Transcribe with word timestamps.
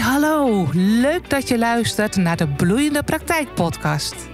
hallo. 0.00 0.66
Leuk 0.72 1.30
dat 1.30 1.48
je 1.48 1.58
luistert 1.58 2.16
naar 2.16 2.36
de 2.36 2.48
Bloeiende 2.48 3.02
Praktijk 3.02 3.54
podcast. 3.54 4.28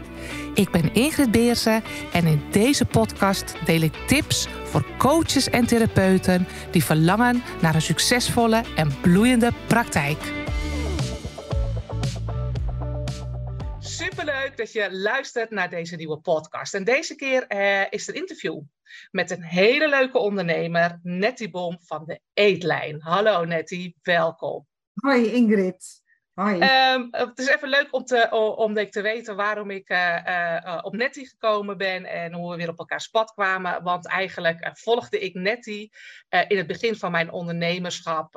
Ik 0.55 0.71
ben 0.71 0.95
Ingrid 0.95 1.31
Beersen 1.31 1.83
en 2.13 2.27
in 2.27 2.43
deze 2.51 2.85
podcast 2.85 3.55
deel 3.65 3.81
ik 3.81 3.95
tips 4.07 4.49
voor 4.49 4.87
coaches 4.99 5.51
en 5.51 5.67
therapeuten 5.67 6.47
die 6.71 6.85
verlangen 6.85 7.43
naar 7.63 7.75
een 7.75 7.83
succesvolle 7.83 8.65
en 8.77 9.01
bloeiende 9.01 9.51
praktijk. 9.67 10.19
Superleuk 13.79 14.53
dat 14.57 14.73
je 14.73 14.89
luistert 14.93 15.51
naar 15.51 15.71
deze 15.71 15.97
nieuwe 15.97 16.19
podcast. 16.19 16.75
En 16.75 16.85
deze 16.85 17.15
keer 17.15 17.47
eh, 17.47 17.81
is 17.91 18.09
er 18.09 18.15
een 18.15 18.21
interview 18.21 18.61
met 19.11 19.31
een 19.31 19.43
hele 19.43 19.89
leuke 19.89 20.19
ondernemer, 20.19 21.01
Nettie 21.03 21.51
Bom 21.51 21.79
van 21.81 22.05
de 22.07 22.21
Eetlijn. 22.35 23.01
Hallo 23.03 23.45
Nettie, 23.45 23.97
welkom. 24.03 24.67
Hoi 25.03 25.33
Ingrid. 25.33 26.05
Hoi. 26.37 26.55
Um, 26.95 27.09
het 27.11 27.39
is 27.39 27.47
even 27.47 27.69
leuk 27.69 27.89
om 27.91 28.05
te, 28.05 28.31
om 28.57 28.75
te 28.75 29.01
weten 29.01 29.37
waarom 29.37 29.71
ik 29.71 29.91
uh, 29.91 30.17
uh, 30.27 30.79
op 30.83 30.97
Nettie 30.97 31.29
gekomen 31.29 31.77
ben 31.77 32.05
en 32.05 32.33
hoe 32.33 32.51
we 32.51 32.57
weer 32.57 32.69
op 32.69 32.79
elkaar 32.79 33.09
pad 33.11 33.33
kwamen. 33.33 33.83
Want 33.83 34.07
eigenlijk 34.07 34.71
volgde 34.73 35.19
ik 35.19 35.35
Nettie 35.35 35.93
in 36.49 36.57
het 36.57 36.67
begin 36.67 36.97
van 36.97 37.11
mijn 37.11 37.31
ondernemerschap. 37.31 38.37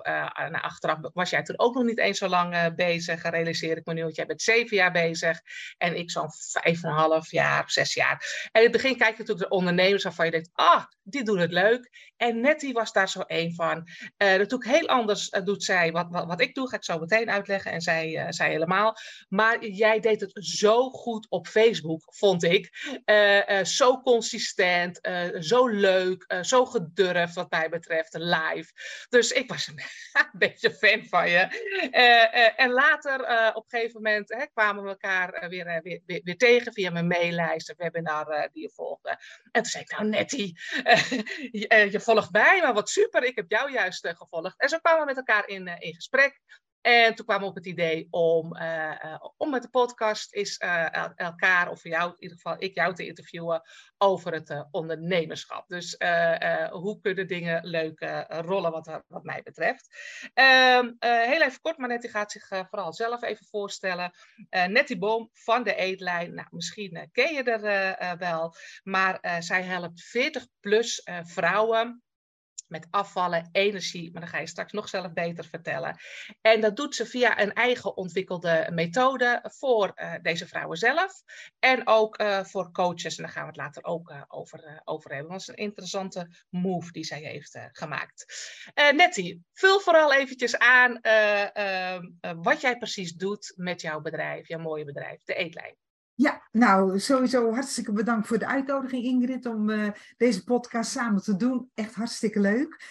achteraf 0.51 0.97
was 1.13 1.29
jij 1.29 1.43
toen 1.43 1.59
ook 1.59 1.75
nog 1.75 1.83
niet 1.83 1.99
eens 1.99 2.17
zo 2.17 2.27
lang 2.27 2.75
bezig, 2.75 3.29
realiseer 3.29 3.77
ik 3.77 3.85
me 3.85 3.93
nu. 3.93 4.03
Want 4.03 4.15
jij 4.15 4.25
bent 4.25 4.41
zeven 4.41 4.77
jaar 4.77 4.91
bezig 4.91 5.41
en 5.77 5.97
ik 5.97 6.11
zo'n 6.11 6.31
vijf 6.31 6.83
en 6.83 6.89
een 6.89 6.95
half 6.95 7.31
jaar, 7.31 7.71
zes 7.71 7.93
jaar. 7.93 8.49
En 8.51 8.61
in 8.61 8.67
het 8.71 8.81
begin 8.81 8.97
kijk 8.97 9.11
je 9.11 9.19
natuurlijk 9.19 9.49
de 9.49 9.55
ondernemers 9.55 10.03
waarvan 10.03 10.25
je 10.25 10.31
denkt, 10.31 10.49
ah, 10.53 10.83
die 11.11 11.23
doen 11.23 11.39
het 11.39 11.51
leuk. 11.51 12.11
En 12.17 12.39
Nettie 12.39 12.73
was 12.73 12.91
daar 12.91 13.09
zo 13.09 13.21
één 13.21 13.53
van. 13.53 13.87
natuurlijk 14.17 14.65
heel 14.65 14.87
anders 14.87 15.29
doet 15.29 15.63
zij 15.63 15.91
wat, 15.91 16.07
wat, 16.09 16.25
wat 16.25 16.41
ik 16.41 16.55
doe, 16.55 16.69
ga 16.69 16.75
ik 16.75 16.83
zo 16.83 16.99
meteen 16.99 17.29
uitleggen. 17.29 17.71
En 17.71 17.81
zij, 17.81 18.09
uh, 18.09 18.25
zij 18.29 18.49
helemaal. 18.49 18.95
Maar 19.29 19.65
jij 19.65 19.99
deed 19.99 20.21
het 20.21 20.31
zo 20.33 20.89
goed 20.89 21.29
op 21.29 21.47
Facebook, 21.47 22.01
vond 22.05 22.43
ik. 22.43 22.69
Uh, 23.05 23.49
uh, 23.49 23.63
zo 23.63 24.01
consistent, 24.01 24.99
zo 25.39 25.67
leuk, 25.67 26.33
zo 26.41 26.65
gedurfd 26.65 27.35
wat 27.35 27.51
mij 27.51 27.69
betreft, 27.69 28.13
live. 28.13 28.71
Dus 29.09 29.31
ik 29.31 29.49
was 29.49 29.67
een, 29.67 29.79
beetje 30.33 30.71
fan 30.71 31.05
van 31.05 31.29
je. 31.29 31.39
en 32.55 32.71
later, 32.71 33.19
op 33.55 33.63
een 33.63 33.79
gegeven 33.79 34.01
moment, 34.01 34.33
hè, 34.33 34.45
kwamen 34.53 34.83
we 34.83 34.89
elkaar 34.89 35.49
weer, 35.49 35.81
weer, 35.83 36.01
weer, 36.05 36.21
weer, 36.23 36.37
tegen 36.37 36.73
via 36.73 36.91
mijn 36.91 37.07
maillijst, 37.07 37.69
een 37.69 37.75
webinar 37.77 38.49
die 38.51 38.61
je 38.61 38.71
volgde. 38.73 39.09
En 39.51 39.61
toen 39.61 39.71
zei 39.71 39.83
ik, 39.83 39.91
nou 39.91 40.09
Nettie, 40.09 40.59
je, 41.51 41.87
je 41.91 41.99
volgt 41.99 42.31
mij, 42.31 42.61
maar 42.61 42.73
wat 42.73 42.89
super, 42.89 43.23
ik 43.23 43.35
heb 43.35 43.51
jou 43.51 43.71
juist 43.71 44.07
gevolgd. 44.07 44.59
En 44.59 44.69
zo 44.69 44.77
kwamen 44.77 44.99
we 44.99 45.05
met 45.05 45.17
elkaar 45.17 45.47
in, 45.47 45.67
in 45.67 45.93
gesprek. 45.93 46.41
En 46.81 47.15
toen 47.15 47.25
kwamen 47.25 47.43
we 47.43 47.49
op 47.49 47.55
het 47.55 47.65
idee 47.65 48.07
om, 48.09 48.55
uh, 48.55 48.91
uh, 49.05 49.25
om 49.37 49.49
met 49.49 49.61
de 49.61 49.69
podcast 49.69 50.33
is 50.33 50.61
uh, 50.63 51.05
elkaar, 51.15 51.69
of 51.69 51.83
jou, 51.83 52.09
in 52.09 52.15
ieder 52.19 52.37
geval 52.37 52.55
ik 52.59 52.75
jou 52.75 52.93
te 52.93 53.05
interviewen 53.05 53.61
over 53.97 54.33
het 54.33 54.67
ondernemerschap. 54.71 55.67
Dus 55.67 55.95
hoe 56.69 56.99
kunnen 57.01 57.27
dingen 57.27 57.65
leuk 57.65 58.25
rollen 58.27 58.71
wat, 58.71 59.01
wat 59.07 59.23
mij 59.23 59.41
betreft. 59.43 59.87
Ehm, 60.33 60.91
heel 60.99 61.41
even 61.41 61.61
kort, 61.61 61.77
maar 61.77 61.87
Nettie 61.87 62.09
gaat 62.09 62.31
zich 62.31 62.47
vooral 62.47 62.93
zelf 62.93 63.23
even 63.23 63.45
voorstellen. 63.45 64.11
Nettie 64.49 64.97
Boom 64.97 65.29
van 65.33 65.63
de 65.63 65.75
Eetlijn, 65.75 66.33
nou, 66.33 66.47
misschien 66.51 67.09
ken 67.11 67.33
je 67.33 67.43
er 67.43 68.17
wel, 68.17 68.55
maar 68.83 69.37
zij 69.39 69.63
helpt 69.63 70.01
40 70.01 70.47
plus 70.59 71.07
vrouwen 71.23 72.03
met 72.69 72.87
afvallen, 72.89 73.49
energie, 73.51 74.11
maar 74.11 74.21
dan 74.21 74.29
ga 74.29 74.39
je 74.39 74.47
straks 74.47 74.71
nog 74.71 74.89
zelf 74.89 75.13
beter 75.13 75.45
vertellen. 75.45 75.97
En 76.41 76.61
dat 76.61 76.75
doet 76.75 76.95
ze 76.95 77.05
via 77.05 77.41
een 77.41 77.53
eigen 77.53 77.97
ontwikkelde 77.97 78.69
methode 78.71 79.39
voor 79.43 79.91
uh, 79.95 80.13
deze 80.21 80.47
vrouwen 80.47 80.77
zelf 80.77 81.23
en 81.59 81.87
ook 81.87 82.21
uh, 82.21 82.43
voor 82.43 82.71
coaches. 82.71 83.17
En 83.17 83.23
daar 83.23 83.31
gaan 83.31 83.41
we 83.41 83.47
het 83.47 83.57
later 83.57 83.83
ook 83.83 84.09
uh, 84.09 84.21
over, 84.27 84.81
over 84.83 85.11
hebben. 85.13 85.31
Dat 85.31 85.41
is 85.41 85.47
een 85.47 85.55
interessante 85.55 86.27
move 86.49 86.91
die 86.91 87.03
zij 87.03 87.19
heeft 87.19 87.59
gemaakt. 87.71 88.25
Nettie, 88.95 89.43
vul 89.53 89.79
vooral 89.79 90.13
eventjes 90.13 90.57
aan 90.57 90.99
wat 92.41 92.61
jij 92.61 92.77
precies 92.77 93.13
doet 93.13 93.53
met 93.55 93.81
jouw 93.81 94.01
bedrijf, 94.01 94.47
jouw 94.47 94.59
mooie 94.59 94.85
bedrijf, 94.85 95.23
de 95.23 95.33
Eetlijn. 95.33 95.75
Ja, 96.21 96.47
nou 96.51 96.99
sowieso 96.99 97.53
hartstikke 97.53 97.91
bedankt 97.91 98.27
voor 98.27 98.39
de 98.39 98.47
uitnodiging 98.47 99.03
Ingrid 99.03 99.45
om 99.45 99.69
uh, 99.69 99.89
deze 100.17 100.43
podcast 100.43 100.91
samen 100.91 101.23
te 101.23 101.35
doen. 101.35 101.69
Echt 101.73 101.95
hartstikke 101.95 102.39
leuk. 102.39 102.83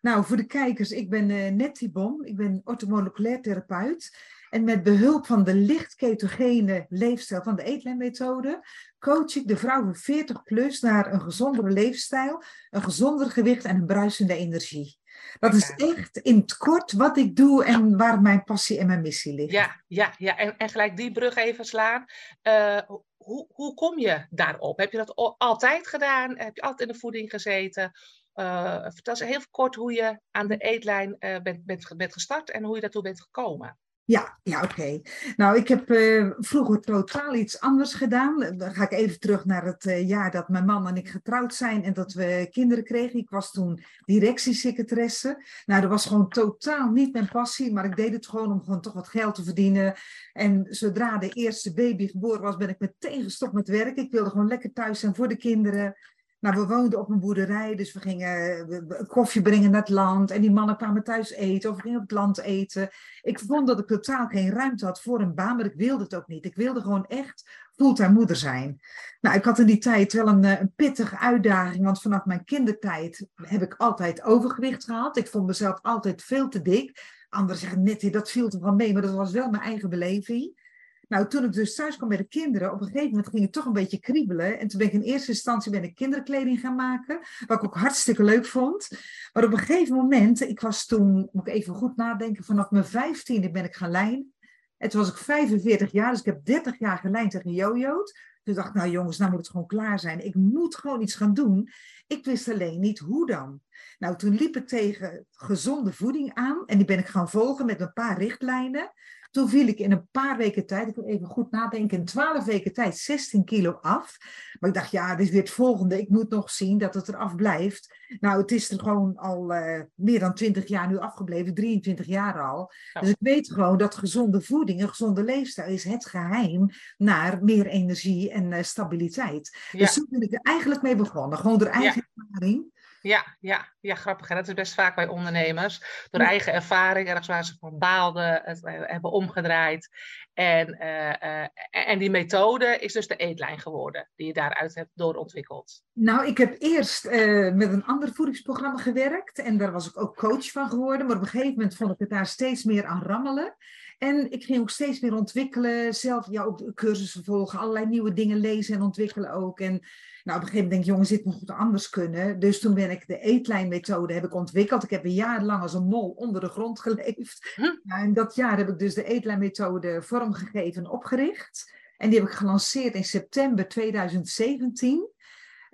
Nou, 0.00 0.24
voor 0.24 0.36
de 0.36 0.46
kijkers, 0.46 0.90
ik 0.90 1.10
ben 1.10 1.30
uh, 1.30 1.50
Nettie 1.50 1.90
Bom, 1.90 2.24
ik 2.24 2.36
ben 2.36 2.60
orthomoleculair 2.64 3.40
therapeut. 3.40 4.18
En 4.50 4.64
met 4.64 4.82
behulp 4.82 5.26
van 5.26 5.44
de 5.44 5.54
licht 5.54 5.94
ketogene 5.94 6.86
leefstijl 6.88 7.42
van 7.42 7.56
de 7.56 7.62
eetlijnmethode 7.62 8.66
coach 8.98 9.34
ik 9.36 9.48
de 9.48 9.56
vrouwen 9.56 9.94
40 9.96 10.42
plus 10.42 10.80
naar 10.80 11.12
een 11.12 11.20
gezondere 11.20 11.70
leefstijl, 11.70 12.42
een 12.70 12.82
gezonder 12.82 13.30
gewicht 13.30 13.64
en 13.64 13.76
een 13.76 13.86
bruisende 13.86 14.36
energie. 14.36 14.98
Dat 15.40 15.54
is 15.54 15.70
echt 15.70 16.16
in 16.16 16.36
het 16.36 16.56
kort 16.56 16.92
wat 16.92 17.16
ik 17.16 17.36
doe 17.36 17.64
en 17.64 17.96
waar 17.96 18.20
mijn 18.20 18.44
passie 18.44 18.78
en 18.78 18.86
mijn 18.86 19.00
missie 19.00 19.34
ligt. 19.34 19.52
Ja, 19.52 19.82
ja, 19.86 20.14
ja. 20.18 20.36
En, 20.36 20.56
en 20.56 20.68
gelijk 20.68 20.96
die 20.96 21.12
brug 21.12 21.36
even 21.36 21.64
slaan. 21.64 22.04
Uh, 22.42 22.80
hoe, 23.16 23.46
hoe 23.52 23.74
kom 23.74 23.98
je 23.98 24.26
daarop? 24.30 24.78
Heb 24.78 24.92
je 24.92 24.96
dat 24.96 25.36
altijd 25.38 25.88
gedaan? 25.88 26.38
Heb 26.38 26.56
je 26.56 26.62
altijd 26.62 26.88
in 26.88 26.94
de 26.94 27.00
voeding 27.00 27.30
gezeten? 27.30 27.92
Uh, 28.34 28.82
vertel 28.82 29.14
eens 29.14 29.32
heel 29.32 29.48
kort 29.50 29.74
hoe 29.74 29.92
je 29.92 30.20
aan 30.30 30.48
de 30.48 30.56
eetlijn 30.56 31.16
uh, 31.18 31.40
bent, 31.42 31.64
bent, 31.64 31.92
bent 31.96 32.12
gestart 32.12 32.50
en 32.50 32.64
hoe 32.64 32.74
je 32.74 32.80
daartoe 32.80 33.02
bent 33.02 33.22
gekomen. 33.22 33.78
Ja, 34.06 34.38
ja 34.42 34.62
oké. 34.62 35.00
Nou, 35.36 35.56
ik 35.56 35.68
heb 35.68 35.90
uh, 35.90 36.30
vroeger 36.38 36.80
totaal 36.80 37.34
iets 37.34 37.60
anders 37.60 37.94
gedaan. 37.94 38.54
Dan 38.56 38.74
ga 38.74 38.82
ik 38.82 38.92
even 38.92 39.20
terug 39.20 39.44
naar 39.44 39.64
het 39.64 39.84
uh, 39.84 40.08
jaar 40.08 40.30
dat 40.30 40.48
mijn 40.48 40.64
man 40.64 40.88
en 40.88 40.96
ik 40.96 41.08
getrouwd 41.08 41.54
zijn 41.54 41.84
en 41.84 41.92
dat 41.92 42.12
we 42.12 42.48
kinderen 42.50 42.84
kregen. 42.84 43.18
Ik 43.18 43.30
was 43.30 43.50
toen 43.50 43.82
directiesecretaresse. 44.04 45.44
Nou, 45.66 45.80
dat 45.80 45.90
was 45.90 46.06
gewoon 46.06 46.28
totaal 46.28 46.90
niet 46.90 47.12
mijn 47.12 47.28
passie, 47.28 47.72
maar 47.72 47.84
ik 47.84 47.96
deed 47.96 48.12
het 48.12 48.26
gewoon 48.26 48.52
om 48.52 48.62
gewoon 48.62 48.80
toch 48.80 48.92
wat 48.92 49.08
geld 49.08 49.34
te 49.34 49.44
verdienen. 49.44 49.94
En 50.32 50.66
zodra 50.68 51.18
de 51.18 51.28
eerste 51.28 51.72
baby 51.72 52.08
geboren 52.08 52.42
was, 52.42 52.56
ben 52.56 52.68
ik 52.68 52.78
meteen 52.78 53.22
gestopt 53.22 53.52
met 53.52 53.68
werk. 53.68 53.96
Ik 53.96 54.10
wilde 54.10 54.30
gewoon 54.30 54.48
lekker 54.48 54.72
thuis 54.72 55.00
zijn 55.00 55.14
voor 55.14 55.28
de 55.28 55.36
kinderen. 55.36 55.96
Nou, 56.44 56.56
we 56.56 56.66
woonden 56.66 56.98
op 56.98 57.08
een 57.08 57.20
boerderij, 57.20 57.74
dus 57.74 57.92
we 57.92 58.00
gingen 58.00 59.06
koffie 59.06 59.42
brengen 59.42 59.70
naar 59.70 59.80
het 59.80 59.88
land. 59.88 60.30
En 60.30 60.40
die 60.40 60.50
mannen 60.50 60.76
kwamen 60.76 61.04
thuis 61.04 61.30
eten 61.30 61.70
of 61.70 61.76
we 61.76 61.82
gingen 61.82 61.96
op 61.96 62.02
het 62.02 62.12
land 62.12 62.38
eten. 62.38 62.88
Ik 63.22 63.38
vond 63.38 63.66
dat 63.66 63.78
ik 63.78 63.86
totaal 63.86 64.26
geen 64.26 64.50
ruimte 64.50 64.84
had 64.84 65.02
voor 65.02 65.20
een 65.20 65.34
baan, 65.34 65.56
maar 65.56 65.64
ik 65.64 65.74
wilde 65.74 66.02
het 66.02 66.14
ook 66.14 66.26
niet. 66.26 66.44
Ik 66.44 66.54
wilde 66.54 66.80
gewoon 66.80 67.06
echt 67.06 67.50
fulltime 67.76 68.12
moeder 68.12 68.36
zijn. 68.36 68.80
Nou, 69.20 69.36
ik 69.36 69.44
had 69.44 69.58
in 69.58 69.66
die 69.66 69.78
tijd 69.78 70.12
wel 70.12 70.28
een, 70.28 70.44
eh, 70.44 70.60
een 70.60 70.72
pittige 70.76 71.18
uitdaging, 71.18 71.84
want 71.84 72.00
vanaf 72.02 72.24
mijn 72.24 72.44
kindertijd 72.44 73.26
heb 73.34 73.62
ik 73.62 73.74
altijd 73.74 74.22
overgewicht 74.22 74.84
gehad. 74.84 75.16
Ik 75.16 75.28
vond 75.28 75.46
mezelf 75.46 75.78
altijd 75.82 76.22
veel 76.22 76.48
te 76.48 76.62
dik. 76.62 77.00
Anderen 77.28 77.60
zeggen, 77.60 77.82
net, 77.82 78.12
dat 78.12 78.30
viel 78.30 78.50
er 78.50 78.60
wel 78.60 78.74
mee, 78.74 78.92
maar 78.92 79.02
dat 79.02 79.14
was 79.14 79.32
wel 79.32 79.50
mijn 79.50 79.62
eigen 79.62 79.88
beleving. 79.88 80.63
Nou, 81.08 81.28
toen 81.28 81.44
ik 81.44 81.52
dus 81.52 81.74
thuis 81.74 81.96
kwam 81.96 82.08
bij 82.08 82.18
de 82.18 82.24
kinderen, 82.24 82.72
op 82.72 82.80
een 82.80 82.86
gegeven 82.86 83.08
moment 83.08 83.28
ging 83.28 83.42
het 83.42 83.52
toch 83.52 83.64
een 83.64 83.72
beetje 83.72 83.98
kriebelen. 83.98 84.58
En 84.58 84.68
toen 84.68 84.78
ben 84.78 84.86
ik 84.86 84.92
in 84.92 85.02
eerste 85.02 85.30
instantie 85.30 85.70
ben 85.70 85.82
ik 85.82 85.94
kinderkleding 85.94 86.60
gaan 86.60 86.74
maken, 86.74 87.20
wat 87.46 87.58
ik 87.58 87.64
ook 87.64 87.76
hartstikke 87.76 88.24
leuk 88.24 88.46
vond. 88.46 88.88
Maar 89.32 89.44
op 89.44 89.52
een 89.52 89.58
gegeven 89.58 89.96
moment, 89.96 90.40
ik 90.40 90.60
was 90.60 90.86
toen, 90.86 91.28
moet 91.32 91.48
ik 91.48 91.54
even 91.54 91.74
goed 91.74 91.96
nadenken, 91.96 92.44
vanaf 92.44 92.70
mijn 92.70 92.84
vijftiende 92.84 93.50
ben 93.50 93.64
ik 93.64 93.74
gaan 93.74 93.90
lijnen. 93.90 94.32
En 94.76 94.88
toen 94.88 95.00
was 95.00 95.10
ik 95.10 95.16
45 95.16 95.92
jaar, 95.92 96.10
dus 96.10 96.20
ik 96.20 96.26
heb 96.26 96.44
30 96.44 96.78
jaar 96.78 96.98
gelijnd 96.98 97.30
tegen 97.30 97.52
jojo's. 97.52 98.14
Toen 98.42 98.54
dacht 98.54 98.68
ik, 98.68 98.74
nou 98.74 98.90
jongens, 98.90 99.18
nou 99.18 99.30
moet 99.30 99.40
het 99.40 99.50
gewoon 99.50 99.66
klaar 99.66 99.98
zijn. 99.98 100.24
Ik 100.24 100.34
moet 100.34 100.76
gewoon 100.76 101.02
iets 101.02 101.14
gaan 101.14 101.34
doen. 101.34 101.68
Ik 102.06 102.24
wist 102.24 102.48
alleen 102.48 102.80
niet 102.80 102.98
hoe 102.98 103.26
dan. 103.26 103.60
Nou, 103.98 104.16
toen 104.16 104.34
liep 104.34 104.56
ik 104.56 104.66
tegen 104.66 105.26
gezonde 105.30 105.92
voeding 105.92 106.34
aan 106.34 106.62
en 106.66 106.76
die 106.76 106.86
ben 106.86 106.98
ik 106.98 107.06
gaan 107.06 107.30
volgen 107.30 107.66
met 107.66 107.80
een 107.80 107.92
paar 107.92 108.18
richtlijnen. 108.18 108.92
Toen 109.34 109.48
viel 109.48 109.66
ik 109.66 109.78
in 109.78 109.92
een 109.92 110.08
paar 110.10 110.36
weken 110.36 110.66
tijd, 110.66 110.88
ik 110.88 110.94
wil 110.94 111.04
even 111.04 111.26
goed 111.26 111.50
nadenken, 111.50 111.98
in 111.98 112.04
twaalf 112.04 112.44
weken 112.44 112.72
tijd 112.72 112.96
16 112.96 113.44
kilo 113.44 113.70
af. 113.70 114.16
Maar 114.60 114.70
ik 114.70 114.76
dacht, 114.76 114.90
ja, 114.90 115.14
dit 115.14 115.26
is 115.26 115.32
weer 115.32 115.40
het 115.40 115.50
volgende. 115.50 116.00
Ik 116.00 116.08
moet 116.08 116.30
nog 116.30 116.50
zien 116.50 116.78
dat 116.78 116.94
het 116.94 117.08
eraf 117.08 117.34
blijft. 117.34 117.94
Nou, 118.20 118.40
het 118.40 118.50
is 118.50 118.70
er 118.70 118.78
gewoon 118.78 119.16
al 119.16 119.54
uh, 119.54 119.80
meer 119.94 120.20
dan 120.20 120.34
20 120.34 120.68
jaar 120.68 120.88
nu 120.88 120.98
afgebleven, 120.98 121.54
23 121.54 122.06
jaar 122.06 122.42
al. 122.42 122.72
Dus 123.00 123.08
ik 123.08 123.16
weet 123.18 123.52
gewoon 123.52 123.78
dat 123.78 123.94
gezonde 123.94 124.40
voeding, 124.40 124.82
een 124.82 124.88
gezonde 124.88 125.24
leefstijl 125.24 125.72
is 125.72 125.84
het 125.84 126.06
geheim 126.06 126.66
naar 126.96 127.44
meer 127.44 127.66
energie 127.66 128.30
en 128.30 128.50
uh, 128.50 128.62
stabiliteit. 128.62 129.58
Dus 129.72 129.92
zo 129.92 130.04
ben 130.08 130.20
ik 130.20 130.32
er 130.32 130.40
eigenlijk 130.42 130.82
mee 130.82 130.96
begonnen. 130.96 131.38
Gewoon 131.38 131.58
door 131.58 131.68
eigen 131.68 132.08
ervaring. 132.14 132.72
Ja, 133.04 133.36
ja, 133.40 133.72
ja, 133.80 133.94
grappig. 133.94 134.28
Dat 134.28 134.48
is 134.48 134.54
best 134.54 134.74
vaak 134.74 134.94
bij 134.94 135.08
ondernemers. 135.08 136.06
Door 136.10 136.20
eigen 136.20 136.52
ervaring, 136.52 137.08
ergens 137.08 137.26
waar 137.26 137.44
ze 137.44 137.56
van 137.58 137.78
baalden, 137.78 138.40
het 138.44 138.60
hebben 138.62 139.10
omgedraaid. 139.10 139.88
En, 140.34 140.76
uh, 140.80 141.46
en 141.70 141.98
die 141.98 142.10
methode 142.10 142.78
is 142.78 142.92
dus 142.92 143.06
de 143.06 143.16
eetlijn 143.16 143.58
geworden, 143.58 144.10
die 144.16 144.26
je 144.26 144.32
daaruit 144.32 144.74
hebt 144.74 144.90
doorontwikkeld. 144.94 145.82
Nou, 145.92 146.26
ik 146.26 146.38
heb 146.38 146.56
eerst 146.58 147.06
uh, 147.06 147.52
met 147.52 147.72
een 147.72 147.84
ander 147.84 148.12
voedingsprogramma 148.12 148.78
gewerkt. 148.78 149.38
En 149.38 149.58
daar 149.58 149.72
was 149.72 149.88
ik 149.88 150.00
ook 150.00 150.16
coach 150.16 150.50
van 150.50 150.68
geworden. 150.68 151.06
Maar 151.06 151.16
op 151.16 151.22
een 151.22 151.28
gegeven 151.28 151.54
moment 151.54 151.76
vond 151.76 151.92
ik 151.92 151.98
het 151.98 152.10
daar 152.10 152.26
steeds 152.26 152.64
meer 152.64 152.84
aan 152.84 153.02
rammelen. 153.02 153.56
En 153.98 154.30
ik 154.30 154.44
ging 154.44 154.60
ook 154.60 154.70
steeds 154.70 155.00
meer 155.00 155.14
ontwikkelen, 155.14 155.94
zelf 155.94 156.26
ja, 156.30 156.42
ook 156.42 156.74
cursussen 156.74 157.24
volgen, 157.24 157.58
allerlei 157.58 157.86
nieuwe 157.86 158.12
dingen 158.12 158.38
lezen 158.38 158.74
en 158.74 158.82
ontwikkelen 158.82 159.32
ook. 159.32 159.60
En 159.60 159.80
nou, 160.24 160.38
op 160.38 160.44
een 160.44 160.50
gegeven 160.50 160.54
moment 160.54 160.70
denk 160.70 160.82
ik, 160.82 160.88
jongens, 160.88 161.08
dit 161.08 161.24
moet 161.24 161.50
anders 161.50 161.90
kunnen. 161.90 162.38
Dus 162.38 162.60
toen 162.60 162.74
ben 162.74 162.90
ik 162.90 163.06
de 163.06 163.18
eetlijnmethode 163.18 164.14
heb 164.14 164.24
ik 164.24 164.34
ontwikkeld. 164.34 164.82
Ik 164.82 164.90
heb 164.90 165.04
een 165.04 165.14
jaar 165.14 165.42
lang 165.42 165.62
als 165.62 165.74
een 165.74 165.86
mol 165.86 166.10
onder 166.10 166.40
de 166.40 166.48
grond 166.48 166.80
geleefd. 166.80 167.52
Hm? 167.54 167.92
En 167.92 168.12
dat 168.12 168.34
jaar 168.34 168.56
heb 168.56 168.68
ik 168.68 168.78
dus 168.78 168.94
de 168.94 169.04
eetlijnmethode 169.04 170.02
vormgegeven 170.02 170.84
en 170.84 170.90
opgericht. 170.90 171.72
En 171.96 172.10
die 172.10 172.18
heb 172.18 172.28
ik 172.28 172.34
gelanceerd 172.34 172.94
in 172.94 173.04
september 173.04 173.68
2017. 173.68 175.08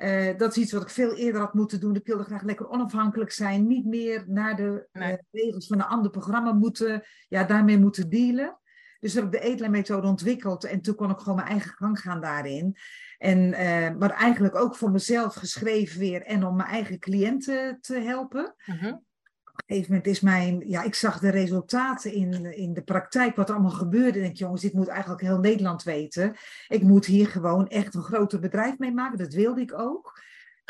Uh, 0.03 0.39
dat 0.39 0.51
is 0.51 0.63
iets 0.63 0.73
wat 0.73 0.83
ik 0.83 0.89
veel 0.89 1.15
eerder 1.15 1.41
had 1.41 1.55
moeten 1.55 1.81
doen. 1.81 1.95
Ik 1.95 2.07
wilde 2.07 2.25
graag 2.25 2.43
lekker 2.43 2.69
onafhankelijk 2.69 3.31
zijn. 3.31 3.67
Niet 3.67 3.85
meer 3.87 4.25
naar 4.27 4.57
de 4.57 4.89
uh, 4.93 5.09
regels 5.31 5.67
van 5.67 5.79
een 5.79 5.87
ander 5.87 6.11
programma 6.11 6.53
moeten, 6.53 7.03
ja, 7.29 7.45
daarmee 7.45 7.79
moeten 7.79 8.11
dealen. 8.11 8.59
Dus 9.01 9.15
heb 9.15 9.25
ik 9.25 9.33
de 9.33 9.41
eetlijnmethode 9.41 10.07
ontwikkeld 10.07 10.65
en 10.65 10.81
toen 10.81 10.95
kon 10.95 11.11
ik 11.11 11.19
gewoon 11.19 11.37
mijn 11.37 11.49
eigen 11.49 11.71
gang 11.71 12.01
gaan 12.01 12.21
daarin. 12.21 12.77
En, 13.19 13.39
uh, 13.39 13.99
maar 13.99 14.11
eigenlijk 14.11 14.55
ook 14.55 14.77
voor 14.77 14.91
mezelf 14.91 15.35
geschreven 15.35 15.99
weer 15.99 16.23
en 16.23 16.45
om 16.45 16.57
mijn 16.57 16.69
eigen 16.69 16.99
cliënten 16.99 17.79
te 17.81 17.95
helpen. 17.95 18.55
Op 18.67 19.03
een 19.67 19.75
gegeven 19.75 19.93
moment 19.93 20.07
is 20.11 20.21
mijn, 20.21 20.69
ja, 20.69 20.83
ik 20.83 20.95
zag 20.95 21.19
de 21.19 21.31
resultaten 21.31 22.13
in, 22.13 22.57
in 22.57 22.73
de 22.73 22.83
praktijk, 22.83 23.37
wat 23.37 23.49
er 23.49 23.55
allemaal 23.55 23.71
gebeurde. 23.71 24.19
En 24.19 24.25
ik, 24.25 24.37
jongens, 24.37 24.63
dit 24.63 24.73
moet 24.73 24.89
eigenlijk 24.89 25.21
heel 25.21 25.39
Nederland 25.39 25.83
weten. 25.83 26.37
Ik 26.69 26.83
moet 26.83 27.07
hier 27.07 27.27
gewoon 27.27 27.69
echt 27.69 27.95
een 27.95 28.03
groter 28.03 28.41
bedrijf 28.41 28.79
mee 28.79 28.93
maken. 28.93 29.19
Dat 29.19 29.33
wilde 29.33 29.61
ik 29.61 29.79
ook. 29.79 30.21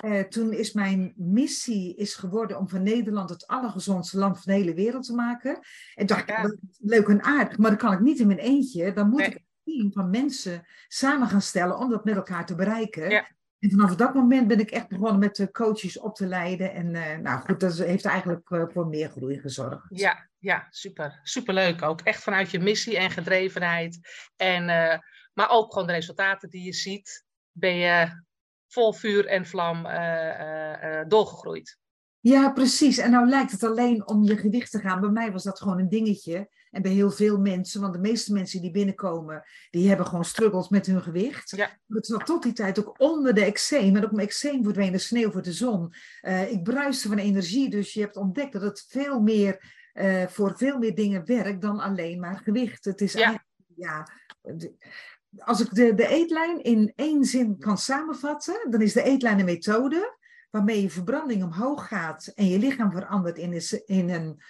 Uh, 0.05 0.21
toen 0.21 0.53
is 0.53 0.73
mijn 0.73 1.13
missie 1.17 1.97
is 1.97 2.15
geworden 2.15 2.59
om 2.59 2.69
van 2.69 2.83
Nederland 2.83 3.31
het 3.31 3.47
allergezondste 3.47 4.19
land 4.19 4.43
van 4.43 4.53
de 4.53 4.59
hele 4.59 4.75
wereld 4.75 5.07
te 5.07 5.15
maken. 5.15 5.59
En 5.95 6.07
dacht 6.07 6.29
ik, 6.29 6.57
leuk 6.79 7.09
en 7.09 7.23
aardig, 7.23 7.59
maar 7.59 7.71
dat 7.71 7.79
kan 7.79 7.93
ik 7.93 8.01
niet 8.01 8.19
in 8.19 8.27
mijn 8.27 8.39
eentje. 8.39 8.93
Dan 8.93 9.09
moet 9.09 9.19
nee. 9.19 9.29
ik 9.29 9.35
een 9.35 9.73
team 9.75 9.93
van 9.93 10.11
mensen 10.11 10.67
samen 10.89 11.29
gaan 11.29 11.43
stellen 11.43 11.79
om 11.79 11.91
dat 11.91 12.05
met 12.05 12.17
elkaar 12.17 12.47
te 12.47 12.55
bereiken. 12.55 13.11
Ja. 13.11 13.29
En 13.61 13.71
vanaf 13.71 13.97
dat 13.97 14.15
moment 14.15 14.49
ben 14.49 14.61
ik 14.61 14.71
echt 14.71 14.89
begonnen 14.89 15.19
met 15.19 15.37
de 15.37 15.51
coaches 15.51 15.99
op 15.99 16.15
te 16.15 16.27
leiden. 16.27 16.73
En 16.73 16.95
uh, 16.95 17.17
nou 17.17 17.41
goed, 17.41 17.61
dat 17.61 17.79
heeft 17.79 18.05
eigenlijk 18.05 18.51
uh, 18.51 18.65
voor 18.69 18.87
meer 18.87 19.09
groei 19.09 19.41
gezorgd. 19.41 19.87
Ja, 19.89 20.29
ja, 20.39 20.67
super. 20.71 21.21
Superleuk 21.23 21.83
ook. 21.83 22.01
Echt 22.01 22.23
vanuit 22.23 22.51
je 22.51 22.59
missie 22.59 22.99
en 22.99 23.11
gedrevenheid. 23.11 23.99
En, 24.37 24.65
maar 25.35 25.51
ook 25.51 25.73
gewoon 25.73 25.87
de 25.87 25.95
resultaten 25.95 26.51
die 26.51 26.65
je 26.65 26.73
ziet, 26.73 27.25
ben 27.53 27.77
je 27.77 28.25
vol 28.69 28.93
vuur 28.93 29.27
en 29.27 29.47
vlam 29.47 29.83
doorgegroeid. 31.09 31.79
Ja, 32.21 32.51
precies. 32.51 32.99
En 32.99 33.11
nou 33.11 33.29
lijkt 33.29 33.51
het 33.51 33.63
alleen 33.63 34.09
om 34.09 34.23
je 34.23 34.37
gewicht 34.37 34.71
te 34.71 34.81
gaan. 34.81 35.01
Bij 35.01 35.11
mij 35.11 35.33
was 35.33 35.43
dat 35.43 35.61
gewoon 35.61 35.79
een 35.79 35.89
dingetje. 35.89 36.49
En 36.71 36.83
bij 36.83 36.93
heel 36.93 37.11
veel 37.11 37.39
mensen, 37.39 37.81
want 37.81 37.93
de 37.93 38.01
meeste 38.01 38.33
mensen 38.33 38.61
die 38.61 38.71
binnenkomen, 38.71 39.45
die 39.71 39.89
hebben 39.89 40.07
gewoon 40.07 40.25
struggles 40.25 40.69
met 40.69 40.87
hun 40.87 41.03
gewicht. 41.03 41.51
Ja. 41.57 41.79
Het 41.89 42.07
zat 42.07 42.27
tot 42.27 42.43
die 42.43 42.53
tijd 42.53 42.79
ook 42.79 42.95
onder 42.99 43.35
de 43.35 43.45
eczeem. 43.45 43.97
En 43.97 44.05
ook 44.05 44.13
mijn 44.13 44.27
eczeem 44.27 44.65
verdween 44.65 44.93
de 44.93 44.99
sneeuw 44.99 45.31
voor 45.31 45.43
de 45.43 45.53
zon. 45.53 45.93
Uh, 46.23 46.51
ik 46.51 46.63
bruiste 46.63 47.09
van 47.09 47.19
energie, 47.19 47.71
dus 47.71 47.93
je 47.93 48.01
hebt 48.01 48.17
ontdekt 48.17 48.53
dat 48.53 48.63
het 48.63 48.85
veel 48.89 49.21
meer, 49.21 49.75
uh, 49.95 50.27
voor 50.27 50.57
veel 50.57 50.79
meer 50.79 50.95
dingen 50.95 51.27
werkt 51.27 51.63
dan 51.63 51.81
alleen 51.81 52.21
maar 52.21 52.41
gewicht. 52.45 52.85
Het 52.85 53.01
is 53.01 53.13
ja. 53.13 53.19
eigenlijk, 53.19 53.49
ja, 53.75 54.09
als 55.39 55.61
ik 55.61 55.75
de, 55.75 55.95
de 55.95 56.07
eetlijn 56.07 56.63
in 56.63 56.93
één 56.97 57.25
zin 57.25 57.59
kan 57.59 57.79
samenvatten, 57.79 58.71
dan 58.71 58.81
is 58.81 58.93
de 58.93 59.03
eetlijn 59.03 59.39
een 59.39 59.45
methode 59.45 60.19
waarmee 60.51 60.83
je 60.83 60.91
verbranding 60.91 61.43
omhoog 61.43 61.89
gaat 61.89 62.33
en 62.35 62.49
je 62.49 62.59
lichaam 62.59 62.91
verandert 62.91 63.39
in 63.39 63.53
een, 63.53 63.83
in 63.85 64.11
een 64.11 64.43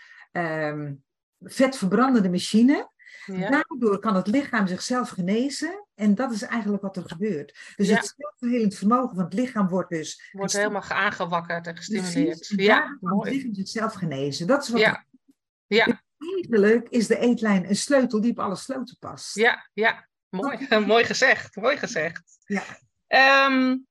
um, 0.43 1.03
vetverbrandende 1.41 2.31
machine. 2.31 2.91
Ja. 3.25 3.51
Daardoor 3.51 3.99
kan 3.99 4.15
het 4.15 4.27
lichaam 4.27 4.67
zichzelf 4.67 5.09
genezen 5.09 5.87
en 5.95 6.15
dat 6.15 6.33
is 6.33 6.43
eigenlijk 6.43 6.83
wat 6.83 6.97
er 6.97 7.05
gebeurt. 7.07 7.75
Dus 7.77 7.89
ja. 7.89 7.97
het 7.97 8.15
zelfverhelend 8.17 8.75
vermogen 8.75 9.15
van 9.15 9.25
het 9.25 9.35
lichaam 9.35 9.69
wordt 9.69 9.91
dus... 9.91 10.31
Wordt 10.33 10.53
helemaal 10.53 10.83
aangewakkerd 10.83 11.67
en 11.67 11.77
gestimuleerd. 11.77 12.39
Precies, 12.39 12.65
ja, 12.65 12.99
mooi. 13.01 13.29
het 13.29 13.35
lichaam 13.35 13.55
zichzelf 13.55 13.93
genezen. 13.93 14.47
Dat 14.47 14.63
is 14.63 14.69
wat 14.69 14.81
ja. 14.81 15.05
ja. 15.67 16.03
Eigenlijk 16.19 16.89
is 16.89 17.07
de 17.07 17.19
eetlijn 17.19 17.69
een 17.69 17.77
sleutel 17.77 18.21
die 18.21 18.31
op 18.31 18.39
alle 18.39 18.57
sloten 18.57 18.97
past. 18.99 19.35
Ja, 19.35 19.69
ja. 19.73 20.09
Mooi, 20.29 20.67
mooi 20.87 21.05
gezegd, 21.05 21.57
mooi 21.57 21.77
gezegd. 21.77 22.23
Ja. 22.45 23.47
Um, 23.47 23.87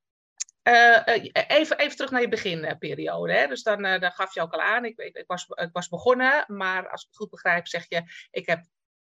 uh, 0.64 1.00
even, 1.48 1.78
even 1.78 1.96
terug 1.96 2.12
naar 2.12 2.22
je 2.22 2.28
beginperiode. 2.28 3.34
Hè? 3.34 3.48
Dus 3.48 3.64
dan, 3.64 3.86
uh, 3.86 4.00
dan 4.00 4.12
gaf 4.12 4.34
je 4.34 4.42
ook 4.42 4.54
al 4.54 4.62
aan, 4.62 4.86
ik, 4.86 4.98
ik, 4.98 5.16
ik, 5.16 5.28
was, 5.28 5.46
ik 5.48 5.70
was 5.72 5.88
begonnen, 5.88 6.44
maar 6.48 6.90
als 6.90 7.02
ik 7.02 7.08
het 7.08 7.18
goed 7.18 7.30
begrijp, 7.30 7.68
zeg 7.68 7.86
je, 7.90 8.04
ik 8.32 8.46
heb 8.46 8.66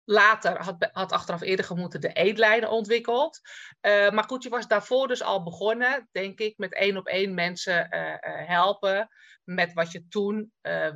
later, 0.04 0.62
had, 0.62 0.88
had 0.92 1.12
achteraf 1.12 1.40
eerder 1.40 1.64
gemoeten, 1.64 2.00
de 2.00 2.12
eetlijnen 2.12 2.70
ontwikkeld. 2.70 3.40
Uh, 3.80 4.10
maar 4.10 4.24
goed, 4.24 4.42
je 4.42 4.48
was 4.48 4.66
daarvoor 4.66 5.08
dus 5.08 5.22
al 5.22 5.42
begonnen, 5.42 6.08
denk 6.12 6.38
ik, 6.38 6.58
met 6.58 6.74
één 6.74 6.96
op 6.96 7.06
één 7.06 7.34
mensen 7.34 7.86
helpen 8.46 9.08
met 9.44 9.72
wat 9.72 9.92
je 9.92 10.08
toen 10.08 10.52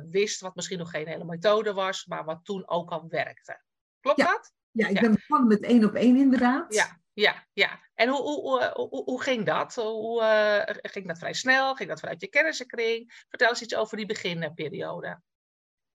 wist, 0.09 0.41
wat 0.41 0.55
misschien 0.55 0.77
nog 0.77 0.89
geen 0.89 1.07
hele 1.07 1.25
methode 1.25 1.73
was, 1.73 2.05
maar 2.05 2.25
wat 2.25 2.39
toen 2.45 2.69
ook 2.69 2.91
al 2.91 3.05
werkte. 3.07 3.61
Klopt 3.99 4.19
ja. 4.19 4.25
dat? 4.25 4.53
Ja, 4.71 4.87
ik 4.87 5.01
ben 5.01 5.11
begonnen 5.11 5.47
met 5.47 5.63
één 5.63 5.85
op 5.85 5.93
één 5.93 6.17
inderdaad. 6.17 6.73
Ja, 6.73 7.00
ja, 7.13 7.47
ja. 7.53 7.79
En 7.93 8.09
hoe, 8.09 8.21
hoe, 8.21 8.71
hoe, 8.73 9.03
hoe 9.03 9.21
ging 9.21 9.45
dat? 9.45 9.75
Hoe, 9.75 10.21
uh, 10.21 10.75
ging 10.81 11.07
dat 11.07 11.17
vrij 11.17 11.33
snel? 11.33 11.75
Ging 11.75 11.89
dat 11.89 11.99
vanuit 11.99 12.21
je 12.21 12.27
kennissenkring? 12.27 13.23
Vertel 13.29 13.49
eens 13.49 13.61
iets 13.61 13.75
over 13.75 13.97
die 13.97 14.05
beginperiode. 14.05 15.21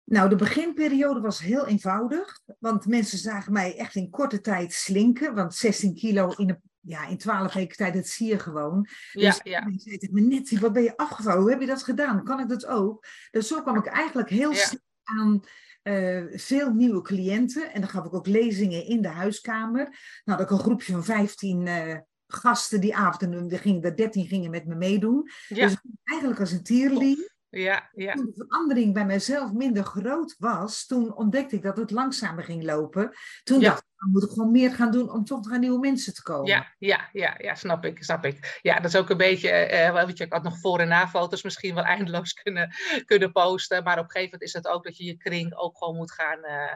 Nou, 0.05 0.29
de 0.29 0.37
beginperiode 0.37 1.21
was 1.21 1.39
heel 1.39 1.67
eenvoudig. 1.67 2.41
Want 2.59 2.87
mensen 2.87 3.19
zagen 3.19 3.53
mij 3.53 3.77
echt 3.77 3.95
in 3.95 4.11
korte 4.11 4.41
tijd 4.41 4.73
slinken. 4.73 5.35
Want 5.35 5.55
16 5.55 5.95
kilo 5.95 6.31
in, 6.37 6.49
een, 6.49 6.61
ja, 6.81 7.07
in 7.07 7.19
12 7.19 7.53
weken 7.53 7.77
tijd, 7.77 7.95
dat 7.95 8.07
zie 8.07 8.29
je 8.29 8.39
gewoon. 8.39 8.89
Ja, 9.13 9.31
dus 9.31 9.41
ja. 9.43 9.61
mensen 9.61 9.81
zei 9.81 9.99
tegen 9.99 10.15
me, 10.15 10.21
Nettie, 10.21 10.61
wat 10.61 10.73
ben 10.73 10.83
je 10.83 10.97
afgevallen? 10.97 11.41
Hoe 11.41 11.51
heb 11.51 11.61
je 11.61 11.67
dat 11.67 11.83
gedaan? 11.83 12.25
Kan 12.25 12.41
ik 12.41 12.49
dat 12.49 12.67
ook? 12.67 13.07
Dus 13.31 13.49
zo 13.49 13.63
kwam 13.63 13.77
ik 13.77 13.87
eigenlijk 13.87 14.29
heel 14.29 14.53
Ja. 14.53 14.59
snel 14.59 14.81
aan 15.03 15.43
eh, 15.85 16.23
veel 16.31 16.73
nieuwe 16.73 17.03
cliënten. 17.03 17.73
En 17.73 17.81
dan 17.81 17.91
gaf 17.91 18.05
ik 18.05 18.15
ook 18.15 18.27
lezingen 18.27 18.87
in 18.87 19.03
de 19.03 19.09
huiskamer. 19.09 19.85
Nou, 20.25 20.39
had 20.39 20.41
ik 20.41 20.51
een 20.51 20.65
groepje 20.65 20.93
van 20.93 21.05
15 21.05 21.67
eh, 21.67 21.97
gasten 22.27 22.81
die 22.81 22.97
avond. 22.97 23.23
En 23.23 23.51
er 23.51 23.59
gingen 23.59 23.83
er 23.83 23.97
13 23.97 24.27
gingen 24.27 24.51
met 24.51 24.67
me 24.67 24.75
meedoen. 24.75 25.31
Ja. 25.49 25.67
Dus 25.67 25.77
eigenlijk 26.05 26.41
als 26.41 26.53
een 26.53 26.63
tierling. 26.63 27.33
Ja, 27.55 27.89
ja. 27.93 28.13
Toen 28.13 28.25
de 28.25 28.45
verandering 28.49 28.95
bij 28.95 29.07
mijzelf 29.07 29.53
minder 29.53 29.85
groot 29.85 30.35
was, 30.39 30.87
toen 30.87 31.15
ontdekte 31.17 31.57
ik 31.57 31.63
dat 31.63 31.77
het 31.77 31.91
langzamer 31.91 32.45
ging 32.45 32.63
lopen. 32.63 33.11
Toen 33.43 33.61
Ja. 33.61 33.69
dacht 33.69 33.83
ik, 33.83 33.89
dan 33.97 34.11
moet 34.11 34.23
ik 34.23 34.31
gewoon 34.31 34.51
meer 34.51 34.75
gaan 34.75 34.91
doen 34.91 35.11
om 35.11 35.25
toch 35.25 35.49
naar 35.49 35.59
nieuwe 35.59 35.79
mensen 35.79 36.15
te 36.15 36.23
komen. 36.23 36.47
Ja, 36.47 36.75
ja, 36.79 37.09
ja, 37.13 37.35
ja, 37.39 37.55
snap 37.55 37.85
ik, 37.85 38.03
snap 38.05 38.25
ik. 38.25 38.59
Ja, 38.63 38.75
dat 38.75 38.85
is 38.85 38.97
ook 38.97 39.11
een 39.11 39.17
beetje, 39.17 39.49
eh, 39.51 40.05
weet 40.05 40.19
je, 40.19 40.25
ik 40.25 40.33
had 40.33 40.43
nog 40.43 40.59
voor- 40.59 40.81
en 40.81 40.89
na-foto's 40.89 41.43
misschien 41.43 41.75
wel 41.75 41.85
eindeloos 41.95 42.33
kunnen, 42.33 42.75
kunnen 43.05 43.33
posten. 43.33 43.83
Maar 43.85 43.99
op 43.99 44.05
een 44.05 44.11
gegeven 44.11 44.31
moment 44.33 44.43
is 44.43 44.53
het 44.53 44.69
ook 44.69 44.85
dat 44.85 44.97
je 44.97 45.05
je 45.05 45.17
kring 45.17 45.57
ook 45.57 45.79
gewoon 45.79 45.97
moet 45.97 46.13
gaan, 46.13 46.43
eh, 46.43 46.73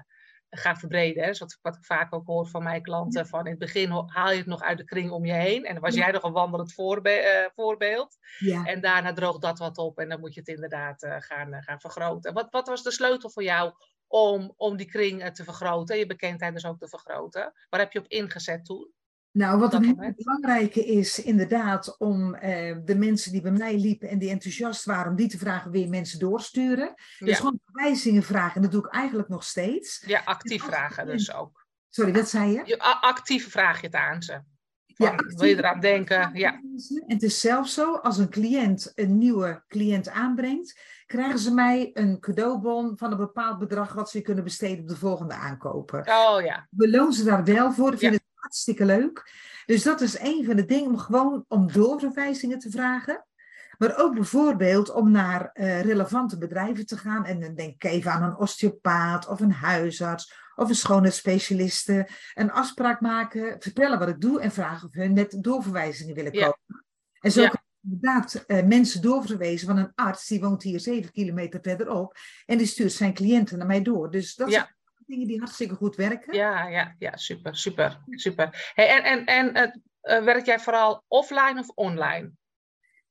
gaan 0.50 0.76
verbreden. 0.76 1.22
Hè? 1.22 1.28
Dus 1.28 1.38
wat, 1.38 1.58
wat 1.62 1.76
ik 1.76 1.84
vaak 1.84 2.14
ook 2.14 2.26
hoor 2.26 2.46
van 2.48 2.62
mijn 2.62 2.82
klanten, 2.82 3.26
van 3.26 3.44
in 3.44 3.50
het 3.50 3.58
begin 3.58 3.90
haal 4.06 4.30
je 4.30 4.36
het 4.38 4.46
nog 4.46 4.62
uit 4.62 4.78
de 4.78 4.84
kring 4.84 5.10
om 5.10 5.24
je 5.24 5.32
heen. 5.32 5.64
En 5.64 5.72
dan 5.72 5.82
was 5.82 5.94
Ja. 5.94 6.00
jij 6.00 6.12
nog 6.12 6.22
een 6.22 6.32
wandelend 6.32 6.72
voorbe 6.72 7.10
eh, 7.10 7.48
voorbeeld. 7.54 8.16
Ja. 8.38 8.64
En 8.64 8.80
daarna 8.80 9.12
droogt 9.12 9.40
dat 9.42 9.58
wat 9.58 9.78
op 9.78 9.98
en 9.98 10.08
dan 10.08 10.20
moet 10.20 10.34
je 10.34 10.40
het 10.40 10.48
inderdaad 10.48 11.02
eh, 11.02 11.16
gaan, 11.18 11.52
eh, 11.52 11.62
gaan 11.62 11.80
vergroten. 11.80 12.32
Wat, 12.32 12.46
wat 12.50 12.68
was 12.68 12.82
de 12.82 12.90
sleutel 12.92 13.30
voor 13.30 13.42
jou 13.42 13.72
om, 14.06 14.52
om 14.56 14.76
die 14.76 14.86
kring 14.86 15.24
te 15.34 15.44
vergroten, 15.44 15.98
je 15.98 16.06
bekendheid 16.06 16.52
dus 16.52 16.66
ook 16.66 16.78
te 16.78 16.88
vergroten? 16.88 17.52
Waar 17.70 17.80
heb 17.80 17.92
je 17.92 17.98
op 17.98 18.08
ingezet 18.08 18.64
toen? 18.64 18.92
Nou, 19.32 19.58
wat 19.58 19.72
moment? 19.72 20.16
belangrijke 20.16 20.84
is 20.84 21.22
inderdaad 21.22 21.98
om 21.98 22.34
eh, 22.34 22.76
de 22.84 22.94
mensen 22.96 23.32
die 23.32 23.40
bij 23.40 23.50
mij 23.50 23.76
liepen 23.78 24.08
en 24.08 24.18
die 24.18 24.30
enthousiast 24.30 24.84
waren, 24.84 25.10
om 25.10 25.16
die 25.16 25.28
te 25.28 25.38
vragen 25.38 25.70
weer 25.70 25.88
mensen 25.88 26.18
doorsturen. 26.18 26.94
Dus 27.18 27.36
gewoon 27.36 27.60
verwijzingen 27.64 28.22
vragen. 28.22 28.54
En 28.56 28.62
dat 28.62 28.70
doe 28.72 28.86
ik 28.86 28.92
eigenlijk 28.92 29.28
nog 29.28 29.44
steeds. 29.44 30.04
ja 30.06 30.22
actief 30.24 30.62
vragen 30.64 31.06
je- 31.06 31.12
dus 31.12 31.34
ook. 31.34 31.66
Sorry, 31.88 32.12
wat 32.12 32.28
zei 32.28 32.50
je? 32.52 32.78
Actief 33.00 33.50
vraag 33.50 33.80
je 33.80 33.86
het 33.86 33.94
aan 33.96 34.22
ze. 34.22 34.40
Ja, 34.86 35.10
actief 35.10 35.38
wil 35.38 35.48
je 35.48 35.56
eraan 35.56 35.80
denken? 35.80 36.30
Ja, 36.34 36.52
En 36.52 37.02
het 37.06 37.22
is 37.22 37.40
zelfs 37.40 37.74
zo, 37.74 37.94
als 37.96 38.18
een 38.18 38.28
cliënt 38.30 38.92
een 38.94 39.18
nieuwe 39.18 39.64
cliënt 39.68 40.08
aanbrengt, 40.08 40.80
krijgen 41.06 41.38
ze 41.38 41.54
mij 41.54 41.90
een 41.94 42.20
cadeaubon 42.20 42.98
van 42.98 43.10
een 43.10 43.16
bepaald 43.18 43.58
bedrag 43.58 43.92
wat 43.92 44.10
ze 44.10 44.20
kunnen 44.20 44.44
besteden 44.44 44.80
op 44.80 44.88
de 44.88 44.96
volgende 44.96 45.34
aankopen. 45.34 45.98
oh 46.00 46.42
ja. 46.44 46.66
beloon 46.70 47.12
ze 47.12 47.24
daar 47.24 47.44
wel 47.44 47.72
voor. 47.72 47.92
Ik 47.92 47.98
vind 47.98 48.12
Ja. 48.12 48.18
het 48.18 48.26
hartstikke 48.38 48.84
leuk. 48.84 49.30
Dus 49.66 49.82
dat 49.82 50.00
is 50.00 50.18
een 50.18 50.44
van 50.44 50.56
de 50.56 50.64
dingen 50.64 50.90
om 50.90 50.98
gewoon 50.98 51.44
om 51.48 51.72
doorverwijzingen 51.72 52.58
te 52.58 52.70
vragen. 52.70 53.26
Maar 53.78 53.96
ook 53.96 54.14
bijvoorbeeld 54.14 54.90
om 54.90 55.10
naar 55.10 55.50
eh, 55.52 55.80
relevante 55.80 56.38
bedrijven 56.38 56.86
te 56.86 56.96
gaan. 56.96 57.24
En 57.24 57.40
dan 57.40 57.54
denk 57.54 57.74
ik 57.74 57.84
even 57.84 58.12
aan 58.12 58.22
een 58.22 58.36
osteopaat 58.36 59.28
of 59.28 59.40
een 59.40 59.52
huisarts 59.52 60.34
of 60.54 60.68
een 60.68 60.74
schoonheidsspecialiste. 60.74 62.08
Een 62.34 62.50
afspraak 62.50 63.00
maken, 63.00 63.56
vertellen 63.58 63.98
wat 63.98 64.08
ik 64.08 64.20
doe 64.20 64.40
en 64.40 64.52
vragen 64.52 64.88
of 64.88 64.94
hun 64.94 65.12
met 65.12 65.42
doorverwijzingen 65.42 66.14
willen 66.14 66.32
komen. 66.32 66.84
En 67.20 67.32
zo 67.32 67.48
kan 67.48 67.62
inderdaad 67.82 68.44
uh, 68.46 68.64
mensen 68.64 69.02
doorverwezen 69.02 69.66
van 69.66 69.76
een 69.76 69.92
arts, 69.94 70.26
die 70.26 70.40
woont 70.40 70.62
hier 70.62 70.80
zeven 70.80 71.12
kilometer 71.12 71.60
verderop. 71.62 72.16
En 72.46 72.58
die 72.58 72.66
stuurt 72.66 72.92
zijn 72.92 73.14
cliënten 73.14 73.58
naar 73.58 73.66
mij 73.66 73.82
door. 73.82 74.10
Dus 74.10 74.34
dat 74.34 74.50
zijn 74.50 74.76
dingen 75.08 75.26
die 75.26 75.38
hartstikke 75.38 75.74
goed 75.74 75.96
werken. 75.96 76.34
Ja, 76.34 76.68
ja, 76.68 76.94
ja 76.98 77.16
super, 77.16 77.56
super, 77.56 77.98
super. 78.10 78.72
Hey, 78.74 78.88
en 78.88 79.26
en, 79.26 79.52
en 79.54 79.82
uh, 80.02 80.24
werk 80.24 80.46
jij 80.46 80.60
vooral 80.60 81.04
offline 81.08 81.58
of 81.58 81.68
online? 81.68 82.30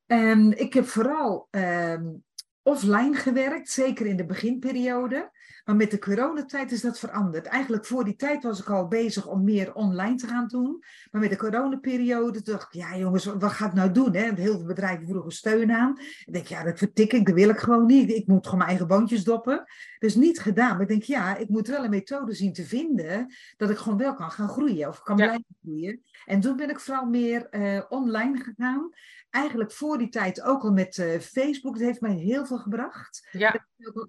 Um, 0.06 0.52
ik 0.52 0.74
heb 0.74 0.86
vooral 0.86 1.48
um, 1.52 2.24
offline 2.64 3.16
gewerkt, 3.16 3.70
zeker 3.70 4.06
in 4.06 4.18
de 4.18 4.26
beginperiode. 4.26 5.32
Maar 5.66 5.76
met 5.76 5.92
de 5.92 6.00
coronatijd 6.00 6.72
is 6.72 6.82
dat 6.82 7.00
veranderd. 7.00 7.46
Eigenlijk 7.46 7.86
voor 7.86 8.04
die 8.04 8.16
tijd 8.16 8.44
was 8.44 8.60
ik 8.60 8.70
al 8.70 8.88
bezig 8.88 9.28
om 9.28 9.44
meer 9.44 9.74
online 9.74 10.16
te 10.16 10.28
gaan 10.28 10.48
doen. 10.48 10.84
Maar 11.12 11.22
met 11.22 11.30
de 11.30 11.38
coronaperiode 11.38 12.42
dacht 12.42 12.74
ik, 12.74 12.82
ja 12.82 12.98
jongens, 12.98 13.26
wat 13.26 13.52
ga 13.52 13.66
ik 13.66 13.74
nou 13.74 13.92
doen? 13.92 14.16
Hè? 14.16 14.34
Heel 14.34 14.58
veel 14.58 14.66
bedrijven 14.66 15.08
vroegen 15.08 15.32
steun 15.32 15.72
aan. 15.72 16.00
Ik 16.26 16.34
denk, 16.34 16.48
ja, 16.48 16.64
dat 16.64 16.78
vertik 16.78 17.14
ik, 17.14 17.26
dat 17.26 17.36
wil 17.36 17.50
ik 17.50 17.58
gewoon 17.58 17.86
niet. 17.86 18.10
Ik 18.12 18.28
moet 18.28 18.44
gewoon 18.44 18.58
mijn 18.58 18.70
eigen 18.70 18.88
boontjes 18.88 19.24
doppen. 19.24 19.64
Dus 20.00 20.16
niet 20.16 20.40
gedaan. 20.40 20.72
Maar 20.72 20.82
ik 20.82 20.88
denk, 20.88 21.04
ja, 21.04 21.36
ik 21.36 21.50
moet 21.50 21.68
wel 21.68 21.84
een 21.84 21.90
methode 21.90 22.34
zien 22.34 22.54
te 22.54 22.66
vinden 22.66 23.34
dat 23.58 23.70
ik 23.70 23.78
gewoon 23.78 23.98
wel 23.98 24.14
kan 24.14 24.32
gaan 24.32 24.50
groeien 24.50 24.88
of 24.88 25.02
kan 25.02 25.16
blijven 25.16 25.46
groeien. 25.62 26.02
En 26.26 26.40
toen 26.40 26.56
ben 26.56 26.70
ik 26.70 26.80
vooral 26.80 27.06
meer 27.06 27.48
uh, 27.52 27.82
online 27.90 28.38
gegaan 28.44 28.92
eigenlijk 29.30 29.72
voor 29.72 29.98
die 29.98 30.10
tijd 30.10 30.42
ook 30.42 30.64
al 30.64 30.72
met 30.72 30.98
uh, 30.98 31.20
Facebook. 31.20 31.78
Dat 31.78 31.88
heeft 31.88 32.02
mij 32.02 32.14
heel 32.14 32.46
veel 32.46 32.58
gebracht. 32.58 33.28
Ja. 33.32 33.54
Ik 33.54 33.64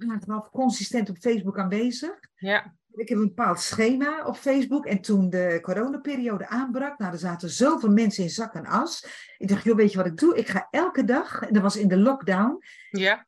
ben 0.08 0.34
ook 0.34 0.50
consistent 0.50 1.10
op 1.10 1.16
Facebook 1.16 1.27
aanwezig. 1.52 2.18
Ja. 2.34 2.76
Ik 2.92 3.08
heb 3.08 3.18
een 3.18 3.28
bepaald 3.28 3.60
schema 3.60 4.24
op 4.24 4.36
Facebook. 4.36 4.86
En 4.86 5.00
toen 5.00 5.30
de 5.30 5.58
coronaperiode 5.62 6.48
aanbrak, 6.48 6.98
nou, 6.98 7.12
er 7.12 7.18
zaten 7.18 7.50
zoveel 7.50 7.90
mensen 7.90 8.22
in 8.22 8.30
zak 8.30 8.54
en 8.54 8.66
as. 8.66 9.06
Ik 9.38 9.48
dacht, 9.48 9.64
joh, 9.64 9.76
weet 9.76 9.90
je 9.90 9.96
wat 9.96 10.06
ik 10.06 10.16
doe? 10.16 10.36
Ik 10.36 10.48
ga 10.48 10.68
elke 10.70 11.04
dag, 11.04 11.40
en 11.40 11.52
dat 11.52 11.62
was 11.62 11.76
in 11.76 11.88
de 11.88 11.98
lockdown, 11.98 12.58
ja. 12.90 13.26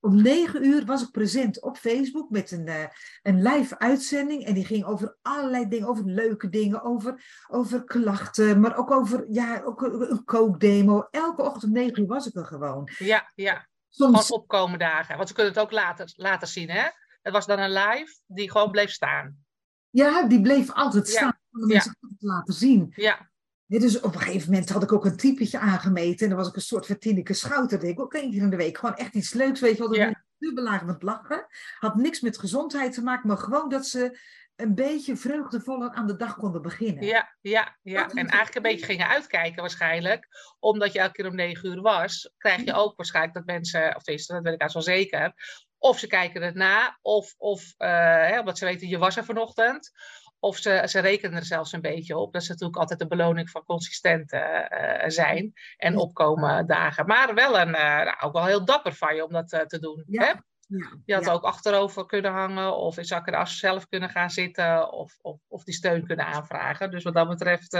Om 0.00 0.22
negen 0.22 0.66
uur 0.66 0.84
was 0.84 1.02
ik 1.02 1.10
present 1.10 1.62
op 1.62 1.76
Facebook 1.76 2.30
met 2.30 2.50
een, 2.50 2.66
uh, 2.66 2.84
een 3.22 3.42
live 3.42 3.78
uitzending. 3.78 4.44
En 4.44 4.54
die 4.54 4.64
ging 4.64 4.84
over 4.84 5.16
allerlei 5.22 5.68
dingen, 5.68 5.88
over 5.88 6.04
leuke 6.04 6.48
dingen, 6.48 6.82
over, 6.82 7.44
over 7.48 7.84
klachten, 7.84 8.60
maar 8.60 8.76
ook 8.76 8.90
over 8.90 9.24
ja, 9.28 9.62
ook 9.64 9.82
een 9.82 10.24
kookdemo. 10.24 11.06
Elke 11.10 11.42
ochtend 11.42 11.64
om 11.64 11.72
negen 11.72 12.02
uur 12.02 12.08
was 12.08 12.26
ik 12.26 12.34
er 12.34 12.44
gewoon. 12.44 12.88
Ja, 12.98 13.30
ja. 13.34 13.66
Soms 13.88 14.30
opkomen 14.30 14.78
dagen. 14.78 15.16
Want 15.16 15.28
we 15.28 15.34
kunnen 15.34 15.52
het 15.52 15.62
ook 15.62 15.72
later, 15.72 16.12
later 16.16 16.48
zien, 16.48 16.70
hè? 16.70 16.88
Het 17.22 17.32
was 17.32 17.46
dan 17.46 17.58
een 17.58 17.72
live 17.72 18.18
die 18.26 18.50
gewoon 18.50 18.70
bleef 18.70 18.90
staan. 18.90 19.44
Ja, 19.90 20.26
die 20.26 20.40
bleef 20.40 20.72
altijd 20.72 21.08
staan. 21.08 21.38
Om 21.52 21.66
mensen 21.66 21.96
ja. 22.00 22.08
te 22.18 22.26
laten 22.26 22.54
zien. 22.54 22.92
Ja. 22.96 23.30
Ja, 23.66 23.78
dus 23.78 24.00
op 24.00 24.14
een 24.14 24.20
gegeven 24.20 24.50
moment 24.50 24.68
had 24.68 24.82
ik 24.82 24.92
ook 24.92 25.04
een 25.04 25.16
typetje 25.16 25.58
aangemeten. 25.58 26.20
En 26.22 26.28
dan 26.28 26.38
was 26.38 26.48
ik 26.48 26.56
een 26.56 26.62
soort 26.62 26.86
van 26.86 26.98
Tineke 26.98 27.32
Schouter. 27.32 27.78
Deed 27.78 27.90
ik 27.90 28.00
ook 28.00 28.14
één 28.14 28.30
keer 28.30 28.42
in 28.42 28.50
de 28.50 28.56
week. 28.56 28.78
Gewoon 28.78 28.94
echt 28.94 29.14
iets 29.14 29.32
leuks, 29.32 29.60
weet 29.60 29.76
je 29.76 29.82
wel. 29.82 29.94
Ja. 29.94 30.24
Dubbelaar 30.38 30.84
met 30.84 31.02
lachen. 31.02 31.46
Had 31.78 31.96
niks 31.96 32.20
met 32.20 32.38
gezondheid 32.38 32.92
te 32.92 33.02
maken. 33.02 33.28
Maar 33.28 33.38
gewoon 33.38 33.68
dat 33.68 33.86
ze 33.86 34.18
een 34.56 34.74
beetje 34.74 35.16
vreugdevoller 35.16 35.90
aan 35.90 36.06
de 36.06 36.16
dag 36.16 36.36
konden 36.36 36.62
beginnen. 36.62 37.04
Ja, 37.04 37.36
ja, 37.40 37.76
ja. 37.82 38.08
en 38.08 38.16
eigenlijk 38.16 38.54
een 38.54 38.62
beetje 38.62 38.86
gingen 38.86 39.08
uitkijken 39.08 39.60
waarschijnlijk. 39.60 40.28
Omdat 40.58 40.92
je 40.92 40.98
elke 40.98 41.12
keer 41.12 41.26
om 41.26 41.34
negen 41.34 41.68
uur 41.68 41.80
was. 41.80 42.32
Krijg 42.38 42.64
je 42.64 42.72
ook 42.72 42.96
waarschijnlijk 42.96 43.34
dat 43.34 43.44
mensen, 43.44 43.96
of 43.96 44.02
tenminste, 44.02 44.32
dat 44.32 44.42
weet 44.42 44.54
ik 44.54 44.60
eigenlijk 44.60 44.86
wel 44.88 44.96
zeker. 44.96 45.34
Of 45.82 45.98
ze 45.98 46.06
kijken 46.06 46.42
het 46.42 46.54
na. 46.54 46.98
Of, 47.00 47.34
of 47.38 47.74
uh, 47.78 47.88
hè, 48.28 48.38
omdat 48.38 48.58
ze 48.58 48.64
weten, 48.64 48.88
je 48.88 48.98
was 48.98 49.16
er 49.16 49.24
vanochtend. 49.24 49.90
Of 50.38 50.56
ze, 50.56 50.82
ze 50.86 51.00
rekenen 51.00 51.38
er 51.38 51.44
zelfs 51.44 51.72
een 51.72 51.80
beetje 51.80 52.16
op. 52.16 52.32
Dat 52.32 52.42
is 52.42 52.48
natuurlijk 52.48 52.78
altijd 52.78 52.98
de 52.98 53.06
beloning 53.06 53.50
van 53.50 53.64
consistent 53.64 54.32
uh, 54.32 54.40
zijn 55.06 55.52
en 55.76 55.96
opkomen 55.96 56.66
dagen. 56.66 57.06
Maar 57.06 57.34
wel 57.34 57.58
een, 57.58 57.68
uh, 57.68 57.74
nou, 57.74 58.20
ook 58.20 58.32
wel 58.32 58.44
heel 58.44 58.64
dapper 58.64 58.94
van 58.94 59.14
je 59.14 59.24
om 59.24 59.32
dat 59.32 59.48
te 59.48 59.78
doen. 59.80 60.04
Ja. 60.06 60.22
Hè? 60.24 60.32
Ja, 60.66 60.98
je 61.04 61.14
had 61.14 61.30
ook 61.30 61.44
achterover 61.44 62.06
kunnen 62.06 62.32
hangen 62.32 62.76
of 62.76 62.98
in 62.98 63.04
zakken 63.04 63.34
as 63.34 63.58
zelf 63.58 63.88
kunnen 63.88 64.10
gaan 64.10 64.30
zitten 64.30 64.92
of, 64.92 65.18
of, 65.20 65.40
of, 65.48 65.64
die 65.64 65.74
steun 65.74 66.06
kunnen 66.06 66.26
aanvragen. 66.26 66.90
Dus 66.90 67.02
wat 67.02 67.14
dat 67.14 67.28
betreft 67.28 67.72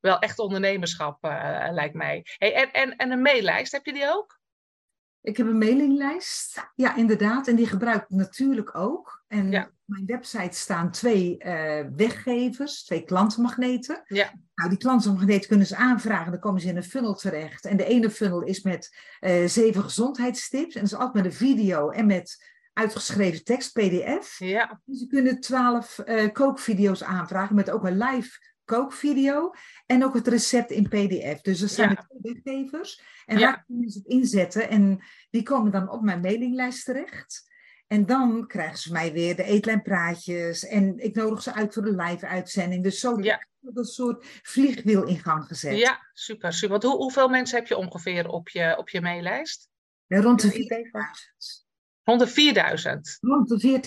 wel 0.00 0.18
echt 0.18 0.38
ondernemerschap 0.38 1.18
lijkt 1.70 1.94
mij. 1.94 2.24
Hey, 2.38 2.54
en, 2.54 2.72
en, 2.72 2.96
en 2.96 3.10
een 3.10 3.22
maillijst, 3.22 3.72
heb 3.72 3.84
je 3.86 3.92
die 3.92 4.08
ook? 4.08 4.40
Ik 5.22 5.36
heb 5.36 5.46
een 5.46 5.58
mailinglijst, 5.58 6.70
ja 6.74 6.96
inderdaad, 6.96 7.48
en 7.48 7.56
die 7.56 7.66
gebruik 7.66 8.02
ik 8.02 8.08
natuurlijk 8.08 8.76
ook. 8.76 9.24
En 9.28 9.46
op 9.46 9.70
mijn 9.84 10.06
website 10.06 10.56
staan 10.58 10.90
twee 10.90 11.36
uh, 11.38 11.80
weggevers, 11.96 12.84
twee 12.84 13.04
klantenmagneten. 13.04 14.02
Ja. 14.04 14.32
Nou, 14.54 14.68
die 14.68 14.78
klantenmagneten 14.78 15.48
kunnen 15.48 15.66
ze 15.66 15.76
aanvragen, 15.76 16.30
dan 16.30 16.40
komen 16.40 16.60
ze 16.60 16.68
in 16.68 16.76
een 16.76 16.82
funnel 16.82 17.14
terecht. 17.14 17.64
En 17.64 17.76
de 17.76 17.84
ene 17.84 18.10
funnel 18.10 18.42
is 18.42 18.62
met 18.62 18.96
uh, 19.20 19.46
zeven 19.46 19.82
gezondheidstips, 19.82 20.74
en 20.74 20.80
dat 20.80 20.90
is 20.92 20.98
altijd 20.98 21.14
met 21.14 21.24
een 21.24 21.38
video 21.38 21.90
en 21.90 22.06
met 22.06 22.50
uitgeschreven 22.72 23.44
tekst, 23.44 23.72
pdf. 23.72 24.38
Ja. 24.38 24.80
Dus 24.84 24.98
ze 24.98 25.06
kunnen 25.06 25.40
twaalf 25.40 26.00
uh, 26.04 26.32
kookvideo's 26.32 27.02
aanvragen 27.02 27.54
met 27.54 27.70
ook 27.70 27.84
een 27.84 27.98
live 27.98 28.51
kookvideo 28.64 29.54
en 29.86 30.04
ook 30.04 30.14
het 30.14 30.28
recept 30.28 30.70
in 30.70 30.88
PDF. 30.88 31.40
Dus 31.40 31.60
er 31.60 31.68
zijn 31.68 31.90
ja. 31.90 32.06
twee 32.20 32.42
weggevers 32.42 33.02
en 33.26 33.38
ja. 33.38 33.50
daar 33.50 33.64
kunnen 33.66 33.90
ze 33.90 33.98
het 33.98 34.06
inzetten 34.06 34.68
en 34.68 35.04
die 35.30 35.42
komen 35.42 35.72
dan 35.72 35.90
op 35.90 36.02
mijn 36.02 36.20
mailinglijst 36.20 36.84
terecht. 36.84 37.50
En 37.86 38.06
dan 38.06 38.46
krijgen 38.46 38.78
ze 38.78 38.92
mij 38.92 39.12
weer 39.12 39.36
de 39.36 39.44
eetlijnpraatjes 39.44 40.66
en 40.66 40.98
ik 40.98 41.14
nodig 41.14 41.42
ze 41.42 41.52
uit 41.52 41.74
voor 41.74 41.82
de 41.82 41.96
live-uitzending. 41.96 42.82
Dus 42.82 43.00
zo 43.00 43.20
ja. 43.20 43.46
een 43.74 43.84
soort 43.84 44.26
vliegwiel 44.42 45.04
in 45.06 45.18
gang 45.18 45.44
gezet. 45.44 45.78
Ja, 45.78 46.10
super, 46.12 46.52
super. 46.52 46.68
Want 46.68 46.82
hoe, 46.82 46.96
hoeveel 46.96 47.28
mensen 47.28 47.58
heb 47.58 47.66
je 47.66 47.76
ongeveer 47.76 48.28
op 48.28 48.48
je, 48.48 48.76
op 48.78 48.88
je 48.88 49.00
maillijst? 49.00 49.68
Ja, 50.06 50.20
rond 50.20 50.40
de 50.40 50.50
4000. 50.50 51.66
Rond 52.04 52.20
de 52.20 52.26
4000. 52.26 53.18
Rond 53.20 53.48
de 53.48 53.80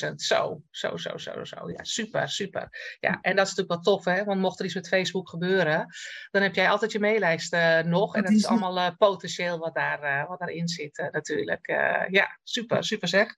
14.000. 0.00 0.08
14.000, 0.08 0.14
zo, 0.14 0.62
zo, 0.70 0.96
zo, 0.96 1.16
zo, 1.16 1.44
zo. 1.44 1.70
Ja, 1.70 1.84
super, 1.84 2.28
super. 2.28 2.96
Ja, 3.00 3.18
en 3.20 3.36
dat 3.36 3.46
is 3.46 3.54
natuurlijk 3.54 3.84
wel 3.84 3.94
tof, 3.96 4.04
hè? 4.04 4.24
Want 4.24 4.40
mocht 4.40 4.58
er 4.58 4.64
iets 4.64 4.74
met 4.74 4.88
Facebook 4.88 5.28
gebeuren, 5.28 5.86
dan 6.30 6.42
heb 6.42 6.54
jij 6.54 6.70
altijd 6.70 6.92
je 6.92 7.00
maillijst 7.00 7.54
uh, 7.54 7.78
nog. 7.80 8.16
En 8.16 8.22
dat 8.22 8.32
is 8.32 8.46
allemaal 8.46 8.78
uh, 8.78 8.88
potentieel 8.98 9.58
wat, 9.58 9.74
daar, 9.74 10.02
uh, 10.02 10.28
wat 10.28 10.38
daarin 10.38 10.68
zit, 10.68 11.08
natuurlijk. 11.12 11.66
ja, 12.10 12.38
super, 12.42 12.84
super 12.84 13.08
zeg. 13.08 13.34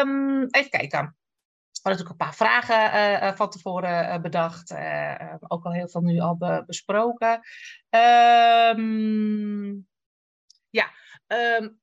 Um, 0.00 0.46
even 0.50 0.70
kijken. 0.70 1.16
We 1.70 1.92
hadden 1.92 2.04
natuurlijk 2.04 2.10
een 2.10 2.16
paar 2.16 2.34
vragen 2.34 3.36
van 3.36 3.50
tevoren 3.50 4.22
bedacht. 4.22 4.74
ook 5.48 5.64
al 5.64 5.72
heel 5.72 5.88
veel 5.88 6.00
nu 6.00 6.18
al 6.18 6.36
be 6.36 6.62
besproken. 6.66 7.40
Um, 8.78 9.86
ja, 10.70 10.90
um, 11.26 11.80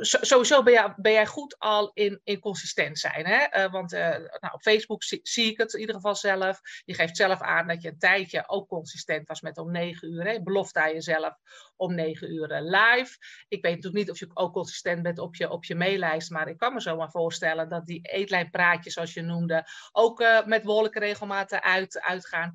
sowieso 0.00 0.62
ben 0.62 0.72
jij, 0.72 0.94
ben 0.96 1.12
jij, 1.12 1.26
goed 1.26 1.58
al 1.58 1.90
in, 1.94 2.20
in 2.24 2.38
consistent 2.38 2.98
zijn. 2.98 3.26
Hè? 3.26 3.64
Uh, 3.64 3.72
want 3.72 3.90
nou, 3.90 4.52
op 4.52 4.60
Facebook 4.60 5.02
zie, 5.02 5.50
ik 5.50 5.58
het 5.58 5.72
in 5.72 5.80
ieder 5.80 5.94
geval 5.94 6.14
zelf. 6.14 6.60
Je 6.84 6.94
geeft 6.94 7.16
zelf 7.16 7.40
aan 7.40 7.66
dat 7.66 7.82
je 7.82 7.88
een 7.88 7.98
tijdje 7.98 8.48
ook 8.48 8.68
consistent 8.68 9.28
was 9.28 9.40
met 9.40 9.58
om 9.58 9.70
negen 9.70 10.12
uur. 10.12 10.24
Hè? 10.24 10.42
Belofte 10.42 10.80
aan 10.80 10.92
jezelf 10.92 11.34
om 11.76 11.94
negen 11.94 12.32
uur 12.32 12.60
live. 12.60 13.16
Ik 13.48 13.62
weet 13.62 13.74
natuurlijk 13.74 13.94
niet 13.94 14.10
of 14.10 14.18
je 14.18 14.30
ook 14.34 14.52
consistent 14.52 15.02
bent 15.02 15.18
op 15.18 15.36
je, 15.36 15.50
op 15.50 15.64
je 15.64 15.74
maillijst. 15.74 16.30
Maar 16.30 16.48
ik 16.48 16.58
kan 16.58 16.74
me 16.74 16.80
zomaar 16.80 17.10
voorstellen 17.10 17.68
dat 17.68 17.86
die 17.86 18.00
eetlijnpraatjes, 18.02 18.94
zoals 18.94 19.14
je 19.14 19.22
noemde, 19.22 19.64
ook 19.92 20.24
met 20.46 20.62
behoorlijke 20.62 20.98
regelmaten 20.98 21.62
uit, 21.62 22.00
uitgaan. 22.00 22.52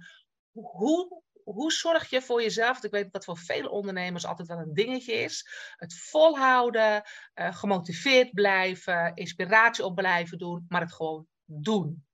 Hoe 0.52 1.24
hoe 1.54 1.72
zorg 1.72 2.10
je 2.10 2.22
voor 2.22 2.42
jezelf? 2.42 2.72
Want 2.72 2.84
ik 2.84 2.92
weet 2.92 3.04
dat 3.04 3.12
dat 3.12 3.26
voor 3.26 3.38
vele 3.38 3.70
ondernemers 3.70 4.26
altijd 4.26 4.48
wel 4.48 4.58
een 4.58 4.74
dingetje 4.74 5.14
is. 5.14 5.48
Het 5.76 5.94
volhouden, 5.94 7.04
uh, 7.36 7.56
gemotiveerd 7.56 8.34
blijven, 8.34 9.12
inspiratie 9.14 9.86
op 9.86 9.96
blijven 9.96 10.38
doen, 10.38 10.66
maar 10.70 10.82
het 10.82 10.94
gewoon 10.94 11.28
doen. 11.46 12.06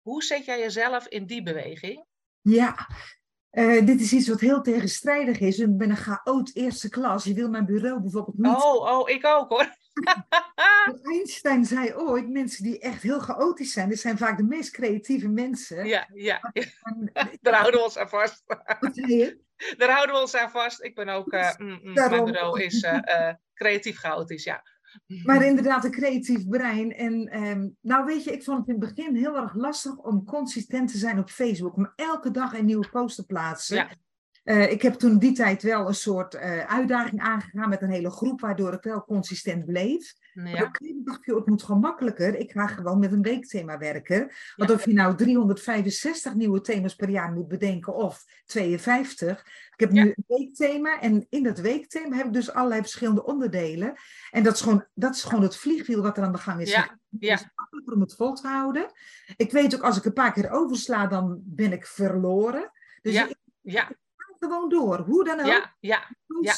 Hoe 0.00 0.22
zet 0.22 0.44
jij 0.44 0.58
jezelf 0.58 1.06
in 1.06 1.26
die 1.26 1.42
beweging? 1.42 2.04
Ja, 2.40 2.88
uh, 3.50 3.86
dit 3.86 4.00
is 4.00 4.12
iets 4.12 4.28
wat 4.28 4.40
heel 4.40 4.62
tegenstrijdig 4.62 5.40
is. 5.40 5.58
Ik 5.58 5.76
ben 5.76 5.90
een 5.90 5.96
chaot 5.96 6.54
eerste 6.54 6.88
klas. 6.88 7.24
Je 7.24 7.34
wil 7.34 7.48
mijn 7.48 7.66
bureau 7.66 8.00
bijvoorbeeld 8.00 8.38
niet. 8.38 8.62
Oh, 8.62 8.98
oh 8.98 9.08
ik 9.08 9.26
ook 9.26 9.48
hoor. 9.48 9.76
Einstein 11.44 11.78
zei 11.78 11.94
ooit, 11.94 12.28
mensen 12.28 12.64
die 12.64 12.78
echt 12.78 13.02
heel 13.02 13.18
chaotisch 13.18 13.72
zijn, 13.72 13.88
dat 13.88 13.98
zijn 13.98 14.18
vaak 14.18 14.36
de 14.36 14.42
meest 14.42 14.70
creatieve 14.70 15.28
mensen. 15.28 15.86
Ja, 15.86 16.08
ja. 16.12 16.52
Daar 17.40 17.54
houden 17.54 17.80
we 17.80 17.86
ons 17.86 17.98
aan 17.98 18.08
vast. 18.08 18.42
Wat 18.80 18.94
zei 18.94 19.16
je? 19.16 19.40
Daar 19.78 19.90
houden 19.90 20.14
we 20.14 20.20
ons 20.20 20.36
aan 20.36 20.50
vast. 20.50 20.82
Ik 20.82 20.94
ben 20.94 21.08
ook, 21.08 21.32
uh, 21.32 21.56
mm, 21.56 21.80
mm, 21.82 21.92
mijn 21.92 22.24
bureau 22.24 22.62
is 22.62 22.82
uh, 22.82 22.92
uh, 22.92 23.32
creatief 23.54 23.98
chaotisch, 23.98 24.44
ja. 24.44 24.62
Maar 25.24 25.42
inderdaad, 25.42 25.84
een 25.84 25.90
creatief 25.90 26.48
brein. 26.48 26.92
En 26.92 27.42
um, 27.42 27.76
nou 27.80 28.04
weet 28.04 28.24
je, 28.24 28.32
ik 28.32 28.42
vond 28.42 28.58
het 28.58 28.68
in 28.68 28.80
het 28.80 28.94
begin 28.94 29.14
heel 29.16 29.36
erg 29.36 29.54
lastig 29.54 29.96
om 29.96 30.24
consistent 30.24 30.90
te 30.90 30.98
zijn 30.98 31.18
op 31.18 31.30
Facebook. 31.30 31.76
Om 31.76 31.92
elke 31.96 32.30
dag 32.30 32.52
een 32.52 32.64
nieuwe 32.64 32.88
post 32.88 33.16
te 33.16 33.26
plaatsen. 33.26 33.76
Ja. 33.76 33.88
Uh, 34.44 34.70
ik 34.70 34.82
heb 34.82 34.94
toen 34.94 35.18
die 35.18 35.32
tijd 35.32 35.62
wel 35.62 35.88
een 35.88 35.94
soort 35.94 36.34
uh, 36.34 36.58
uitdaging 36.58 37.20
aangegaan 37.20 37.68
met 37.68 37.82
een 37.82 37.90
hele 37.90 38.10
groep, 38.10 38.40
waardoor 38.40 38.72
ik 38.72 38.82
wel 38.82 39.04
consistent 39.04 39.64
bleef. 39.64 40.14
Ja. 40.34 40.64
Op 40.64 40.76
een 40.80 41.00
dacht 41.04 41.24
je, 41.24 41.34
het 41.34 41.46
moet 41.46 41.62
gewoon 41.62 41.80
makkelijker. 41.80 42.34
Ik 42.34 42.50
ga 42.50 42.66
gewoon 42.66 42.98
met 42.98 43.12
een 43.12 43.22
weekthema 43.22 43.78
werken. 43.78 44.18
Want 44.56 44.70
ja. 44.70 44.76
of 44.76 44.84
je 44.84 44.92
nou 44.92 45.16
365 45.16 46.34
nieuwe 46.34 46.60
thema's 46.60 46.94
per 46.94 47.08
jaar 47.08 47.32
moet 47.32 47.48
bedenken 47.48 47.94
of 47.94 48.24
52. 48.44 49.40
Ik 49.72 49.80
heb 49.80 49.90
nu 49.90 50.04
ja. 50.04 50.12
een 50.14 50.24
weekthema 50.26 51.00
en 51.00 51.26
in 51.28 51.42
dat 51.42 51.58
weekthema 51.58 52.16
heb 52.16 52.26
ik 52.26 52.32
dus 52.32 52.52
allerlei 52.52 52.80
verschillende 52.80 53.24
onderdelen. 53.24 53.94
En 54.30 54.42
dat 54.42 54.54
is 54.54 54.60
gewoon, 54.60 54.86
dat 54.94 55.14
is 55.14 55.22
gewoon 55.22 55.42
het 55.42 55.56
vliegwiel 55.56 56.02
wat 56.02 56.16
er 56.16 56.24
aan 56.24 56.32
de 56.32 56.38
gang 56.38 56.60
is. 56.60 56.70
Ja. 56.70 56.98
Ja. 57.18 57.30
Het 57.30 57.40
is 57.40 57.50
makkelijker 57.54 57.94
om 57.94 58.00
het 58.00 58.14
vol 58.14 58.32
te 58.34 58.48
houden. 58.48 58.92
Ik 59.36 59.52
weet 59.52 59.74
ook, 59.74 59.82
als 59.82 59.96
ik 59.96 60.04
een 60.04 60.12
paar 60.12 60.32
keer 60.32 60.50
oversla, 60.50 61.06
dan 61.06 61.40
ben 61.44 61.72
ik 61.72 61.86
verloren. 61.86 62.70
Dus 63.02 63.12
ja. 63.12 63.28
ik, 63.28 63.36
ja. 63.60 63.90
gewoon 64.38 64.68
door, 64.68 64.98
hoe 64.98 65.24
dan 65.24 65.40
ook. 65.40 65.46
Ja, 65.46 65.76
ja, 65.80 66.08
ja. 66.40 66.54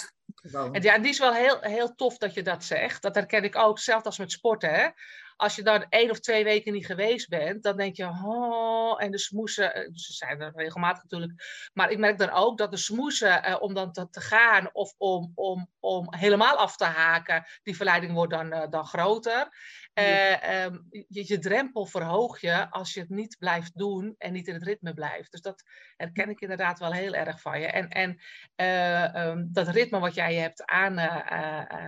En 0.72 0.82
ja, 0.82 0.98
die 0.98 1.10
is 1.10 1.18
wel 1.18 1.34
heel, 1.34 1.60
heel 1.60 1.94
tof 1.94 2.18
dat 2.18 2.34
je 2.34 2.42
dat 2.42 2.64
zegt. 2.64 3.02
Dat 3.02 3.14
herken 3.14 3.44
ik 3.44 3.56
ook, 3.56 3.78
zelfs 3.78 4.04
als 4.04 4.18
met 4.18 4.32
sporten. 4.32 4.70
Hè? 4.70 4.88
Als 5.36 5.56
je 5.56 5.62
dan 5.62 5.86
één 5.88 6.10
of 6.10 6.20
twee 6.20 6.44
weken 6.44 6.72
niet 6.72 6.86
geweest 6.86 7.28
bent, 7.28 7.62
dan 7.62 7.76
denk 7.76 7.96
je, 7.96 8.04
oh, 8.04 9.02
en 9.02 9.10
de 9.10 9.18
smoesen, 9.18 9.90
ze 9.94 10.12
zijn 10.12 10.40
er 10.40 10.52
regelmatig 10.54 11.02
natuurlijk, 11.02 11.70
maar 11.72 11.90
ik 11.90 11.98
merk 11.98 12.18
dan 12.18 12.30
ook 12.30 12.58
dat 12.58 12.70
de 12.70 12.76
smoesen, 12.76 13.42
eh, 13.42 13.56
om 13.62 13.74
dan 13.74 13.92
te, 13.92 14.10
te, 14.10 14.20
gaan 14.20 14.70
of 14.72 14.94
om, 14.98 15.32
om, 15.34 15.70
om 15.80 16.14
helemaal 16.14 16.56
af 16.56 16.76
te 16.76 16.84
haken, 16.84 17.46
die 17.62 17.76
verleiding 17.76 18.12
wordt 18.12 18.32
dan, 18.32 18.52
uh, 18.52 18.70
dan 18.70 18.86
groter. 18.86 19.48
Uh, 19.94 20.64
um, 20.64 20.86
je, 20.90 21.24
je, 21.26 21.38
drempel 21.38 21.86
verhoog 21.86 22.40
je 22.40 22.70
als 22.70 22.94
je 22.94 23.00
het 23.00 23.08
niet 23.08 23.36
blijft 23.38 23.78
doen 23.78 24.14
en 24.18 24.32
niet 24.32 24.48
in 24.48 24.54
het 24.54 24.62
ritme 24.62 24.94
blijft. 24.94 25.30
Dus 25.30 25.40
dat 25.40 25.62
herken 25.96 26.28
ik 26.28 26.40
inderdaad 26.40 26.78
wel 26.78 26.92
heel 26.92 27.14
erg 27.14 27.40
van 27.40 27.60
je. 27.60 27.66
En, 27.66 27.88
en 27.88 28.20
um, 29.28 29.48
dat 29.52 29.68
ritme 29.68 29.98
wat 29.98 30.14
jij 30.14 30.34
hebt 30.34 30.64
aan, 30.64 30.94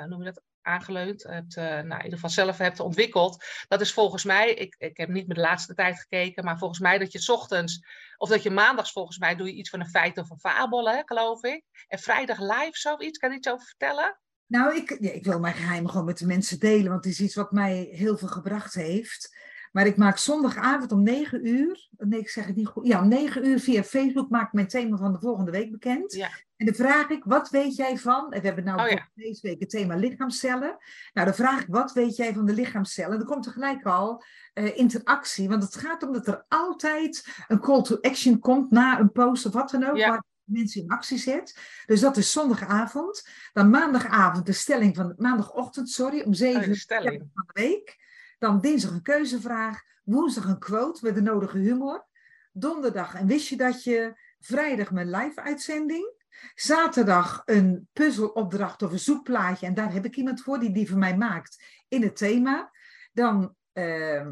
noem 0.08 0.18
je 0.18 0.24
dat, 0.24 0.42
aangeleund, 0.66 1.22
hebt, 1.22 1.56
nou, 1.56 1.82
in 1.82 2.04
ieder 2.04 2.12
geval 2.12 2.30
zelf 2.30 2.58
hebt 2.58 2.80
ontwikkeld, 2.80 3.44
dat 3.68 3.80
is 3.80 3.92
volgens 3.92 4.24
mij, 4.24 4.54
ik, 4.54 4.74
ik 4.78 4.96
heb 4.96 5.08
niet 5.08 5.26
met 5.26 5.36
de 5.36 5.42
laatste 5.42 5.74
tijd 5.74 5.98
gekeken, 5.98 6.44
maar 6.44 6.58
volgens 6.58 6.80
mij 6.80 6.98
dat 6.98 7.12
je 7.12 7.32
ochtends, 7.32 7.86
of 8.16 8.28
dat 8.28 8.42
je 8.42 8.50
maandags 8.50 8.92
volgens 8.92 9.18
mij 9.18 9.36
doe 9.36 9.46
je 9.46 9.54
iets 9.54 9.70
van 9.70 9.80
een 9.80 9.88
feit 9.88 10.18
of 10.18 10.30
een 10.30 10.38
fabel, 10.38 11.04
geloof 11.04 11.42
ik. 11.42 11.64
En 11.88 11.98
vrijdag 11.98 12.38
live 12.38 12.78
zoiets, 12.78 13.18
kan 13.18 13.30
je 13.30 13.36
iets 13.36 13.48
over 13.48 13.66
vertellen? 13.66 14.18
Nou, 14.46 14.76
ik, 14.76 14.90
ik 14.90 15.24
wil 15.24 15.40
mijn 15.40 15.54
geheimen 15.54 15.90
gewoon 15.90 16.06
met 16.06 16.18
de 16.18 16.26
mensen 16.26 16.58
delen, 16.58 16.90
want 16.90 17.04
het 17.04 17.12
is 17.12 17.20
iets 17.20 17.34
wat 17.34 17.52
mij 17.52 17.88
heel 17.90 18.18
veel 18.18 18.28
gebracht 18.28 18.74
heeft. 18.74 19.36
Maar 19.76 19.86
ik 19.86 19.96
maak 19.96 20.18
zondagavond 20.18 20.92
om 20.92 21.02
9 21.02 21.46
uur, 21.46 21.88
nee, 21.98 22.20
ik 22.20 22.28
zeg 22.28 22.46
het 22.46 22.56
niet 22.56 22.66
goed, 22.66 22.86
ja, 22.86 23.02
om 23.02 23.08
9 23.08 23.46
uur 23.46 23.60
via 23.60 23.82
Facebook 23.82 24.30
maak 24.30 24.46
ik 24.46 24.52
mijn 24.52 24.68
thema 24.68 24.96
van 24.96 25.12
de 25.12 25.18
volgende 25.18 25.50
week 25.50 25.70
bekend. 25.70 26.12
Ja. 26.12 26.28
En 26.56 26.66
dan 26.66 26.74
vraag 26.74 27.08
ik, 27.08 27.24
wat 27.24 27.50
weet 27.50 27.76
jij 27.76 27.98
van, 27.98 28.32
en 28.32 28.40
we 28.40 28.46
hebben 28.46 28.64
nou 28.64 28.80
oh, 28.80 28.88
ja. 28.88 29.08
deze 29.14 29.40
week 29.42 29.60
het 29.60 29.70
thema 29.70 29.96
lichaamcellen. 29.96 30.76
Nou, 31.12 31.26
dan 31.26 31.34
vraag 31.34 31.60
ik, 31.60 31.66
wat 31.68 31.92
weet 31.92 32.16
jij 32.16 32.34
van 32.34 32.46
de 32.46 32.52
lichaamcellen? 32.52 33.12
En 33.12 33.18
dan 33.18 33.26
komt 33.26 33.42
tegelijk 33.42 33.86
al 33.86 34.24
uh, 34.54 34.78
interactie, 34.78 35.48
want 35.48 35.62
het 35.62 35.76
gaat 35.76 36.02
om 36.02 36.12
dat 36.12 36.26
er 36.26 36.44
altijd 36.48 37.44
een 37.48 37.60
call 37.60 37.82
to 37.82 37.98
action 38.00 38.38
komt 38.38 38.70
na 38.70 39.00
een 39.00 39.12
post 39.12 39.46
of 39.46 39.52
wat 39.52 39.70
dan 39.70 39.84
ook. 39.84 39.96
Ja. 39.96 40.08
Waar 40.08 40.24
mensen 40.44 40.82
in 40.82 40.88
actie 40.88 41.18
zet. 41.18 41.58
Dus 41.86 42.00
dat 42.00 42.16
is 42.16 42.32
zondagavond. 42.32 43.28
Dan 43.52 43.70
maandagavond 43.70 44.46
de 44.46 44.52
stelling 44.52 44.96
van 44.96 45.14
maandagochtend, 45.16 45.90
sorry, 45.90 46.22
om 46.22 46.34
7 46.34 46.60
oh, 46.60 46.68
uur 46.68 46.84
van 46.86 47.44
de 47.46 47.60
week. 47.60 48.04
Dan 48.38 48.60
dinsdag 48.60 48.90
een 48.90 49.02
keuzevraag. 49.02 49.82
Woensdag 50.04 50.44
een 50.44 50.58
quote 50.58 51.04
met 51.04 51.14
de 51.14 51.22
nodige 51.22 51.58
humor. 51.58 52.06
Donderdag 52.52 53.14
en 53.14 53.26
wist 53.26 53.48
je 53.48 53.56
dat 53.56 53.84
je. 53.84 54.24
Vrijdag 54.40 54.90
mijn 54.90 55.10
live 55.10 55.40
uitzending. 55.40 56.14
Zaterdag 56.54 57.42
een 57.44 57.88
puzzelopdracht 57.92 58.82
of 58.82 58.92
een 58.92 58.98
zoekplaatje. 58.98 59.66
En 59.66 59.74
daar 59.74 59.92
heb 59.92 60.04
ik 60.04 60.16
iemand 60.16 60.42
voor 60.42 60.58
die 60.58 60.72
die 60.72 60.88
voor 60.88 60.98
mij 60.98 61.16
maakt 61.16 61.62
in 61.88 62.02
het 62.02 62.16
thema. 62.16 62.70
Dan 63.12 63.54
uh, 63.72 64.26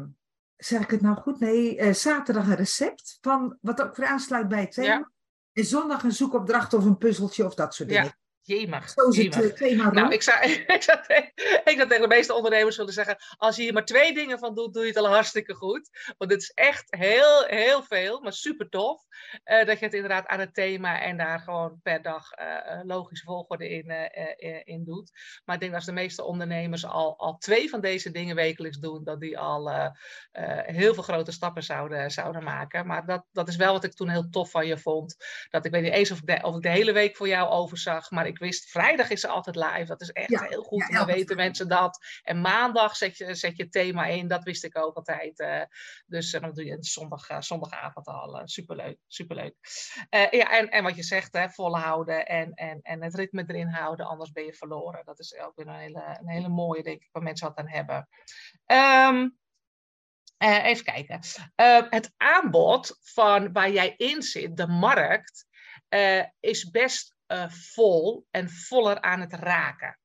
zeg 0.55 0.81
ik 0.81 0.91
het 0.91 1.01
nou 1.01 1.17
goed? 1.17 1.39
Nee, 1.39 1.77
uh, 1.77 1.93
zaterdag 1.93 2.47
een 2.47 2.55
recept 2.55 3.17
van 3.21 3.57
wat 3.61 3.81
ook 3.81 3.95
weer 3.95 4.07
aansluit 4.07 4.47
bij 4.47 4.61
het 4.61 4.71
thema. 4.71 4.87
Ja. 4.87 5.11
En 5.53 5.65
zondag 5.65 6.03
een 6.03 6.11
zoekopdracht 6.11 6.73
of 6.73 6.85
een 6.85 6.97
puzzeltje 6.97 7.45
of 7.45 7.55
dat 7.55 7.73
soort 7.73 7.89
dingen. 7.89 8.03
Ja. 8.03 8.17
Jemig. 8.45 8.89
Zo 8.89 9.07
is 9.07 9.17
het 9.17 9.35
uh, 9.35 9.51
thema 9.53 9.91
Nou, 9.91 10.13
ik 10.13 10.21
zou, 10.21 10.49
ik, 10.49 10.81
zou, 10.81 10.99
ik 11.07 11.73
zou 11.75 11.87
tegen 11.87 12.01
de 12.01 12.07
meeste 12.07 12.33
ondernemers 12.33 12.77
willen 12.77 12.93
zeggen: 12.93 13.17
als 13.37 13.55
je 13.55 13.61
hier 13.61 13.73
maar 13.73 13.85
twee 13.85 14.13
dingen 14.13 14.39
van 14.39 14.55
doet, 14.55 14.73
doe 14.73 14.81
je 14.83 14.89
het 14.89 14.97
al 14.97 15.07
hartstikke 15.07 15.53
goed. 15.53 16.13
Want 16.17 16.31
het 16.31 16.41
is 16.41 16.51
echt 16.51 16.85
heel, 16.89 17.43
heel 17.43 17.83
veel, 17.83 18.21
maar 18.21 18.33
super 18.33 18.69
tof. 18.69 19.03
Uh, 19.45 19.65
dat 19.65 19.79
je 19.79 19.85
het 19.85 19.93
inderdaad 19.93 20.27
aan 20.27 20.39
het 20.39 20.53
thema 20.53 21.01
en 21.01 21.17
daar 21.17 21.39
gewoon 21.39 21.79
per 21.83 22.01
dag 22.01 22.31
uh, 22.39 22.79
logische 22.83 23.25
volgorde 23.25 23.69
in, 23.69 24.11
in 24.65 24.83
doet. 24.83 25.11
Maar 25.45 25.55
ik 25.55 25.61
denk 25.61 25.73
dat 25.73 25.81
als 25.81 25.89
de 25.89 26.01
meeste 26.01 26.23
ondernemers 26.23 26.85
al, 26.85 27.17
al 27.17 27.37
twee 27.37 27.69
van 27.69 27.81
deze 27.81 28.11
dingen 28.11 28.35
wekelijks 28.35 28.77
doen, 28.77 29.03
dat 29.03 29.19
die 29.19 29.39
al 29.39 29.93
heel 30.65 30.93
veel 30.93 31.03
grote 31.03 31.31
stappen 31.31 31.63
zouden, 31.63 32.11
zouden 32.11 32.43
maken. 32.43 32.87
Maar 32.87 33.05
dat, 33.05 33.25
dat 33.31 33.47
is 33.47 33.55
wel 33.55 33.73
wat 33.73 33.83
ik 33.83 33.93
toen 33.93 34.09
heel 34.09 34.29
tof 34.29 34.51
van 34.51 34.67
je 34.67 34.77
vond. 34.77 35.15
Dat 35.49 35.65
ik 35.65 35.71
weet 35.71 35.83
niet 35.83 35.93
eens 35.93 36.11
of 36.11 36.17
ik 36.17 36.25
de, 36.25 36.39
of 36.41 36.55
ik 36.55 36.61
de 36.61 36.69
hele 36.69 36.91
week 36.91 37.15
voor 37.15 37.27
jou 37.27 37.49
overzag, 37.49 38.11
maar 38.11 38.27
ik 38.27 38.34
ik 38.35 38.41
wist, 38.41 38.69
vrijdag 38.69 39.09
is 39.09 39.21
ze 39.21 39.27
altijd 39.27 39.55
live. 39.55 39.85
Dat 39.85 40.01
is 40.01 40.11
echt 40.11 40.29
ja, 40.29 40.43
heel 40.43 40.63
goed. 40.63 40.79
Ja, 40.79 40.97
dan 40.97 41.05
weten 41.05 41.25
vrijdag. 41.25 41.45
mensen 41.45 41.67
dat. 41.67 42.05
En 42.23 42.41
maandag 42.41 42.95
zet 42.95 43.17
je, 43.17 43.35
zet 43.35 43.57
je 43.57 43.69
thema 43.69 44.05
in. 44.05 44.27
Dat 44.27 44.43
wist 44.43 44.63
ik 44.63 44.77
ook 44.77 44.95
altijd. 44.95 45.39
Uh, 45.39 45.61
dus 46.05 46.33
uh, 46.33 46.41
dan 46.41 46.53
doe 46.53 46.65
je 46.65 46.71
een 46.71 46.83
zondag, 46.83 47.29
uh, 47.29 47.41
zondagavond 47.41 48.07
al. 48.07 48.41
superleuk. 48.45 48.97
Superleuk. 49.07 49.55
ja, 50.09 50.57
en, 50.57 50.69
en 50.69 50.83
wat 50.83 50.95
je 50.95 51.03
zegt, 51.03 51.33
hè, 51.33 51.49
volhouden 51.49 52.25
en, 52.25 52.53
en, 52.53 52.79
en 52.81 53.03
het 53.03 53.15
ritme 53.15 53.43
erin 53.47 53.67
houden. 53.67 54.05
Anders 54.05 54.31
ben 54.31 54.45
je 54.45 54.53
verloren. 54.53 55.05
Dat 55.05 55.19
is 55.19 55.37
ook 55.37 55.55
weer 55.55 55.67
een 55.67 55.79
hele, 55.79 56.17
een 56.19 56.29
hele 56.29 56.49
mooie, 56.49 56.83
denk 56.83 57.01
ik, 57.01 57.09
waar 57.11 57.23
mensen 57.23 57.47
wat 57.47 57.57
aan 57.57 57.69
hebben. 57.69 58.07
Um, 58.65 59.37
uh, 60.43 60.65
even 60.65 60.83
kijken. 60.83 61.19
Uh, 61.55 61.89
het 61.89 62.13
aanbod 62.17 62.99
van 63.01 63.51
waar 63.53 63.71
jij 63.71 63.93
in 63.97 64.21
zit, 64.21 64.57
de 64.57 64.67
markt, 64.67 65.45
uh, 65.89 66.23
is 66.39 66.69
best 66.69 67.14
uh, 67.27 67.49
vol 67.49 68.25
en 68.31 68.49
voller 68.49 69.01
aan 69.01 69.19
het 69.19 69.33
raken. 69.33 69.99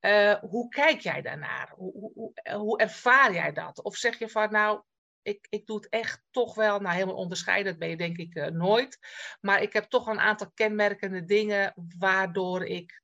Uh, 0.00 0.34
hoe 0.34 0.68
kijk 0.68 1.00
jij 1.00 1.22
daarnaar? 1.22 1.72
Hoe, 1.74 1.92
hoe, 2.14 2.32
hoe, 2.56 2.78
ervaar 2.78 3.32
jij 3.32 3.52
dat? 3.52 3.82
Of 3.82 3.96
zeg 3.96 4.18
je 4.18 4.28
van 4.28 4.50
nou, 4.50 4.82
ik, 5.22 5.46
ik 5.48 5.66
doe 5.66 5.76
het 5.76 5.88
echt 5.88 6.22
toch 6.30 6.54
wel, 6.54 6.80
nou 6.80 6.94
helemaal 6.94 7.14
onderscheiden 7.14 7.78
ben 7.78 7.88
je 7.88 7.96
denk 7.96 8.16
ik 8.16 8.50
nooit. 8.52 8.98
Maar 9.40 9.62
ik 9.62 9.72
heb 9.72 9.84
toch 9.84 10.06
een 10.06 10.20
aantal 10.20 10.50
kenmerkende 10.54 11.24
dingen 11.24 11.72
waardoor 11.98 12.64
ik 12.64 13.02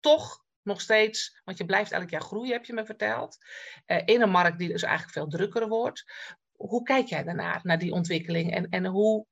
toch 0.00 0.44
nog 0.62 0.80
steeds, 0.80 1.40
want 1.44 1.58
je 1.58 1.64
blijft 1.64 1.92
elk 1.92 2.10
jaar 2.10 2.20
groeien, 2.20 2.52
heb 2.52 2.64
je 2.64 2.72
me 2.72 2.84
verteld. 2.84 3.38
in 4.04 4.22
een 4.22 4.30
markt 4.30 4.58
die 4.58 4.68
dus 4.68 4.82
eigenlijk 4.82 5.12
veel 5.12 5.28
drukker 5.28 5.68
wordt 5.68 6.04
hoe 6.56 6.82
kijk 6.82 7.06
jij 7.06 7.24
daarnaar, 7.24 7.60
naar 7.62 7.78
die 7.78 7.92
ontwikkeling? 7.92 8.52
En, 8.54 8.68
en 8.68 8.86
hoe 8.86 9.26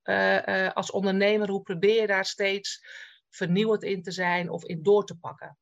als 0.75 0.91
ondernemer, 0.91 1.49
hoe 1.49 1.63
probeer 1.63 2.01
je 2.01 2.07
daar 2.07 2.25
steeds 2.25 2.85
vernieuwend 3.35 3.83
in 3.83 4.03
te 4.03 4.11
zijn 4.11 4.51
of 4.51 4.65
in 4.65 4.83
door 4.83 5.05
te 5.05 5.17
pakken? 5.17 5.59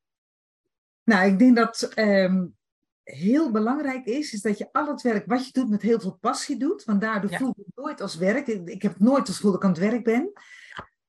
Nou, 1.03 1.31
ik 1.31 1.39
denk 1.39 1.55
dat 1.55 1.91
um, 1.95 2.55
heel 3.03 3.51
belangrijk 3.51 4.05
is, 4.05 4.33
is 4.33 4.41
dat 4.41 4.57
je 4.57 4.69
al 4.71 4.87
het 4.87 5.01
werk 5.01 5.25
wat 5.25 5.45
je 5.45 5.51
doet 5.51 5.69
met 5.69 5.81
heel 5.81 5.99
veel 5.99 6.17
passie 6.21 6.57
doet. 6.57 6.83
Want 6.83 7.01
daardoor 7.01 7.31
ja. 7.31 7.37
voel 7.37 7.49
ik 7.49 7.65
het 7.65 7.75
nooit 7.75 8.01
als 8.01 8.15
werk. 8.15 8.47
Ik, 8.47 8.69
ik 8.69 8.81
heb 8.81 8.99
nooit 8.99 9.27
het 9.27 9.35
gevoel 9.35 9.51
dat 9.51 9.59
ik 9.59 9.65
aan 9.65 9.73
het 9.73 9.91
werk 9.91 10.03
ben. 10.03 10.31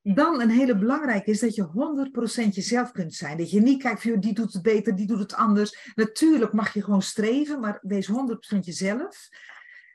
Dan 0.03 0.41
een 0.41 0.51
hele 0.51 0.79
belangrijke 0.79 1.31
is 1.31 1.41
dat 1.41 1.55
je 1.55 1.67
100% 2.47 2.49
jezelf 2.49 2.93
kunt 2.93 3.15
zijn. 3.15 3.37
Dat 3.37 3.51
je 3.51 3.61
niet 3.61 3.83
kijkt 3.83 4.03
van 4.03 4.21
die 4.21 4.35
doet 4.35 4.53
het 4.53 4.63
beter, 4.63 4.95
die 4.95 5.07
doet 5.07 5.19
het 5.19 5.35
anders. 5.35 5.93
Natuurlijk 5.95 6.53
mag 6.53 6.75
je 6.75 6.83
gewoon 6.83 7.03
streven, 7.03 7.61
maar 7.61 7.79
wees 7.83 8.11
100% 8.11 8.15
jezelf. 8.61 9.29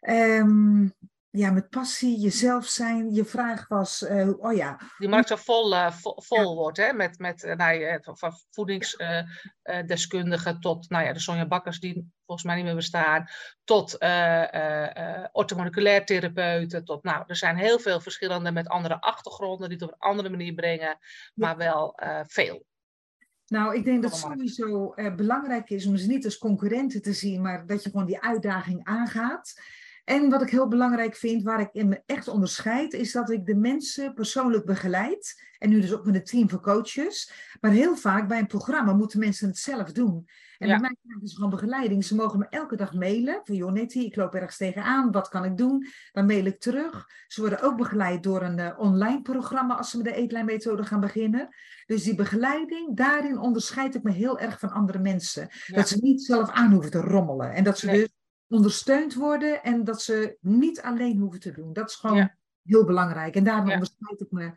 Um, 0.09 0.93
ja, 1.31 1.51
met 1.51 1.69
passie, 1.69 2.19
jezelf 2.19 2.65
zijn. 2.65 3.13
Je 3.13 3.25
vraag 3.25 3.67
was, 3.67 4.01
uh, 4.01 4.29
oh 4.37 4.55
ja. 4.55 4.79
Die 4.97 5.09
markt 5.09 5.27
zo 5.27 5.35
vol, 5.35 5.73
uh, 5.73 5.91
vol, 5.91 6.21
vol 6.21 6.37
ja. 6.37 6.53
wordt, 6.55 6.77
hè? 6.77 6.93
Met, 6.93 7.19
met 7.19 7.43
uh, 7.43 7.55
nou 7.55 7.79
ja, 7.79 7.99
van 8.01 8.33
voedingsdeskundigen 8.49 10.59
tot, 10.59 10.89
nou 10.89 11.05
ja, 11.05 11.13
de 11.13 11.19
Sonja 11.19 11.47
Bakkers 11.47 11.79
die 11.79 12.11
volgens 12.25 12.47
mij 12.47 12.55
niet 12.55 12.65
meer 12.65 12.75
bestaan, 12.75 13.27
tot 13.63 13.97
orthomoleculair 15.31 16.05
therapeuten, 16.05 16.85
tot, 16.85 17.03
nou, 17.03 17.23
er 17.27 17.35
zijn 17.35 17.57
heel 17.57 17.79
veel 17.79 17.99
verschillende 17.99 18.51
met 18.51 18.67
andere 18.67 19.01
achtergronden 19.01 19.69
die 19.69 19.77
het 19.77 19.87
op 19.87 19.93
een 19.93 20.09
andere 20.09 20.29
manier 20.29 20.53
brengen, 20.53 20.97
maar 21.33 21.57
wel 21.57 21.99
veel. 22.27 22.65
Nou, 23.45 23.75
ik 23.75 23.83
denk 23.83 24.01
dat 24.01 24.11
het 24.11 24.19
sowieso 24.19 24.93
belangrijk 25.15 25.69
is 25.69 25.85
om 25.85 25.97
ze 25.97 26.07
niet 26.07 26.25
als 26.25 26.37
concurrenten 26.37 27.01
te 27.01 27.13
zien, 27.13 27.41
maar 27.41 27.65
dat 27.65 27.83
je 27.83 27.89
gewoon 27.89 28.05
die 28.05 28.21
uitdaging 28.21 28.83
aangaat. 28.83 29.53
En 30.09 30.29
wat 30.29 30.41
ik 30.41 30.49
heel 30.49 30.67
belangrijk 30.67 31.15
vind, 31.15 31.43
waar 31.43 31.59
ik 31.59 31.69
in 31.71 31.87
me 31.87 32.01
echt 32.05 32.27
onderscheid, 32.27 32.93
is 32.93 33.11
dat 33.11 33.29
ik 33.29 33.45
de 33.45 33.55
mensen 33.55 34.13
persoonlijk 34.13 34.65
begeleid. 34.65 35.43
En 35.57 35.69
nu 35.69 35.81
dus 35.81 35.93
ook 35.93 36.05
met 36.05 36.15
een 36.15 36.23
team 36.23 36.49
van 36.49 36.61
coaches. 36.61 37.31
Maar 37.61 37.71
heel 37.71 37.95
vaak 37.95 38.27
bij 38.27 38.39
een 38.39 38.47
programma 38.47 38.93
moeten 38.93 39.19
mensen 39.19 39.47
het 39.47 39.57
zelf 39.57 39.91
doen. 39.91 40.27
En 40.57 40.67
bij 40.67 40.79
mij 40.79 40.95
krijgen 41.03 41.27
ze 41.27 41.35
gewoon 41.35 41.49
begeleiding. 41.49 42.05
Ze 42.05 42.15
mogen 42.15 42.39
me 42.39 42.45
elke 42.49 42.75
dag 42.75 42.93
mailen. 42.93 43.41
Van 43.43 43.55
joh 43.55 43.71
Nettie, 43.71 44.05
ik 44.05 44.15
loop 44.15 44.33
ergens 44.35 44.57
tegenaan. 44.57 45.11
Wat 45.11 45.29
kan 45.29 45.45
ik 45.45 45.57
doen? 45.57 45.87
Dan 46.11 46.25
mail 46.25 46.45
ik 46.45 46.59
terug. 46.59 47.09
Ze 47.27 47.41
worden 47.41 47.61
ook 47.61 47.77
begeleid 47.77 48.23
door 48.23 48.41
een 48.41 48.59
uh, 48.59 48.79
online 48.79 49.21
programma 49.21 49.75
als 49.75 49.89
ze 49.89 49.97
met 49.97 50.05
de 50.05 50.13
eetlijnmethode 50.13 50.83
gaan 50.83 50.99
beginnen. 50.99 51.55
Dus 51.85 52.03
die 52.03 52.15
begeleiding, 52.15 52.97
daarin 52.97 53.39
onderscheid 53.39 53.95
ik 53.95 54.03
me 54.03 54.11
heel 54.11 54.39
erg 54.39 54.59
van 54.59 54.71
andere 54.71 54.99
mensen. 54.99 55.49
Dat 55.67 55.87
ze 55.87 55.97
niet 56.01 56.23
zelf 56.23 56.49
aan 56.49 56.71
hoeven 56.71 56.91
te 56.91 57.01
rommelen. 57.01 57.53
En 57.53 57.63
dat 57.63 57.77
ze 57.79 57.91
dus 57.91 58.18
ondersteund 58.49 59.13
worden 59.13 59.63
en 59.63 59.83
dat 59.83 60.01
ze 60.01 60.37
niet 60.41 60.81
alleen 60.81 61.17
hoeven 61.17 61.39
te 61.39 61.51
doen. 61.51 61.73
Dat 61.73 61.89
is 61.89 61.95
gewoon 61.95 62.31
heel 62.63 62.85
belangrijk. 62.85 63.35
En 63.35 63.43
daarom 63.43 63.71
onderscheid 63.71 64.21
ik 64.21 64.31
me. 64.31 64.51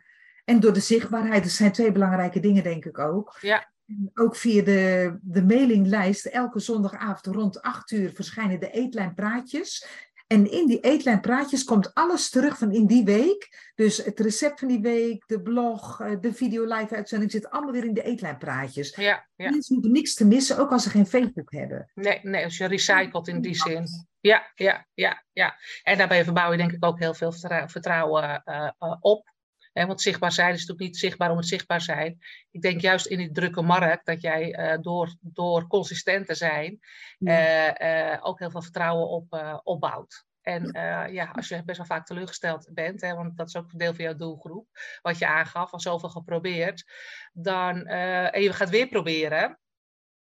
En 0.45 0.59
door 0.59 0.73
de 0.73 0.79
zichtbaarheid, 0.79 1.43
dat 1.43 1.51
zijn 1.51 1.71
twee 1.71 1.91
belangrijke 1.91 2.39
dingen, 2.39 2.63
denk 2.63 2.85
ik 2.85 2.99
ook. 2.99 3.37
Ja. 3.41 3.71
En 3.87 4.11
ook 4.13 4.35
via 4.35 4.63
de, 4.63 5.17
de 5.21 5.43
mailinglijst, 5.43 6.25
elke 6.25 6.59
zondagavond 6.59 7.35
rond 7.35 7.61
8 7.61 7.91
uur 7.91 8.11
verschijnen 8.13 8.59
de 8.59 8.71
eetlijnpraatjes. 8.71 9.87
En 10.27 10.51
in 10.51 10.67
die 10.67 10.79
eetlijnpraatjes 10.79 11.63
komt 11.63 11.93
alles 11.93 12.29
terug 12.29 12.57
van 12.57 12.71
in 12.71 12.85
die 12.85 13.03
week. 13.03 13.71
Dus 13.75 13.97
het 13.97 14.19
recept 14.19 14.59
van 14.59 14.67
die 14.67 14.81
week, 14.81 15.23
de 15.27 15.41
blog, 15.41 16.01
eh, 16.01 16.19
de 16.19 16.33
video 16.33 16.63
live 16.63 16.95
uitzending 16.95 17.31
zit 17.31 17.49
allemaal 17.49 17.71
weer 17.71 17.85
in 17.85 17.93
de 17.93 18.03
eetlijnpraatjes. 18.03 18.95
Ja, 18.95 19.27
ja. 19.35 19.49
Mensen 19.49 19.75
hoeven 19.75 19.93
niks 19.93 20.13
te 20.13 20.25
missen, 20.25 20.57
ook 20.57 20.71
als 20.71 20.83
ze 20.83 20.89
geen 20.89 21.07
Facebook 21.07 21.51
hebben. 21.51 21.91
Nee, 21.93 22.19
nee 22.21 22.43
als 22.43 22.57
je 22.57 22.65
recycelt 22.65 23.27
in 23.27 23.41
die 23.41 23.55
zin. 23.55 23.87
Ja, 24.19 24.51
ja, 24.55 24.87
ja, 24.93 25.23
ja. 25.33 25.55
En 25.83 25.97
daarbij 25.97 26.23
verbouw 26.23 26.51
je 26.51 26.57
denk 26.57 26.71
ik 26.71 26.85
ook 26.85 26.99
heel 26.99 27.13
veel 27.13 27.31
vertrouwen 27.67 28.41
uh, 28.45 28.69
uh, 28.79 28.95
op. 28.99 29.32
want 29.73 30.01
zichtbaar 30.01 30.31
zijn 30.31 30.53
is 30.53 30.59
natuurlijk 30.59 30.87
niet 30.87 30.97
zichtbaar 30.97 31.31
om 31.31 31.37
het 31.37 31.47
zichtbaar 31.47 31.81
zijn. 31.81 32.19
Ik 32.51 32.61
denk 32.61 32.81
juist 32.81 33.05
in 33.05 33.17
die 33.17 33.31
drukke 33.31 33.61
markt 33.61 34.05
dat 34.05 34.21
jij 34.21 34.59
uh, 34.59 34.81
door, 34.81 35.15
door 35.19 35.67
consistent 35.67 36.27
te 36.27 36.35
zijn 36.35 36.79
ja. 37.17 38.19
ook 38.21 38.39
heel 38.39 38.51
veel 38.51 38.61
vertrouwen 38.61 39.07
op, 39.09 39.59
opbouut. 39.63 40.25
En 40.41 40.69
ja, 41.11 41.31
als 41.35 41.47
je 41.47 41.63
best 41.63 41.77
wel 41.77 41.87
vaak 41.87 42.05
teleurgesteld 42.05 42.69
bent, 42.73 43.01
hè, 43.01 43.13
want 43.13 43.37
dat 43.37 43.47
is 43.47 43.55
ook 43.55 43.71
een 43.71 43.77
deel 43.77 43.93
van 43.93 44.03
jouw 44.03 44.15
doelgroep, 44.15 44.67
wat 45.01 45.17
je 45.17 45.27
aangaf, 45.27 45.69
van 45.69 45.79
zoveel 45.79 46.09
geprobeerd, 46.09 46.91
dan, 47.33 47.85
en 47.85 48.41
je 48.41 48.53
gaat 48.53 48.69
weer 48.69 48.87
proberen, 48.87 49.59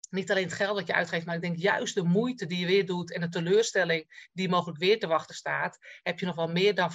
niet 0.09 0.31
alleen 0.31 0.43
het 0.43 0.53
geld 0.53 0.77
dat 0.77 0.87
je 0.87 0.93
uitgeeft, 0.93 1.25
maar 1.25 1.35
ik 1.35 1.41
denk 1.41 1.57
juist 1.57 1.95
de 1.95 2.03
moeite 2.03 2.45
die 2.45 2.59
je 2.59 2.65
weer 2.65 2.85
doet 2.85 3.13
en 3.13 3.21
de 3.21 3.29
teleurstelling 3.29 4.29
die 4.33 4.49
mogelijk 4.49 4.79
weer 4.79 4.99
te 4.99 5.07
wachten 5.07 5.35
staat, 5.35 5.77
heb 6.03 6.19
je 6.19 6.25
nog 6.25 6.35
wel 6.35 6.47
meer 6.47 6.75
dan, 6.75 6.91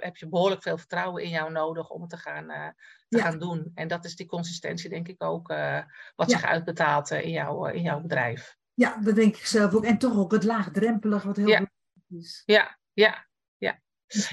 heb 0.00 0.16
je 0.16 0.28
behoorlijk 0.28 0.62
veel 0.62 0.78
vertrouwen 0.78 1.22
in 1.22 1.30
jou 1.30 1.52
nodig 1.52 1.90
om 1.90 2.00
het 2.00 2.10
te 2.10 2.16
gaan, 2.16 2.50
uh, 2.50 2.68
te 3.08 3.18
gaan 3.18 3.38
doen. 3.38 3.70
En 3.74 3.88
dat 3.88 4.04
is 4.04 4.16
die 4.16 4.26
consistentie, 4.26 4.90
denk 4.90 5.08
ik 5.08 5.22
ook, 5.22 5.50
uh, 5.50 5.82
wat 6.14 6.30
ja. 6.30 6.38
zich 6.38 6.46
uitbetaalt 6.46 7.10
uh, 7.10 7.22
in, 7.22 7.30
jou, 7.30 7.72
in 7.72 7.82
jouw 7.82 8.00
bedrijf. 8.00 8.56
Ja, 8.74 9.00
dat 9.00 9.14
denk 9.14 9.36
ik 9.36 9.46
zelf 9.46 9.74
ook. 9.74 9.84
En 9.84 9.98
toch 9.98 10.16
ook 10.16 10.32
het 10.32 10.44
laagdrempelig, 10.44 11.22
wat 11.22 11.36
heel 11.36 11.46
ja. 11.46 11.58
belangrijk 11.58 12.24
is. 12.24 12.42
Ja, 12.44 12.78
ja, 12.92 13.28
ja. 13.56 13.80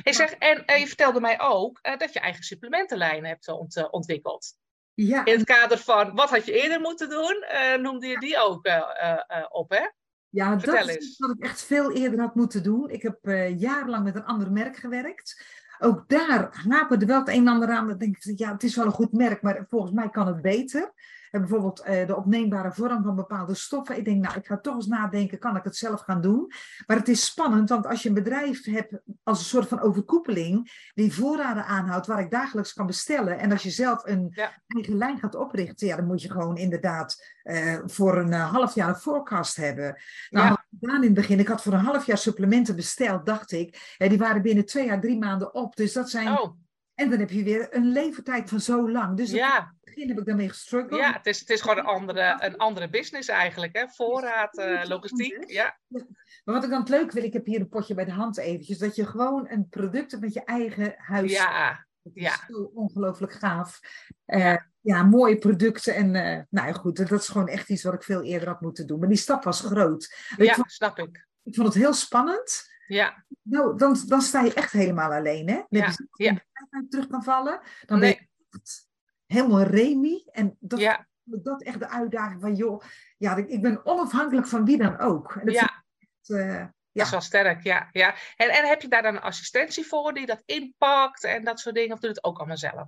Ik 0.04 0.14
zeg, 0.14 0.32
en 0.32 0.80
je 0.80 0.88
vertelde 0.88 1.20
mij 1.20 1.40
ook 1.40 1.80
dat 1.98 2.14
je 2.14 2.20
eigen 2.20 2.44
supplementenlijn 2.44 3.26
hebt 3.26 3.48
ont, 3.48 3.92
ontwikkeld. 3.92 4.60
Ja. 5.08 5.26
In 5.26 5.34
het 5.34 5.44
kader 5.44 5.78
van 5.78 6.16
wat 6.16 6.30
had 6.30 6.46
je 6.46 6.62
eerder 6.62 6.80
moeten 6.80 7.10
doen, 7.10 7.44
uh, 7.52 7.82
noemde 7.82 8.08
je 8.08 8.20
die 8.20 8.42
ook 8.42 8.68
uh, 8.68 8.74
uh, 8.76 9.46
op, 9.50 9.70
hè? 9.70 9.90
Ja, 10.30 10.60
Vertel 10.60 10.86
dat 10.86 10.98
is 10.98 11.18
wat 11.18 11.30
ik 11.30 11.44
echt 11.44 11.64
veel 11.64 11.92
eerder 11.92 12.20
had 12.20 12.36
moeten 12.36 12.64
doen. 12.64 12.90
Ik 12.90 13.02
heb 13.02 13.18
jarenlang 13.58 14.04
met 14.04 14.16
een 14.16 14.26
ander 14.26 14.52
merk 14.52 14.78
gewerkt. 14.78 15.46
Ook 15.80 16.04
daar 16.08 16.64
haperde 16.70 17.06
wel 17.06 17.20
het 17.20 17.28
een 17.28 17.36
en 17.36 17.48
ander 17.48 17.70
aan. 17.70 17.88
Dan 17.88 17.98
denk 17.98 18.18
ik, 18.24 18.40
ja, 18.40 18.52
het 18.52 18.64
is 18.64 18.76
wel 18.76 18.86
een 18.86 18.92
goed 18.92 19.12
merk, 19.12 19.42
maar 19.42 19.66
volgens 19.68 19.92
mij 19.92 20.10
kan 20.10 20.28
het 20.28 20.42
beter. 20.42 20.94
En 21.32 21.40
bijvoorbeeld 21.40 21.84
uh, 21.88 22.08
de 22.08 22.16
opneembare 22.16 22.72
vorm 22.72 23.04
van 23.04 23.16
bepaalde 23.16 23.54
stoffen. 23.56 23.98
Ik 23.98 24.06
denk, 24.06 24.24
nou, 24.24 24.38
ik 24.38 24.46
ga 24.46 24.58
toch 24.58 24.76
eens 24.76 24.88
nadenken, 24.88 25.40
kan 25.40 25.56
ik 25.56 25.64
het 25.64 25.76
zelf 25.76 26.02
gaan 26.02 26.22
doen? 26.22 26.52
Maar 26.88 26.98
het 26.98 27.08
is 27.08 27.26
spannend, 27.26 27.70
want 27.70 27.88
als 27.88 28.04
je 28.04 28.10
een 28.10 28.16
bedrijf 28.16 28.66
hebt 28.66 29.00
als 29.24 29.40
een 29.40 29.46
soort 29.46 29.68
van 29.68 29.82
overkoepeling, 29.82 30.72
die 30.94 31.14
voorraden 31.14 31.66
aanhoudt 31.66 32.08
waar 32.08 32.20
ik 32.20 32.32
dagelijks 32.32 32.74
kan 32.74 32.86
bestellen. 32.86 33.40
En 33.40 33.52
als 33.52 33.64
je 33.64 33.70
zelf 33.70 34.06
een 34.06 34.32
ja. 34.32 34.62
eigen 34.68 34.98
lijn 34.98 35.20
gaat 35.20 35.36
oprichten, 35.36 35.88
ja, 35.88 35.96
dan 35.96 36.06
moet 36.08 36.22
je 36.22 36.32
gewoon 36.32 36.58
inderdaad 36.58 37.40
uh, 37.44 37.80
voor 37.86 38.18
een 38.18 38.32
uh, 38.32 38.52
half 38.52 38.76
jaar 38.76 38.90
een 38.90 38.96
forecast 38.96 39.56
hebben. 39.56 40.02
Nou, 40.30 40.48
Ja. 40.48 40.66
gedaan 40.80 40.96
in 40.96 41.04
het 41.04 41.14
begin, 41.14 41.40
ik 41.40 41.48
had 41.48 41.62
voor 41.62 41.74
een 41.74 41.80
half 41.86 42.06
jaar 42.06 42.18
supplementen 42.18 42.76
besteld, 42.76 43.26
dacht 43.26 43.52
ik. 43.52 43.96
Ja, 43.98 44.08
die 44.08 44.18
waren 44.18 44.42
binnen 44.42 44.66
twee 44.66 44.92
à 44.92 45.00
drie 45.00 45.18
maanden 45.18 45.54
op. 45.54 45.76
Dus 45.76 45.94
dat 45.94 46.10
zijn. 46.10 46.28
Oh, 46.40 46.58
En 46.96 47.10
dan 47.10 47.20
heb 47.20 47.30
je 47.30 47.44
weer 47.44 47.68
een 47.76 47.86
levertijd 47.92 48.50
van 48.50 48.60
zo 48.60 48.92
lang. 48.92 49.18
Dus 49.18 49.32
ja. 49.32 49.74
Begin 49.94 50.10
heb 50.10 50.20
ik 50.20 50.26
daarmee 50.26 50.50
gestruggeld. 50.50 51.00
Ja, 51.00 51.14
het 51.14 51.26
is, 51.26 51.40
het 51.40 51.50
is 51.50 51.62
gewoon 51.62 51.78
een 51.78 51.86
andere, 51.86 52.38
een 52.40 52.58
andere 52.58 52.90
business 52.90 53.28
eigenlijk, 53.28 53.76
hè? 53.78 53.88
Voorraad, 53.88 54.58
uh, 54.58 54.84
logistiek. 54.84 55.50
Ja. 55.50 55.78
Maar 55.88 56.56
wat 56.56 56.64
ik 56.64 56.70
dan 56.70 56.80
het 56.80 56.90
leuk 56.90 57.12
vind, 57.12 57.26
ik 57.26 57.34
heb 57.34 57.46
hier 57.46 57.60
een 57.60 57.70
potje 57.70 57.94
bij 57.94 58.06
de 58.06 58.12
hand 58.12 58.38
eventjes, 58.38 58.78
dat 58.78 58.96
je 58.96 59.06
gewoon 59.06 59.50
een 59.50 59.70
product 59.70 60.12
hebt 60.12 60.24
met 60.24 60.34
je 60.34 60.44
eigen 60.44 60.94
huis. 60.98 61.32
Ja, 61.32 61.86
Dat 62.02 62.16
is 62.16 62.24
ja. 62.24 62.46
zo 62.48 62.72
ongelooflijk 62.74 63.34
gaaf. 63.34 63.80
Uh, 64.26 64.58
ja, 64.82 65.04
mooie 65.04 65.38
producten. 65.38 65.96
En 65.96 66.16
uh, 66.16 66.42
nou 66.50 66.68
ja, 66.68 66.74
goed, 66.74 66.98
dat 66.98 67.12
is 67.12 67.28
gewoon 67.28 67.48
echt 67.48 67.70
iets 67.70 67.84
wat 67.84 67.94
ik 67.94 68.04
veel 68.04 68.24
eerder 68.24 68.48
had 68.48 68.62
moeten 68.62 68.88
doen. 68.88 69.00
Maar 69.00 69.10
die 69.10 69.18
stap 69.18 69.44
was 69.44 69.62
groot. 69.62 70.16
ja 70.38 70.44
ik, 70.44 70.54
vond, 70.54 70.72
snap 70.72 70.98
ik. 70.98 71.28
ik 71.44 71.56
vond 71.56 71.68
het 71.68 71.78
heel 71.78 71.94
spannend. 71.94 72.70
Ja. 72.88 73.26
Nou, 73.42 73.78
dan, 73.78 73.98
dan 74.08 74.22
sta 74.22 74.42
je 74.42 74.54
echt 74.54 74.72
helemaal 74.72 75.14
alleen, 75.14 75.50
hè? 75.50 75.56
Dan 75.70 75.82
ja. 75.82 75.94
je 76.12 76.26
ja. 76.26 76.42
terug 76.90 77.08
kan 77.08 77.24
vallen. 77.24 77.62
Dan 77.86 78.00
nee. 78.00 78.16
ben 78.16 78.28
je 78.50 78.58
echt 78.60 78.91
helemaal 79.32 79.64
remi. 79.64 80.24
En 80.32 80.58
dat, 80.60 80.80
ja. 80.80 81.08
dat 81.24 81.62
echt 81.62 81.80
de 81.80 81.90
uitdaging 81.90 82.42
van, 82.42 82.56
joh, 82.56 82.84
ja, 83.18 83.36
ik 83.36 83.62
ben 83.62 83.86
onafhankelijk 83.86 84.48
van 84.48 84.66
wie 84.66 84.78
dan 84.78 85.00
ook. 85.00 85.36
En 85.36 85.46
dat 85.46 85.56
ja. 85.56 85.84
Echt, 86.00 86.30
uh, 86.30 86.48
ja. 86.48 86.74
Dat 86.92 87.06
is 87.06 87.12
wel 87.12 87.22
sterk, 87.22 87.64
ja. 87.64 87.90
ja. 87.92 88.16
En, 88.36 88.50
en 88.50 88.68
heb 88.68 88.82
je 88.82 88.88
daar 88.88 89.02
dan 89.02 89.16
een 89.16 89.22
assistentie 89.22 89.86
voor 89.86 90.14
die 90.14 90.26
dat 90.26 90.44
inpakt 90.46 91.24
en 91.24 91.44
dat 91.44 91.60
soort 91.60 91.76
dingen? 91.76 91.94
Of 91.94 92.00
doe 92.00 92.10
je 92.10 92.16
het 92.16 92.26
ook 92.26 92.38
allemaal 92.38 92.58
zelf? 92.58 92.88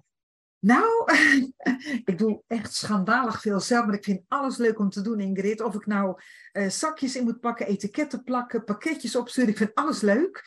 Nou, 0.60 1.12
ik 2.06 2.18
doe 2.18 2.44
echt 2.48 2.74
schandalig 2.74 3.42
veel 3.42 3.60
zelf, 3.60 3.86
maar 3.86 3.96
ik 3.96 4.04
vind 4.04 4.22
alles 4.28 4.58
leuk 4.58 4.80
om 4.80 4.90
te 4.90 5.02
doen, 5.02 5.20
Ingrid. 5.20 5.62
Of 5.62 5.76
ik 5.76 5.86
nou 5.86 6.22
uh, 6.54 6.70
zakjes 6.70 7.16
in 7.16 7.24
moet 7.24 7.40
pakken, 7.40 7.68
etiketten 7.68 8.24
plakken, 8.24 8.64
pakketjes 8.64 9.16
opsturen, 9.16 9.50
ik 9.50 9.58
vind 9.58 9.74
alles 9.76 10.02
leuk. 10.02 10.44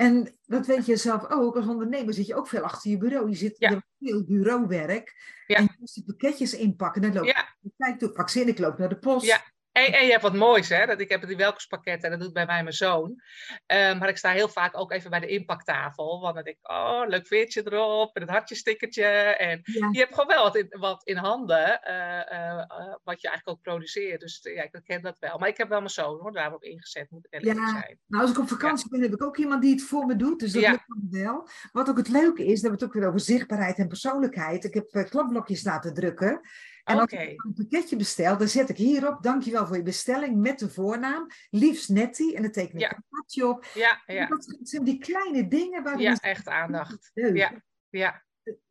En 0.00 0.38
dat 0.46 0.66
weet 0.66 0.86
je 0.86 0.96
zelf 0.96 1.30
ook, 1.30 1.56
als 1.56 1.66
ondernemer 1.66 2.14
zit 2.14 2.26
je 2.26 2.34
ook 2.34 2.48
veel 2.48 2.62
achter 2.62 2.90
je 2.90 2.98
bureau. 2.98 3.28
Je 3.28 3.36
zit 3.36 3.58
ja. 3.58 3.82
veel 3.98 4.24
bureauwerk. 4.24 5.14
Ja. 5.46 5.56
En 5.56 5.62
je 5.62 5.76
moet 5.78 5.94
die 5.94 6.04
pakketjes 6.04 6.54
inpakken. 6.54 7.02
Dan 7.02 7.12
loop 7.12 7.24
ja. 7.24 7.48
ik, 7.88 7.98
doe 7.98 8.10
ze 8.26 8.40
in, 8.40 8.48
ik 8.48 8.58
loop 8.58 8.78
naar 8.78 8.88
de 8.88 8.98
post. 8.98 9.26
Ja. 9.26 9.42
En, 9.72 9.92
en, 9.92 10.04
je 10.04 10.10
hebt 10.10 10.22
wat 10.22 10.34
moois, 10.34 10.68
hè? 10.68 10.86
Dat 10.86 11.00
ik 11.00 11.08
heb 11.08 11.26
die 11.26 11.36
welkomstpakketten 11.36 12.10
en 12.10 12.18
dat 12.18 12.24
doet 12.26 12.34
bij 12.34 12.46
mij 12.46 12.62
mijn 12.62 12.74
zoon. 12.74 13.10
Uh, 13.10 13.98
maar 13.98 14.08
ik 14.08 14.16
sta 14.16 14.30
heel 14.30 14.48
vaak 14.48 14.78
ook 14.78 14.92
even 14.92 15.10
bij 15.10 15.20
de 15.20 15.26
inpaktafel. 15.26 16.20
Want 16.20 16.34
dan 16.34 16.44
denk 16.44 16.56
ik, 16.56 16.70
oh, 16.70 17.02
leuk 17.06 17.26
veertje 17.26 17.62
erop 17.64 18.16
en 18.16 18.22
het 18.22 18.30
hartjestickertje. 18.30 19.04
En 19.04 19.60
ja. 19.62 19.88
je 19.92 19.98
hebt 19.98 20.14
gewoon 20.14 20.34
wel 20.34 20.42
wat 20.42 20.56
in, 20.56 20.76
wat 20.78 21.06
in 21.06 21.16
handen, 21.16 21.80
uh, 21.88 22.38
uh, 22.38 22.64
wat 23.02 23.20
je 23.20 23.28
eigenlijk 23.28 23.48
ook 23.48 23.60
produceert. 23.62 24.20
Dus 24.20 24.40
ja, 24.42 24.62
ik 24.62 24.80
ken 24.84 25.02
dat 25.02 25.18
wel. 25.18 25.38
Maar 25.38 25.48
ik 25.48 25.56
heb 25.56 25.68
wel 25.68 25.78
mijn 25.78 25.90
zoon 25.90 26.18
hoor, 26.20 26.32
daarop 26.32 26.62
ingezet, 26.62 27.10
moet 27.10 27.26
ik 27.30 27.34
eerlijk 27.34 27.58
ja. 27.58 27.68
zijn. 27.68 27.98
Nou, 28.06 28.22
als 28.22 28.32
ik 28.32 28.38
op 28.38 28.48
vakantie 28.48 28.86
ja. 28.90 28.96
ben, 28.96 29.10
heb 29.10 29.20
ik 29.20 29.24
ook 29.24 29.36
iemand 29.36 29.62
die 29.62 29.72
het 29.72 29.82
voor 29.82 30.06
me 30.06 30.16
doet. 30.16 30.40
Dus 30.40 30.52
dat 30.52 30.62
lukt 30.62 30.88
me 30.88 31.22
wel. 31.22 31.48
Wat 31.72 31.88
ook 31.88 31.96
het 31.96 32.08
leuke 32.08 32.44
is, 32.44 32.60
dat 32.60 32.70
we 32.70 32.76
het 32.76 32.84
ook 32.84 32.92
weer 32.92 33.08
over 33.08 33.20
zichtbaarheid 33.20 33.78
en 33.78 33.88
persoonlijkheid. 33.88 34.64
Ik 34.64 34.74
heb 34.74 35.06
klapblokjes 35.08 35.64
laten 35.64 35.94
drukken. 35.94 36.40
En 36.84 36.94
als 36.94 37.12
okay. 37.12 37.26
ik 37.26 37.44
een 37.44 37.52
pakketje 37.52 37.96
bestel, 37.96 38.38
dan 38.38 38.48
zet 38.48 38.68
ik 38.68 38.76
hierop, 38.76 39.22
dankjewel 39.22 39.66
voor 39.66 39.76
je 39.76 39.82
bestelling, 39.82 40.36
met 40.36 40.58
de 40.58 40.70
voornaam, 40.70 41.26
liefst 41.50 41.88
Nettie, 41.88 42.36
en 42.36 42.42
dan 42.42 42.50
teken 42.50 42.74
ik 42.74 42.80
ja. 42.80 42.96
een 42.96 43.04
hartje 43.08 43.48
op. 43.48 43.64
Ja, 43.74 44.02
ja. 44.06 44.26
Dat 44.26 44.58
zijn 44.62 44.84
die 44.84 44.98
kleine 44.98 45.48
dingen 45.48 45.82
waar 45.82 46.00
Ja, 46.00 46.14
echt 46.14 46.48
aandacht. 46.48 47.10
Ja, 47.14 47.62
ja. 47.90 48.24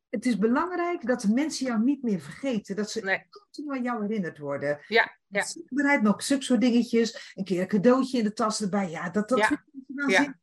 Het 0.10 0.26
is 0.26 0.38
belangrijk 0.38 1.08
dat 1.08 1.22
de 1.22 1.34
mensen 1.34 1.66
jou 1.66 1.84
niet 1.84 2.04
meer 2.04 2.20
vergeten, 2.20 2.76
dat 2.76 2.92
ze 2.92 3.02
nee. 3.02 3.26
continu 3.30 3.78
aan 3.78 3.84
jou 3.84 4.02
herinnerd 4.02 4.38
worden. 4.38 4.80
Ja, 4.88 5.18
ja. 5.28 5.44
Zichtbaarheid, 5.44 6.02
nog 6.02 6.24
zulke 6.24 6.44
soort 6.44 6.62
dingetjes, 6.62 7.34
een 7.36 7.44
keer 7.44 7.62
een 7.62 7.68
cadeautje 7.68 8.18
in 8.18 8.24
de 8.24 8.34
tas 8.34 8.62
erbij, 8.62 8.90
ja, 8.90 9.10
dat, 9.10 9.30
dat 9.30 9.38
ja. 9.38 9.48
vind 9.48 9.60
ik 9.60 9.84
wel 9.88 10.10
ja. 10.10 10.40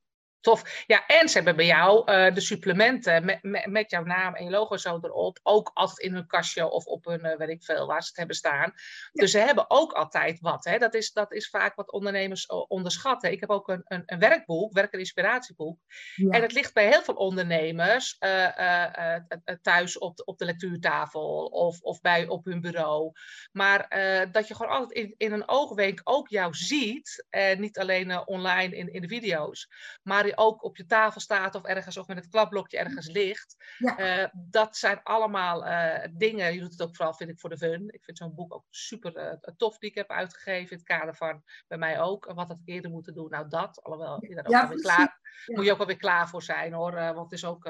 Tof. 0.46 0.84
Ja, 0.86 1.06
en 1.06 1.28
ze 1.28 1.36
hebben 1.36 1.56
bij 1.56 1.66
jou 1.66 2.12
uh, 2.12 2.34
de 2.34 2.40
supplementen 2.40 3.24
met, 3.24 3.42
met, 3.42 3.66
met, 3.66 3.90
jouw 3.90 4.04
naam 4.04 4.34
en 4.34 4.44
je 4.44 4.50
logo 4.50 4.76
zo 4.76 4.98
erop. 5.02 5.38
Ook 5.42 5.70
altijd 5.74 5.98
in 5.98 6.14
hun 6.14 6.26
kastje 6.26 6.70
of 6.70 6.84
op 6.84 7.04
hun, 7.04 7.26
uh, 7.26 7.36
weet 7.36 7.48
ik 7.48 7.64
veel, 7.64 7.86
waar 7.86 8.02
ze 8.02 8.08
het 8.08 8.16
hebben 8.16 8.36
staan. 8.36 8.72
Ja. 8.74 9.22
Dus 9.22 9.30
ze 9.30 9.38
hebben 9.38 9.64
ook 9.70 9.92
altijd 9.92 10.40
wat. 10.40 10.64
Hè? 10.64 10.78
Dat, 10.78 10.94
is, 10.94 11.12
dat 11.12 11.32
is 11.32 11.48
vaak 11.48 11.74
wat 11.74 11.92
ondernemers 11.92 12.46
onderschatten. 12.46 13.32
Ik 13.32 13.40
heb 13.40 13.50
ook 13.50 13.68
een, 13.68 13.82
een, 13.84 14.02
een 14.06 14.18
werkboek, 14.18 14.72
werk- 14.72 14.92
en 14.92 14.98
inspiratieboek. 14.98 15.78
Ja. 16.14 16.30
En 16.30 16.42
het 16.42 16.52
ligt 16.52 16.74
bij 16.74 16.88
heel 16.88 17.02
veel 17.02 17.14
ondernemers 17.14 18.16
uh, 18.20 19.16
thuis 19.62 19.98
op 19.98 20.16
de, 20.16 20.24
op 20.24 20.38
de 20.38 20.44
lectuurtafel 20.44 21.44
of, 21.44 21.80
of 21.80 22.00
bij, 22.00 22.28
op 22.28 22.44
hun 22.44 22.60
bureau. 22.60 23.12
Maar 23.52 23.88
dat 24.32 24.48
je 24.48 24.54
gewoon 24.54 24.72
altijd 24.72 24.92
in, 24.92 25.14
in 25.16 25.32
een 25.32 25.48
oogwenk 25.48 26.00
ook 26.04 26.28
jou 26.28 26.54
ziet. 26.54 27.26
En 27.30 27.60
niet 27.60 27.78
alleen 27.78 28.26
online 28.26 28.76
in, 28.76 28.92
in 28.92 29.00
de 29.00 29.08
video's. 29.08 29.68
Maar 30.02 30.34
ook 30.38 30.64
op 30.64 30.76
je 30.76 30.86
tafel 30.86 31.20
staat 31.20 31.54
of 31.54 31.62
ergens 31.62 31.96
of 31.96 32.06
met 32.06 32.16
het 32.16 32.28
klapblokje 32.28 32.78
ergens 32.78 33.08
ligt. 33.08 33.56
Ja. 33.78 34.32
dat 34.34 34.76
zijn 34.76 35.00
allemaal 35.02 35.64
dingen. 36.12 36.54
Je 36.54 36.60
doet 36.60 36.72
het 36.72 36.82
ook 36.82 36.96
vooral, 36.96 37.14
vind 37.14 37.30
ik, 37.30 37.40
voor 37.40 37.50
de 37.50 37.56
fun. 37.56 37.88
Ik 37.90 38.04
vind 38.04 38.18
zo'n 38.18 38.34
boek 38.34 38.54
ook 38.54 38.64
super 38.70 39.38
tof 39.56 39.78
die 39.78 39.90
ik 39.90 39.94
heb 39.94 40.10
uitgegeven. 40.10 40.70
In 40.70 40.76
het 40.76 40.86
kader 40.86 41.16
van 41.16 41.42
bij 41.68 41.78
mij 41.78 42.00
ook. 42.00 42.32
Wat 42.34 42.48
had 42.48 42.58
ik 42.58 42.68
eerder 42.68 42.90
moeten 42.90 43.14
doen? 43.14 43.30
Nou, 43.30 43.48
dat. 43.48 43.82
Alhoewel 43.82 44.24
je 44.24 44.34
daar 44.34 44.46
ook 44.46 44.54
alweer 44.54 44.80
klaar, 44.80 45.20
moet 45.46 45.64
je 45.64 45.72
ook 45.72 45.80
alweer 45.80 45.96
klaar 45.96 46.28
voor 46.28 46.42
zijn 46.42 46.72
hoor. 46.72 46.92
want 46.92 47.30
het 47.30 47.32
is 47.32 47.44
ook 47.44 47.64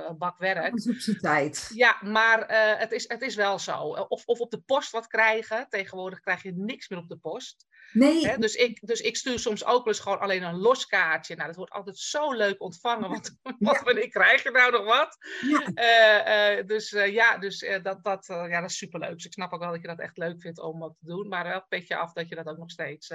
is 0.75 0.89
op 0.89 0.97
zijn 0.97 1.19
tijd. 1.19 1.71
Ja, 1.75 1.97
maar 2.01 2.47
het, 2.79 2.93
is, 2.93 3.09
het 3.09 3.23
is 3.23 3.35
wel 3.35 3.59
zo. 3.59 3.79
Of, 4.09 4.25
of 4.25 4.41
op 4.41 4.51
de 4.51 4.61
post 4.61 4.91
wat 4.91 5.07
krijgen. 5.07 5.69
Tegenwoordig 5.69 6.21
krijg 6.21 6.43
je 6.43 6.53
niks 6.55 6.89
meer 6.89 6.99
op 6.99 7.09
de 7.09 7.17
post. 7.17 7.67
Nee. 7.93 8.39
dus, 8.39 8.55
ik, 8.55 8.87
dus 8.87 9.01
ik 9.01 9.17
stuur 9.17 9.39
soms 9.39 9.65
ook 9.65 9.85
wel 9.85 9.87
eens 9.87 10.01
gewoon 10.01 10.21
alleen 10.21 10.43
een 10.43 10.59
los 10.59 10.87
kaartje. 10.87 11.35
Nou, 11.35 11.47
dat 11.47 11.57
wordt 11.57 11.73
altijd 11.73 11.99
zo 11.99 12.33
leuk 12.33 12.63
ontvangen. 12.63 13.09
Want, 13.09 13.39
ja. 13.59 13.83
wanneer 13.83 14.09
krijg 14.09 14.43
je 14.43 14.51
nou 14.51 14.73
nog 14.73 14.85
wat? 14.85 15.17
Ja. 15.41 15.71
Uh, 15.75 16.59
uh, 16.59 16.67
dus 16.67 16.93
uh, 16.93 17.13
ja, 17.13 17.39
dus, 17.39 17.59
dat, 17.83 18.05
dat, 18.05 18.27
ja, 18.27 18.61
dat 18.61 18.71
is 18.71 18.77
superleuk. 18.77 19.13
Dus 19.13 19.25
ik 19.25 19.33
snap 19.33 19.53
ook 19.53 19.61
wel 19.61 19.71
dat 19.71 19.81
je 19.81 19.87
dat 19.87 20.01
echt 20.01 20.17
leuk 20.17 20.41
vindt 20.41 20.61
om 20.61 20.79
wat 20.79 20.95
te 20.99 21.07
doen. 21.07 21.29
Maar 21.29 21.45
wel 21.45 21.67
petje 21.69 21.97
af 21.97 22.13
dat 22.13 22.29
je 22.29 22.35
dat 22.35 22.47
ook 22.47 22.59
nog 22.59 22.71
steeds, 22.71 23.13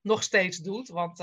nog 0.00 0.22
steeds 0.22 0.58
doet. 0.58 0.88
Want 0.88 1.18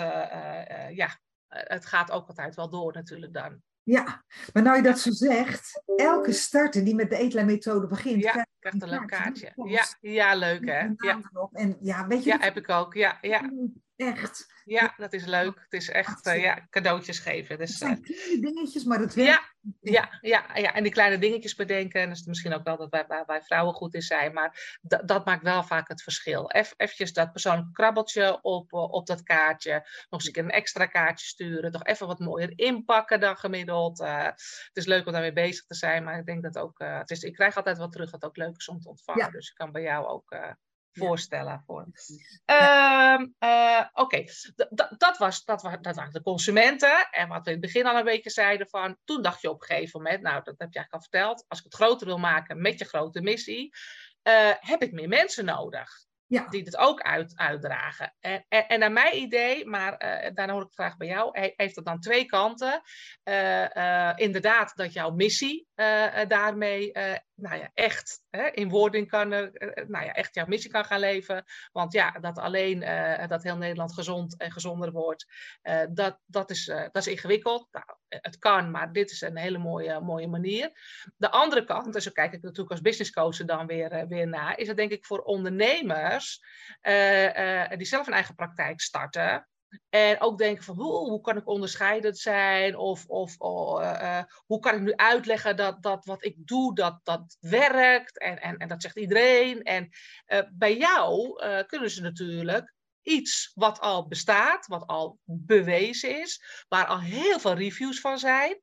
ja, 0.91 1.19
het 1.47 1.85
gaat 1.85 2.11
ook 2.11 2.27
altijd 2.27 2.55
wel 2.55 2.69
door 2.69 2.93
natuurlijk 2.93 3.33
dan. 3.33 3.61
Ja, 3.87 4.23
maar 4.53 4.63
nou 4.63 4.77
je 4.77 4.83
dat 4.83 4.99
zo 4.99 5.11
zegt, 5.11 5.83
elke 5.95 6.31
starter 6.31 6.83
die 6.83 6.95
met 6.95 7.09
de 7.09 7.17
eetlijnmethode 7.17 7.87
begint, 7.87 8.23
ja, 8.23 8.47
krijgt 8.59 8.81
een 8.81 8.89
leuk 8.89 9.07
kaartje. 9.07 9.51
Ja, 9.55 9.85
ja, 9.99 10.35
leuk 10.35 10.65
hè. 10.65 10.89
Ja. 10.95 11.19
En 11.51 11.77
ja, 11.81 12.07
weet 12.07 12.23
je, 12.23 12.29
ja, 12.29 12.39
heb 12.39 12.57
ik 12.57 12.69
ook. 12.69 12.93
Ja, 12.93 13.17
ja. 13.21 13.51
Echt. 13.97 14.55
Ja, 14.65 14.93
dat 14.97 15.13
is 15.13 15.25
leuk. 15.25 15.59
Het 15.69 15.73
is 15.73 15.89
echt 15.89 16.27
uh, 16.27 16.41
ja, 16.41 16.67
cadeautjes 16.69 17.19
geven. 17.19 17.57
Dus, 17.57 17.69
het 17.69 17.77
zijn 17.77 18.01
kleine 18.01 18.39
dingetjes, 18.41 18.83
maar 18.83 18.99
het 18.99 19.13
werkt. 19.13 19.55
Ja, 19.81 19.91
ja, 19.91 20.17
ja, 20.21 20.57
ja, 20.57 20.73
en 20.73 20.83
die 20.83 20.91
kleine 20.91 21.17
dingetjes 21.17 21.55
bedenken. 21.55 22.01
En 22.01 22.07
dat 22.07 22.17
is 22.17 22.25
misschien 22.25 22.53
ook 22.53 22.63
wel 22.63 22.77
dat 22.77 23.23
wij, 23.27 23.41
vrouwen 23.41 23.73
goed 23.73 23.93
in 23.93 24.01
zijn. 24.01 24.33
Maar 24.33 24.77
dat 24.81 25.25
maakt 25.25 25.43
wel 25.43 25.63
vaak 25.63 25.87
het 25.87 26.03
verschil. 26.03 26.51
Even 26.51 26.73
eventjes 26.77 27.13
dat 27.13 27.31
persoonlijke 27.31 27.71
krabbeltje 27.71 28.39
op, 28.41 28.73
uh, 28.73 28.91
op 28.91 29.07
dat 29.07 29.23
kaartje. 29.23 29.73
Nog 29.73 29.85
eens 30.09 30.25
een 30.25 30.33
keer 30.33 30.43
een 30.43 30.49
extra 30.49 30.85
kaartje 30.85 31.25
sturen. 31.25 31.71
Toch 31.71 31.83
even 31.83 32.07
wat 32.07 32.19
mooier 32.19 32.53
inpakken 32.55 33.19
dan 33.19 33.37
gemiddeld. 33.37 33.97
het 33.97 34.69
is 34.73 34.85
leuk 34.85 35.05
om 35.05 35.11
daarmee 35.11 35.33
bezig 35.33 35.65
te 35.65 35.75
zijn. 35.75 36.03
Maar 36.03 36.19
ik 36.19 36.25
denk 36.25 36.43
dat 36.43 36.57
ook... 36.57 36.79
het 36.79 37.09
is, 37.09 37.23
ik 37.23 37.33
krijg 37.33 37.55
altijd 37.55 37.77
wat 37.77 37.91
terug 37.91 38.11
wat 38.11 38.23
ook 38.23 38.37
leuk 38.37 38.55
is 38.57 38.67
om 38.67 38.79
te 38.79 38.89
ontvangen. 38.89 39.25
Ja. 39.25 39.31
Dus 39.31 39.49
ik 39.49 39.55
kan 39.55 39.71
bij 39.71 39.81
jou 39.81 40.05
ook 40.05 40.35
voorstellen. 40.97 41.63
Voor. 41.65 41.87
Um, 42.45 43.35
uh, 43.39 43.85
Oké, 43.93 44.15
okay. 44.15 44.29
dat, 44.97 45.17
was, 45.17 45.43
dat, 45.43 45.61
was, 45.61 45.77
dat 45.81 45.95
waren 45.95 46.13
de 46.13 46.21
consumenten. 46.21 47.07
En 47.11 47.27
wat 47.27 47.45
we 47.45 47.51
in 47.51 47.57
het 47.61 47.65
begin 47.65 47.85
al 47.85 47.97
een 47.97 48.03
beetje 48.03 48.29
zeiden 48.29 48.69
van, 48.69 48.97
toen 49.03 49.21
dacht 49.21 49.41
je 49.41 49.49
op 49.49 49.61
een 49.61 49.67
gegeven 49.67 50.01
moment, 50.01 50.21
nou 50.21 50.35
dat 50.43 50.55
heb 50.57 50.73
je 50.73 50.79
eigenlijk 50.79 50.93
al 50.93 51.01
verteld, 51.01 51.45
als 51.47 51.59
ik 51.59 51.65
het 51.65 51.73
groter 51.73 52.07
wil 52.07 52.17
maken 52.17 52.61
met 52.61 52.79
je 52.79 52.85
grote 52.85 53.21
missie, 53.21 53.75
uh, 54.23 54.51
heb 54.59 54.81
ik 54.81 54.91
meer 54.91 55.07
mensen 55.07 55.45
nodig. 55.45 56.05
Ja. 56.27 56.47
Die 56.47 56.63
het 56.63 56.77
ook 56.77 57.01
uit, 57.01 57.37
uitdragen. 57.37 58.15
En, 58.19 58.45
en, 58.47 58.67
en, 58.67 58.79
naar 58.79 58.91
mijn 58.91 59.17
idee, 59.17 59.65
maar 59.65 59.91
uh, 59.91 60.33
daarna 60.33 60.53
hoor 60.53 60.61
ik 60.61 60.73
graag 60.73 60.97
bij 60.97 61.07
jou, 61.07 61.29
heeft 61.55 61.75
het 61.75 61.85
dan 61.85 61.99
twee 61.99 62.25
kanten. 62.25 62.81
Uh, 63.23 63.69
uh, 63.69 64.11
inderdaad, 64.15 64.75
dat 64.75 64.93
jouw 64.93 65.11
missie 65.11 65.66
daarmee 66.27 66.91
nou 67.35 67.57
ja, 67.57 67.71
echt 67.73 68.21
hè, 68.29 68.47
in 68.47 68.69
wording 68.69 69.09
kan, 69.09 69.29
nou 69.29 70.05
ja, 70.05 70.13
echt 70.13 70.35
jouw 70.35 70.45
missie 70.45 70.71
kan 70.71 70.85
gaan 70.85 70.99
leven. 70.99 71.43
Want 71.71 71.93
ja, 71.93 72.11
dat 72.11 72.37
alleen 72.37 72.79
dat 73.27 73.43
heel 73.43 73.57
Nederland 73.57 73.93
gezond 73.93 74.37
en 74.37 74.51
gezonder 74.51 74.91
wordt, 74.91 75.25
dat, 75.89 76.19
dat, 76.25 76.49
is, 76.49 76.65
dat 76.65 76.95
is 76.95 77.07
ingewikkeld. 77.07 77.67
Nou, 77.71 77.85
het 78.07 78.37
kan, 78.37 78.71
maar 78.71 78.91
dit 78.91 79.11
is 79.11 79.21
een 79.21 79.37
hele 79.37 79.57
mooie, 79.57 79.99
mooie 79.99 80.27
manier. 80.27 80.71
De 81.15 81.31
andere 81.31 81.63
kant, 81.63 81.95
en 81.95 82.01
zo 82.01 82.11
kijk 82.11 82.33
ik 82.33 82.41
natuurlijk 82.41 82.71
als 82.71 82.81
business 82.81 83.11
coach 83.11 83.37
dan 83.37 83.67
weer, 83.67 84.07
weer 84.07 84.27
naar, 84.27 84.57
is 84.57 84.67
het 84.67 84.77
denk 84.77 84.91
ik 84.91 85.05
voor 85.05 85.19
ondernemers 85.19 86.39
die 87.77 87.85
zelf 87.85 88.07
een 88.07 88.13
eigen 88.13 88.35
praktijk 88.35 88.81
starten. 88.81 89.47
En 89.89 90.21
ook 90.21 90.37
denken 90.37 90.63
van 90.63 90.75
hoe, 90.75 91.09
hoe 91.09 91.21
kan 91.21 91.37
ik 91.37 91.47
onderscheidend 91.47 92.17
zijn? 92.17 92.77
Of, 92.77 93.05
of 93.07 93.35
uh, 93.41 94.21
hoe 94.45 94.59
kan 94.59 94.75
ik 94.75 94.81
nu 94.81 94.95
uitleggen 94.95 95.55
dat, 95.55 95.83
dat 95.83 96.05
wat 96.05 96.25
ik 96.25 96.35
doe, 96.37 96.75
dat 96.75 96.99
dat 97.03 97.37
werkt? 97.39 98.19
En, 98.19 98.41
en, 98.41 98.57
en 98.57 98.67
dat 98.67 98.81
zegt 98.81 98.97
iedereen. 98.97 99.63
En 99.63 99.89
bij 100.51 100.77
jou 100.77 101.35
kunnen 101.65 101.89
ze 101.89 102.01
natuurlijk 102.01 102.73
iets 103.01 103.51
wat 103.53 103.79
al 103.79 104.07
bestaat, 104.07 104.67
wat 104.67 104.87
al 104.87 105.19
bewezen 105.23 106.21
is, 106.21 106.65
waar 106.67 106.85
al 106.85 106.99
heel 106.99 107.39
veel 107.39 107.53
reviews 107.53 107.99
van 107.99 108.19
zijn, 108.19 108.61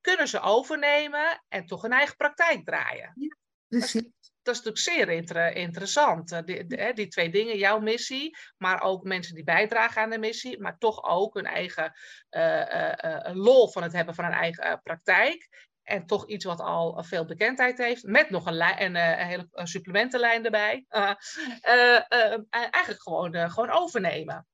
kunnen 0.00 0.28
ze 0.28 0.40
overnemen 0.40 1.44
en 1.48 1.66
toch 1.66 1.82
een 1.82 1.92
eigen 1.92 2.16
praktijk 2.16 2.64
draaien. 2.64 3.12
Ja, 3.14 3.36
precies 3.68 4.21
dat 4.42 4.54
is 4.54 4.62
natuurlijk 4.62 5.28
zeer 5.28 5.56
interessant. 5.56 6.32
Eh, 6.32 6.42
die, 6.44 6.94
die, 6.94 7.08
twee 7.08 7.30
dingen, 7.30 7.58
jouw 7.58 7.80
missie, 7.80 8.36
maar 8.56 8.82
ook 8.82 9.04
mensen 9.04 9.34
die 9.34 9.44
bijdragen 9.44 10.02
aan 10.02 10.10
de 10.10 10.18
missie, 10.18 10.60
maar 10.60 10.78
toch 10.78 11.04
ook 11.04 11.34
hun 11.34 11.46
eigen 11.46 11.92
uh, 12.30 12.92
uh, 13.04 13.30
lol 13.32 13.68
van 13.68 13.82
het 13.82 13.92
hebben 13.92 14.14
van 14.14 14.24
een 14.24 14.32
eigen 14.32 14.80
praktijk. 14.82 15.70
En 15.82 16.06
toch 16.06 16.26
iets 16.26 16.44
wat 16.44 16.60
al 16.60 17.02
veel 17.04 17.24
bekendheid 17.24 17.78
heeft, 17.78 18.02
met 18.02 18.30
nog 18.30 18.46
een, 18.46 18.60
een, 18.60 18.94
een 18.94 19.26
hele 19.26 19.48
supplementenlijn 19.52 20.44
erbij. 20.44 20.84
eigenlijk 22.70 23.02
gewoon, 23.02 23.50
gewoon 23.50 23.70
overnemen. 23.70 24.46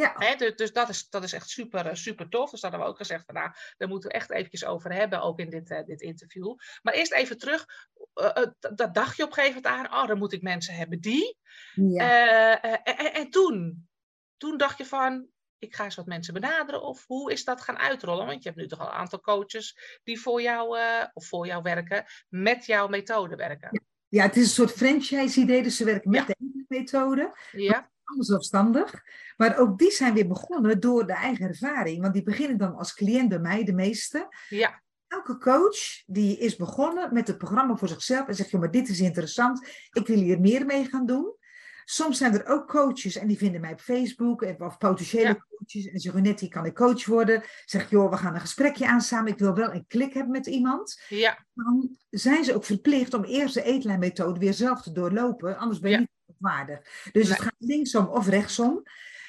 Ja. 0.00 0.36
dus, 0.36 0.56
dus 0.56 0.72
dat, 0.72 0.88
is, 0.88 1.08
dat 1.08 1.22
is 1.22 1.32
echt 1.32 1.48
super, 1.48 1.86
eh, 1.86 1.94
super 1.94 2.28
tof. 2.28 2.50
Dus 2.50 2.60
dat 2.60 2.70
hebben 2.70 2.88
we 2.88 2.94
ook 2.94 3.00
gezegd 3.00 3.24
van 3.24 3.34
nou, 3.34 3.50
daar 3.76 3.88
moeten 3.88 4.10
we 4.10 4.16
echt 4.16 4.30
eventjes 4.30 4.64
over 4.64 4.92
hebben, 4.92 5.22
ook 5.22 5.38
in 5.38 5.50
dit, 5.50 5.70
uh, 5.70 5.84
dit 5.84 6.00
interview. 6.00 6.54
Maar 6.82 6.94
eerst 6.94 7.12
even 7.12 7.38
terug, 7.38 7.66
uh, 8.14 8.46
dat 8.74 8.94
dacht 8.94 9.16
je 9.16 9.22
op 9.22 9.28
een 9.28 9.34
gegeven 9.34 9.62
moment 9.62 9.92
aan, 9.92 10.00
oh, 10.02 10.08
dan 10.08 10.18
moet 10.18 10.32
ik 10.32 10.42
mensen 10.42 10.74
hebben 10.74 11.00
die. 11.00 11.36
Ja. 11.74 12.60
En, 12.60 13.12
en, 13.12 13.30
toen, 13.30 13.88
toen 14.36 14.56
dacht 14.56 14.78
je 14.78 14.86
van, 14.86 15.28
ik 15.58 15.74
ga 15.74 15.84
eens 15.84 15.94
wat 15.94 16.06
mensen 16.06 16.34
benaderen. 16.34 16.82
Of 16.82 17.06
hoe 17.06 17.32
is 17.32 17.44
dat 17.44 17.60
gaan 17.60 17.78
uitrollen? 17.78 18.26
Want 18.26 18.42
je 18.42 18.48
hebt 18.48 18.60
nu 18.60 18.68
toch 18.68 18.80
al 18.80 18.86
een 18.86 18.92
aantal 18.92 19.20
coaches 19.20 19.98
die 20.02 20.20
voor 20.20 20.42
jou, 20.42 20.78
of 21.12 21.26
voor 21.26 21.46
jou 21.46 21.62
werken, 21.62 22.04
met 22.28 22.66
jouw 22.66 22.88
methode 22.88 23.36
werken. 23.36 23.68
Ja. 23.72 23.80
ja 24.08 24.22
het 24.22 24.36
is 24.36 24.42
een 24.42 24.48
soort 24.48 24.72
franchise-idee, 24.72 25.62
dus 25.62 25.76
ze 25.76 25.84
werken 25.84 26.10
met 26.10 26.26
de 26.26 26.64
methode. 26.68 27.38
Ja 27.52 27.90
zelfstandig. 28.18 29.02
Maar 29.36 29.58
ook 29.58 29.78
die 29.78 29.90
zijn 29.90 30.14
weer 30.14 30.28
begonnen 30.28 30.80
door 30.80 31.06
de 31.06 31.12
eigen 31.12 31.48
ervaring. 31.48 32.00
Want 32.00 32.14
die 32.14 32.22
beginnen 32.22 32.58
dan 32.58 32.74
als 32.74 32.94
cliënt 32.94 33.28
bij 33.28 33.38
mij, 33.38 33.64
de 33.64 33.72
meeste. 33.72 34.28
Ja. 34.48 34.82
Elke 35.06 35.38
coach 35.38 36.02
die 36.06 36.38
is 36.38 36.56
begonnen 36.56 37.14
met 37.14 37.26
het 37.26 37.38
programma 37.38 37.76
voor 37.76 37.88
zichzelf 37.88 38.28
en 38.28 38.34
zegt, 38.34 38.50
joh, 38.50 38.60
maar 38.60 38.70
dit 38.70 38.88
is 38.88 39.00
interessant, 39.00 39.68
ik 39.92 40.06
wil 40.06 40.18
hier 40.18 40.40
meer 40.40 40.66
mee 40.66 40.84
gaan 40.84 41.06
doen. 41.06 41.38
Soms 41.84 42.18
zijn 42.18 42.34
er 42.34 42.46
ook 42.46 42.68
coaches 42.68 43.16
en 43.16 43.26
die 43.26 43.38
vinden 43.38 43.60
mij 43.60 43.72
op 43.72 43.80
Facebook 43.80 44.42
of 44.58 44.78
potentiële 44.78 45.44
coaches 45.48 45.86
en 45.86 46.00
zeggen 46.00 46.22
net, 46.22 46.48
kan 46.48 46.64
ik 46.64 46.74
coach 46.74 47.06
worden. 47.06 47.42
Zeg, 47.64 47.90
joh, 47.90 48.10
we 48.10 48.16
gaan 48.16 48.34
een 48.34 48.40
gesprekje 48.40 48.86
aan 48.86 49.00
samen. 49.00 49.32
Ik 49.32 49.38
wil 49.38 49.54
wel 49.54 49.74
een 49.74 49.84
klik 49.86 50.12
hebben 50.12 50.32
met 50.32 50.46
iemand. 50.46 51.02
Ja. 51.08 51.46
Dan 51.54 51.96
zijn 52.10 52.44
ze 52.44 52.54
ook 52.54 52.64
verplicht 52.64 53.14
om 53.14 53.24
eerst 53.24 53.54
de 53.54 53.62
eetlijnmethode 53.62 54.40
weer 54.40 54.54
zelf 54.54 54.82
te 54.82 54.92
doorlopen. 54.92 55.58
Anders 55.58 55.80
ben 55.80 55.90
je 55.90 55.98
niet 55.98 56.08
waardig. 56.40 57.08
Dus 57.12 57.28
het 57.28 57.40
gaat 57.40 57.54
linksom 57.58 58.06
of 58.06 58.28
rechtsom. 58.28 58.82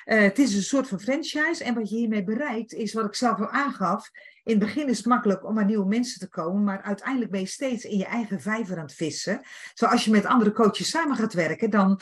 Uh, 0.05 0.21
het 0.21 0.39
is 0.39 0.55
een 0.55 0.63
soort 0.63 0.87
van 0.87 0.99
franchise. 0.99 1.63
En 1.63 1.73
wat 1.73 1.89
je 1.89 1.95
hiermee 1.95 2.23
bereikt, 2.23 2.73
is 2.73 2.93
wat 2.93 3.05
ik 3.05 3.15
zelf 3.15 3.39
al 3.39 3.49
aangaf. 3.49 4.09
In 4.43 4.55
het 4.55 4.59
begin 4.59 4.87
is 4.89 4.97
het 4.97 5.05
makkelijk 5.05 5.45
om 5.45 5.59
aan 5.59 5.65
nieuwe 5.65 5.87
mensen 5.87 6.19
te 6.19 6.29
komen, 6.29 6.63
maar 6.63 6.81
uiteindelijk 6.81 7.31
ben 7.31 7.39
je 7.39 7.45
steeds 7.45 7.83
in 7.83 7.97
je 7.97 8.05
eigen 8.05 8.41
vijver 8.41 8.77
aan 8.77 8.83
het 8.83 8.93
vissen. 8.93 9.41
Zoals 9.73 10.05
je 10.05 10.11
met 10.11 10.25
andere 10.25 10.51
coaches 10.51 10.89
samen 10.89 11.15
gaat 11.15 11.33
werken, 11.33 11.69
dan. 11.69 12.01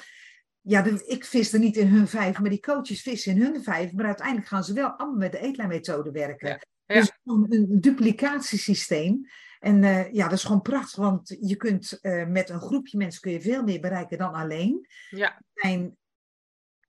Ja, 0.62 0.86
ik 1.06 1.26
vis 1.26 1.54
er 1.54 1.60
niet 1.60 1.78
in 1.78 1.88
hun 1.88 2.08
vijver, 2.08 2.42
maar 2.42 2.50
die 2.50 2.60
coaches 2.60 3.02
vissen 3.02 3.32
in 3.32 3.42
hun 3.42 3.64
vijver. 3.64 3.96
Maar 3.96 4.06
uiteindelijk 4.06 4.48
gaan 4.48 4.64
ze 4.64 4.74
wel 4.74 4.90
allemaal 4.90 5.18
met 5.18 5.32
de 5.32 5.40
eetlijnmethode 5.40 6.12
werken. 6.12 6.60
Dus 6.86 7.12
een, 7.24 7.46
een 7.50 7.82
duplicatiesysteem. 7.82 9.28
En 9.60 9.84
uh, 9.84 10.14
ja, 10.14 10.24
dat 10.24 10.38
is 10.38 10.44
gewoon 10.44 10.62
prachtig, 10.62 10.96
want 10.96 11.38
je 11.40 11.56
kunt 11.56 12.00
uh, 12.02 12.26
met 12.26 12.50
een 12.50 12.60
groepje 12.60 12.98
mensen 12.98 13.22
kun 13.22 13.32
je 13.32 13.42
veel 13.42 13.64
meer 13.64 13.80
bereiken 13.80 14.18
dan 14.18 14.34
alleen. 14.34 14.88
Ja. 15.10 15.42
Mijn, 15.54 15.98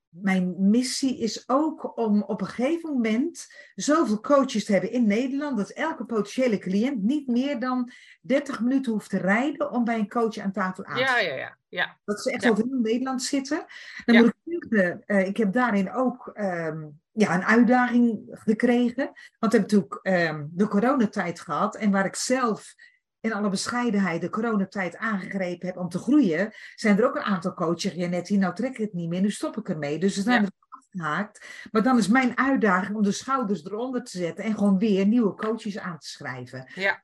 mijn 0.09 0.69
missie 0.69 1.17
is 1.17 1.49
ook 1.49 1.97
om 1.97 2.21
op 2.21 2.41
een 2.41 2.47
gegeven 2.47 2.93
moment 2.93 3.53
zoveel 3.75 4.19
coaches 4.19 4.65
te 4.65 4.71
hebben 4.71 4.91
in 4.91 5.07
Nederland, 5.07 5.57
dat 5.57 5.69
elke 5.69 6.05
potentiële 6.05 6.57
cliënt 6.57 7.03
niet 7.03 7.27
meer 7.27 7.59
dan 7.59 7.91
30 8.21 8.61
minuten 8.61 8.91
hoeft 8.91 9.09
te 9.09 9.17
rijden 9.17 9.71
om 9.71 9.83
bij 9.83 9.99
een 9.99 10.09
coach 10.09 10.37
aan 10.37 10.51
tafel 10.51 10.85
aan 10.85 10.95
te 10.95 11.01
ja, 11.01 11.19
ja, 11.19 11.35
ja, 11.35 11.57
ja. 11.67 11.99
Dat 12.05 12.21
ze 12.21 12.31
echt 12.31 12.49
over 12.49 12.63
heel 12.63 12.79
Nederland 12.79 13.23
zitten. 13.23 13.65
Dan 14.05 14.21
moet 14.21 14.33
ik, 14.43 14.65
uh, 15.05 15.27
ik 15.27 15.37
heb 15.37 15.53
daarin 15.53 15.91
ook 15.91 16.31
um, 16.33 17.00
ja, 17.11 17.35
een 17.35 17.43
uitdaging 17.43 18.19
gekregen. 18.29 19.05
Want 19.39 19.53
we 19.53 19.57
hebben 19.57 19.61
natuurlijk 19.61 19.99
um, 20.31 20.49
de 20.53 20.67
coronatijd 20.67 21.39
gehad. 21.39 21.75
En 21.75 21.91
waar 21.91 22.05
ik 22.05 22.15
zelf 22.15 22.75
in 23.19 23.33
alle 23.33 23.49
bescheidenheid 23.49 24.21
de 24.21 24.29
coronatijd 24.29 24.97
aangegrepen 24.97 25.67
heb 25.67 25.77
om 25.77 25.89
te 25.89 25.97
groeien, 25.97 26.53
zijn 26.75 26.97
er 26.97 27.05
ook 27.05 27.15
een 27.15 27.21
aantal 27.21 27.53
coaches. 27.53 27.93
Ja, 27.93 28.07
net 28.07 28.27
hier, 28.27 28.39
nou 28.39 28.55
trek 28.55 28.71
ik 28.71 28.77
het 28.77 28.93
niet 28.93 29.09
meer, 29.09 29.21
nu 29.21 29.31
stop 29.31 29.57
ik 29.57 29.69
ermee. 29.69 29.99
Dus 29.99 30.17
er 30.17 30.23
zijn 30.23 30.41
ja. 30.41 30.47
er 30.47 30.53
vastgehaakt. 30.69 31.67
Maar 31.71 31.83
dan 31.83 31.97
is 31.97 32.07
mijn 32.07 32.37
uitdaging 32.37 32.95
om 32.95 33.03
de 33.03 33.11
schouders 33.11 33.65
eronder 33.65 34.03
te 34.03 34.17
zetten 34.17 34.43
en 34.43 34.53
gewoon 34.57 34.77
weer 34.77 35.05
nieuwe 35.05 35.35
coaches 35.35 35.77
aan 35.79 35.99
te 35.99 36.07
schrijven. 36.07 36.71
Ja. 36.75 37.01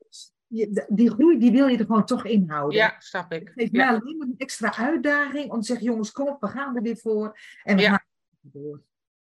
die 0.88 1.12
groei 1.12 1.40
die 1.40 1.52
wil 1.52 1.68
je 1.68 1.78
er 1.78 1.86
gewoon 1.86 2.06
toch 2.06 2.26
inhouden. 2.26 2.78
Ja, 2.78 2.96
snap 3.00 3.32
ik. 3.32 3.48
Het 3.48 3.54
geeft 3.54 3.72
ja. 3.72 3.92
mij 3.92 4.00
alleen 4.00 4.18
maar 4.18 4.28
een 4.28 4.38
extra 4.38 4.78
uitdaging 4.78 5.52
om 5.52 5.60
te 5.60 5.66
zeggen, 5.66 5.86
jongens, 5.86 6.12
kom 6.12 6.28
op, 6.28 6.42
we 6.42 6.48
gaan 6.48 6.76
er 6.76 6.82
weer 6.82 6.98
voor. 6.98 7.40
En 7.64 7.76
we 7.76 7.82
Ja. 7.82 7.90
gaan 7.90 8.06
er 8.44 8.50
door. 8.52 8.82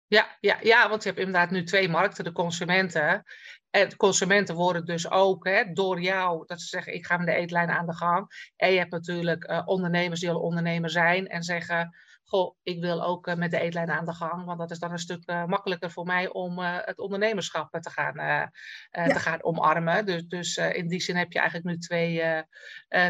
Ja, 0.10 0.38
ja, 0.39 0.58
ja, 0.62 0.89
want 0.89 1.04
je 1.04 1.10
hebt 1.10 1.22
inderdaad 1.22 1.52
nu 1.52 1.63
twee 1.63 1.89
markten, 1.89 2.24
de 2.24 2.32
consumenten. 2.32 3.24
En 3.69 3.89
de 3.89 3.95
consumenten 3.95 4.56
worden 4.56 4.86
dus 4.86 5.10
ook 5.10 5.45
hè, 5.48 5.63
door 5.74 6.02
jou, 6.02 6.43
dat 6.45 6.62
ze 6.62 6.67
zeggen, 6.67 6.93
ik 6.93 7.06
ga 7.06 7.17
met 7.17 7.28
de 7.28 7.34
eetlijn 7.34 7.69
aan 7.69 7.86
de 7.86 7.95
gang. 7.95 8.52
En 8.56 8.72
je 8.72 8.78
hebt 8.78 8.91
natuurlijk 8.91 9.43
eh, 9.43 9.62
ondernemers 9.65 10.19
die 10.19 10.30
al 10.30 10.39
ondernemer 10.39 10.89
zijn 10.89 11.28
en 11.28 11.43
zeggen, 11.43 11.95
goh, 12.24 12.56
ik 12.63 12.80
wil 12.82 13.04
ook 13.04 13.28
eh, 13.28 13.36
met 13.36 13.52
de 13.52 13.60
eetlijn 13.60 13.89
aan 13.91 14.06
de 14.06 14.13
gang. 14.13 14.45
Want 14.45 14.60
dat 14.60 14.72
is 14.72 14.80
dan 14.80 14.91
een 14.91 14.98
stuk 14.98 15.24
eh, 15.26 15.45
makkelijker 15.45 15.91
voor 15.91 16.06
mij 16.06 16.30
om 16.30 16.60
het 16.60 17.00
ondernemerschap 17.00 17.80
te 17.82 17.89
gaan, 17.89 18.15
Ja. 18.15 18.52
te 18.89 19.19
gaan 19.19 19.43
omarmen. 19.43 20.06
Dus, 20.06 20.28
dus 20.28 20.58
in 20.58 20.88
die 20.88 21.02
zin 21.02 21.15
heb 21.15 21.32
je 21.32 21.39
eigenlijk 21.39 21.69
nu 21.69 21.78
twee, 21.78 22.43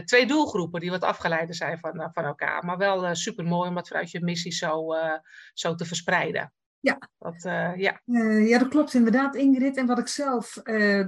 twee 0.06 0.26
doelgroepen 0.26 0.80
die 0.80 0.90
wat 0.90 1.04
afgeleiden 1.04 1.56
zijn 1.56 1.80
van, 1.80 2.10
van 2.14 2.26
elkaar. 2.26 2.66
Maar 2.66 2.78
wel 2.78 3.16
super 3.16 3.46
mooi 3.46 3.70
om 3.70 3.76
dat 3.76 3.88
vanuit 3.88 4.12
je 4.12 4.24
missie 4.24 4.52
zo, 4.52 4.88
zo 5.54 5.76
te 5.76 5.86
verspreiden. 5.86 6.54
Ja. 6.82 7.10
Dat, 7.20 7.44
eh, 7.46 7.76
ja. 7.76 8.02
Eh, 8.06 8.50
ja, 8.50 8.60
dat 8.60 8.68
klopt 8.68 8.94
inderdaad, 8.94 9.36
Ingrid. 9.36 9.78
En 9.78 9.86
wat 9.86 10.00
ik 10.00 10.08
zelf, 10.08 10.58
eh, 10.58 11.06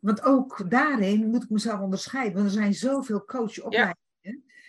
want 0.00 0.22
ook 0.22 0.70
daarin 0.70 1.26
moet 1.30 1.42
ik 1.42 1.50
mezelf 1.50 1.80
onderscheiden, 1.80 2.34
want 2.34 2.46
er 2.46 2.52
zijn 2.52 2.74
zoveel 2.74 3.24
coachopleidingen. 3.24 3.94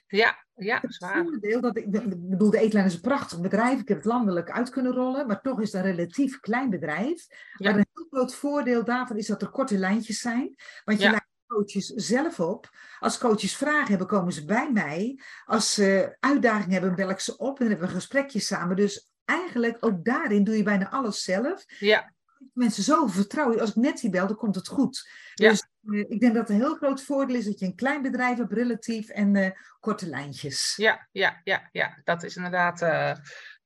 Ja, 0.08 0.46
ja, 0.56 0.80
Het 0.82 0.94
zwaar. 0.94 1.24
voordeel 1.24 1.62
dat 1.62 1.78
ik, 1.78 1.86
ik 1.86 2.30
bedoel, 2.30 2.50
de 2.50 2.60
Eetlijn 2.60 2.86
is 2.86 2.94
een 2.94 3.02
prachtig 3.02 3.42
bedrijf. 3.42 3.80
Ik 3.80 3.88
heb 3.88 3.98
het 3.98 4.06
landelijk 4.06 4.52
uit 4.52 4.70
kunnen 4.70 4.94
rollen, 4.94 5.28
maar 5.28 5.42
toch 5.42 5.62
is 5.62 5.72
het 5.74 5.86
een 5.86 5.92
relatief 5.96 6.40
klein 6.40 6.70
bedrijf. 6.70 7.26
Ja. 7.30 7.70
Maar 7.70 7.80
een 7.80 7.86
heel 7.94 8.08
groot 8.10 8.36
voordeel 8.36 8.84
daarvan 8.84 9.18
is 9.18 9.28
dat 9.28 9.42
er 9.42 9.50
korte 9.50 9.78
lijntjes 9.78 10.20
zijn. 10.20 10.56
Want 10.86 11.02
je 11.02 11.10
Ja. 11.10 11.26
coaches 11.48 11.88
zelf 11.88 12.40
op. 12.40 12.70
Als 13.00 13.18
coaches 13.18 13.56
vragen 13.58 13.88
hebben, 13.88 14.08
komen 14.08 14.34
ze 14.34 14.46
bij 14.46 14.72
mij. 14.72 15.20
Als 15.46 15.74
ze 15.74 16.18
uitdagingen 16.20 16.72
hebben, 16.72 16.96
bel 16.96 17.10
ik 17.10 17.20
ze 17.20 17.38
op 17.38 17.50
en 17.50 17.56
dan 17.60 17.68
hebben 17.68 17.88
we 17.88 17.94
een 17.94 18.00
gesprekje 18.00 18.40
samen. 18.40 18.76
Dus 18.76 19.10
eigenlijk 19.28 19.78
ook 19.80 20.06
daarin 20.06 20.44
doe 20.44 20.58
je 20.58 20.64
bijna 20.64 20.90
alles 20.90 21.24
zelf. 21.24 21.66
Ja, 21.80 22.14
Mensen 22.54 22.84
zo 22.84 23.08
vertrouwen. 23.08 23.60
Als 23.60 23.70
ik 23.70 23.76
net 23.76 24.02
die 24.02 24.10
bel, 24.10 24.28
dan 24.28 24.36
komt 24.36 24.56
het 24.56 24.68
goed. 24.68 25.10
Ja. 25.34 25.50
Dus 25.50 25.68
eh, 25.92 26.00
ik 26.00 26.20
denk 26.20 26.34
dat 26.34 26.50
een 26.50 26.56
heel 26.56 26.76
groot 26.76 27.02
voordeel 27.02 27.36
is 27.36 27.46
dat 27.46 27.60
je 27.60 27.66
een 27.66 27.76
klein 27.76 28.02
bedrijf 28.02 28.38
hebt, 28.38 28.54
relatief 28.54 29.10
en 29.10 29.36
eh, 29.36 29.52
korte 29.80 30.08
lijntjes. 30.08 30.74
ja, 30.76 31.08
ja, 31.12 31.42
ja, 31.44 31.70
ja. 31.72 32.02
Dat 32.04 32.24
is 32.24 32.36
inderdaad 32.36 32.82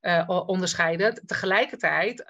eh, 0.00 0.28
onderscheidend. 0.46 1.22
Tegelijkertijd, 1.26 2.24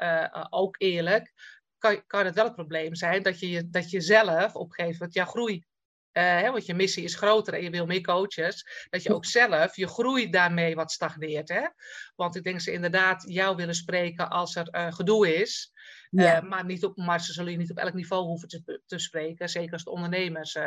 ook 0.50 0.74
eerlijk, 0.78 1.32
kan, 1.78 2.06
kan 2.06 2.24
het 2.24 2.34
wel 2.34 2.44
het 2.44 2.54
probleem 2.54 2.94
zijn 2.94 3.22
dat 3.22 3.40
je, 3.40 3.68
dat 3.70 3.90
je 3.90 4.00
zelf 4.00 4.54
op 4.54 4.68
een 4.68 4.74
gegeven 4.74 4.96
moment 4.98 5.14
jouw 5.14 5.26
groei. 5.26 5.64
Hè, 6.12 6.50
want 6.50 6.66
je 6.66 6.74
missie 6.74 7.04
is 7.04 7.14
groter 7.14 7.54
en 7.54 7.62
je 7.62 7.70
wil 7.70 7.86
meer 7.86 8.00
coaches. 8.00 8.86
Dat 8.90 9.02
je 9.02 9.14
ook 9.14 9.24
zelf 9.24 9.76
je 9.76 9.88
groei 9.88 10.30
daarmee 10.30 10.74
wat 10.74 10.92
stagneert. 10.92 11.48
Hè? 11.48 11.66
Want 12.14 12.36
ik 12.36 12.42
denk 12.42 12.60
ze 12.60 12.72
inderdaad 12.72 13.24
jou 13.26 13.56
willen 13.56 13.74
spreken 13.74 14.30
als 14.30 14.56
er 14.56 14.68
eh, 14.68 14.92
gedoe 14.92 15.34
is. 15.40 15.72
Ja. 16.10 16.36
Eh, 16.36 16.48
maar, 16.48 16.64
niet 16.64 16.84
op, 16.84 16.96
maar 16.96 17.20
ze 17.20 17.32
zullen 17.32 17.52
je 17.52 17.58
niet 17.58 17.70
op 17.70 17.78
elk 17.78 17.94
niveau 17.94 18.24
hoeven 18.24 18.48
te, 18.48 18.80
te 18.86 18.98
spreken. 18.98 19.48
Zeker 19.48 19.72
als 19.72 19.84
het 19.84 19.94
ondernemers 19.94 20.58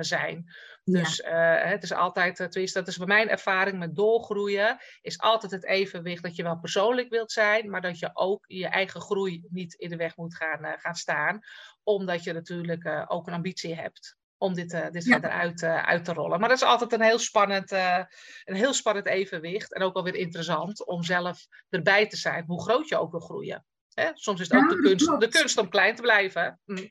zijn. 0.00 0.44
Dus 0.84 1.22
het 1.24 1.82
is 1.82 1.92
altijd, 1.92 2.36
tenminste, 2.36 2.78
dat 2.78 2.88
is 2.88 2.96
bij 2.96 3.06
mijn 3.06 3.28
ervaring 3.28 3.78
met 3.78 3.96
doorgroeien, 3.96 4.78
is 5.00 5.18
altijd 5.18 5.52
het 5.52 5.64
evenwicht 5.64 6.22
dat 6.22 6.36
je 6.36 6.42
wel 6.42 6.58
persoonlijk 6.58 7.08
wilt 7.08 7.32
zijn, 7.32 7.70
maar 7.70 7.80
dat 7.80 7.98
je 7.98 8.10
ook 8.12 8.44
je 8.46 8.66
eigen 8.66 9.00
groei 9.00 9.46
niet 9.50 9.74
in 9.74 9.90
de 9.90 9.96
weg 9.96 10.16
moet 10.16 10.36
gaan, 10.36 10.78
gaan 10.78 10.94
staan. 10.94 11.40
Omdat 11.82 12.24
je 12.24 12.32
natuurlijk 12.32 13.04
ook 13.06 13.26
een 13.26 13.34
ambitie 13.34 13.74
hebt 13.74 14.18
om 14.40 14.54
dit, 14.54 14.72
eh, 14.72 14.90
dit 14.90 15.04
Ja. 15.04 15.12
verder 15.12 15.30
uit, 15.30 15.62
eh, 15.62 15.82
uit 15.86 16.04
te 16.04 16.12
rollen. 16.12 16.40
Maar 16.40 16.48
dat 16.48 16.58
is 16.58 16.64
altijd 16.64 16.92
een 16.92 17.00
heel, 17.02 17.18
spannend, 17.18 17.72
eh, 17.72 18.04
een 18.44 18.54
heel 18.54 18.72
spannend 18.72 19.06
evenwicht. 19.06 19.74
En 19.74 19.82
ook 19.82 19.94
wel 19.94 20.02
weer 20.04 20.14
interessant 20.14 20.86
om 20.86 21.02
zelf 21.02 21.46
erbij 21.68 22.06
te 22.06 22.16
zijn, 22.16 22.44
hoe 22.46 22.62
groot 22.62 22.88
je 22.88 22.98
ook 22.98 23.10
wil 23.10 23.20
groeien. 23.20 23.64
Hè? 23.94 24.10
Soms 24.14 24.40
is 24.40 24.48
het 24.48 24.56
Ja, 24.58 24.62
ook 24.64 24.70
de 24.70 24.80
kunst, 24.82 25.20
de 25.20 25.28
kunst 25.28 25.58
om 25.58 25.68
klein 25.68 25.94
te 25.94 26.02
blijven. 26.02 26.60
Hm. 26.64 26.86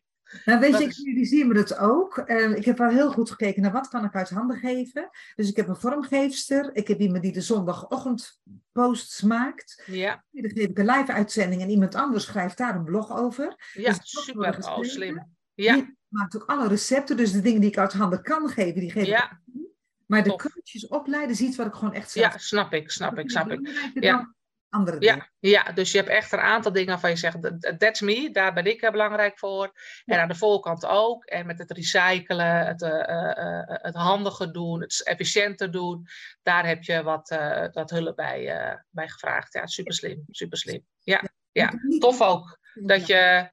Nou, 0.46 0.60
weet 0.60 0.72
Dat 0.72 0.82
je, 0.82 0.88
ik 0.88 1.06
realiseer 1.06 1.48
me 1.48 1.54
dat 1.54 1.78
ook. 1.78 2.18
Ik 2.56 2.66
heb 2.66 2.78
wel 2.78 2.90
heel 2.90 3.12
goed 3.12 3.30
gekeken 3.30 3.62
naar 3.62 3.72
wat 3.72 3.88
kan 3.88 4.06
ik 4.06 4.16
uit 4.16 4.30
handen 4.30 4.58
geven. 4.58 5.10
Dus 5.36 5.50
ik 5.50 5.56
heb 5.56 5.68
een 5.68 5.76
vormgeefster. 5.76 6.70
Ik 6.76 6.88
heb 6.88 7.00
iemand 7.00 7.24
die 7.24 7.32
de 7.32 7.42
zondagochtend 7.42 8.40
posts 8.72 9.22
maakt. 9.22 9.84
Ja, 9.86 10.24
Dan 10.32 10.50
geef 10.52 10.68
ik 10.68 10.78
een 10.78 10.86
live 10.86 11.12
uitzending 11.14 11.62
en 11.62 11.70
iemand 11.70 11.96
anders 11.96 12.26
schrijft 12.26 12.58
daar 12.58 12.76
een 12.76 12.84
blog 12.84 13.18
over. 13.18 13.70
ja 13.74 13.90
Dus 13.94 14.00
super. 14.04 14.58
Oh, 14.68 14.82
slim. 14.84 15.36
Ja, 15.54 15.94
maakt 16.10 16.36
ook 16.36 16.50
alle 16.50 16.68
recepten. 16.68 17.18
Dus 17.18 17.32
de 17.32 17.42
dingen 17.42 17.62
die 17.62 17.70
ik 17.70 17.78
uit 17.78 17.94
handen 17.94 18.22
kan 18.24 18.50
geven, 18.50 18.80
die 18.80 18.92
geef 18.92 19.04
ik 19.04 19.08
Ja. 19.10 19.30
aan 19.30 19.42
die. 19.46 19.78
Maar 20.06 20.24
de 20.24 20.30
coaches 20.30 20.88
opleiden 20.88 21.30
is 21.32 21.42
iets 21.42 21.58
wat 21.58 21.66
ik 21.68 21.74
gewoon 21.74 21.94
echt 21.94 22.12
zelf 22.12 22.34
ja, 22.34 22.38
snap 22.38 22.74
ik, 22.74 22.92
snap 22.92 23.18
ik, 23.18 23.30
snap 23.30 23.52
ik. 23.52 23.92
Ja. 23.94 24.34
andere 24.70 24.98
dingen. 24.98 25.30
Ja, 25.40 25.64
dus 25.64 25.92
je 25.92 25.98
hebt 25.98 26.10
echt 26.10 26.32
een 26.32 26.40
aantal 26.40 26.72
dingen 26.72 26.90
waarvan 26.90 27.10
je 27.10 27.16
zegt, 27.16 27.42
that- 27.42 27.80
that's 27.80 28.02
me, 28.02 28.32
daar 28.32 28.54
ben 28.54 28.66
ik 28.66 28.92
belangrijk 28.92 29.40
voor. 29.40 29.72
En 30.06 30.20
aan 30.20 30.28
de 30.28 30.36
voorkant 30.36 30.86
ook. 30.86 31.26
En 31.26 31.46
met 31.46 31.60
het 31.60 31.72
recyclen, 31.72 32.66
het, 32.66 32.82
eh, 32.82 33.10
eh, 33.10 33.60
eh, 33.60 33.64
het 33.66 33.96
handiger 33.96 34.54
doen, 34.54 34.82
het 34.82 35.04
efficiënter 35.04 35.72
doen, 35.72 36.08
daar 36.44 36.66
heb 36.68 36.84
je 36.84 37.04
wat, 37.04 37.30
eh, 37.30 37.66
wat 37.72 37.90
hulp 37.90 38.16
bij, 38.16 38.44
bij 38.90 39.10
gevraagd. 39.10 39.54
Ja, 39.54 39.66
super 39.68 39.94
slim, 39.94 40.24
super 40.28 40.58
slim. 40.58 40.86
Ja, 41.00 41.22
ja. 41.52 41.74
Tof 42.00 42.22
ook 42.22 42.60
dat 42.74 43.08
je... 43.08 43.52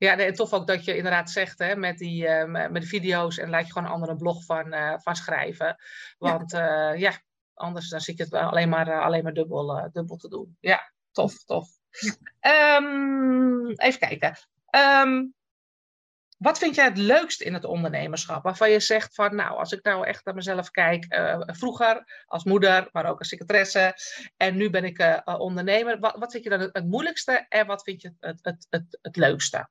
Ja, 0.00 0.14
nee, 0.14 0.32
tof 0.32 0.52
ook 0.52 0.66
dat 0.66 0.84
je 0.84 0.96
inderdaad 0.96 1.30
zegt 1.30 1.58
hè, 1.58 1.76
met, 1.76 1.98
die, 1.98 2.26
eh, 2.26 2.70
met 2.70 2.82
de 2.82 2.88
video's 2.88 3.38
en 3.38 3.50
laat 3.50 3.66
je 3.66 3.72
gewoon 3.72 3.88
een 3.88 3.94
andere 3.94 4.16
blog 4.16 4.44
van, 4.44 4.72
eh, 4.72 4.94
van 4.98 5.16
schrijven. 5.16 5.76
Want 6.18 6.50
ja. 6.50 6.92
ja, 6.92 7.12
anders 7.54 7.88
dan 7.88 8.00
zie 8.00 8.14
ik 8.14 8.20
het 8.20 8.34
alleen 8.34 8.68
maar, 8.68 8.88
eh, 8.88 9.00
alleen 9.00 9.22
maar 9.22 9.32
dubbel, 9.32 9.78
eh, 9.78 9.84
dubbel 9.92 10.16
te 10.16 10.28
doen. 10.28 10.56
Ja, 10.60 10.92
tof, 11.12 11.44
tof. 11.44 11.68
Ja. 11.90 12.12
Ehm, 12.40 13.70
even 13.70 13.98
kijken. 13.98 14.36
Ehm, 14.66 15.22
wat 16.40 16.58
vind 16.58 16.74
jij 16.74 16.84
het 16.84 16.98
leukst 16.98 17.40
in 17.40 17.54
het 17.54 17.64
ondernemerschap? 17.64 18.42
Waarvan 18.42 18.70
je 18.70 18.80
zegt 18.80 19.14
van, 19.14 19.34
nou, 19.34 19.58
als 19.58 19.72
ik 19.72 19.82
nou 19.82 20.06
echt 20.06 20.24
naar 20.24 20.34
mezelf 20.34 20.70
kijk, 20.70 21.04
eh, 21.04 21.40
vroeger 21.46 22.22
als 22.26 22.44
moeder, 22.44 22.88
maar 22.92 23.06
ook 23.06 23.18
als 23.18 23.28
secretaresse, 23.28 23.94
en 24.36 24.56
nu 24.56 24.70
ben 24.70 24.84
ik 24.84 24.98
eh, 24.98 25.20
eh, 25.24 25.40
ondernemer. 25.40 25.98
Wat, 25.98 26.16
wat 26.18 26.30
vind 26.30 26.44
je 26.44 26.50
dan 26.50 26.60
het, 26.60 26.70
het 26.72 26.86
moeilijkste 26.86 27.46
en 27.48 27.66
wat 27.66 27.82
vind 27.82 28.02
je 28.02 28.12
het, 28.20 28.38
het, 28.42 28.66
het, 28.70 28.98
het 29.02 29.16
leukste? 29.16 29.68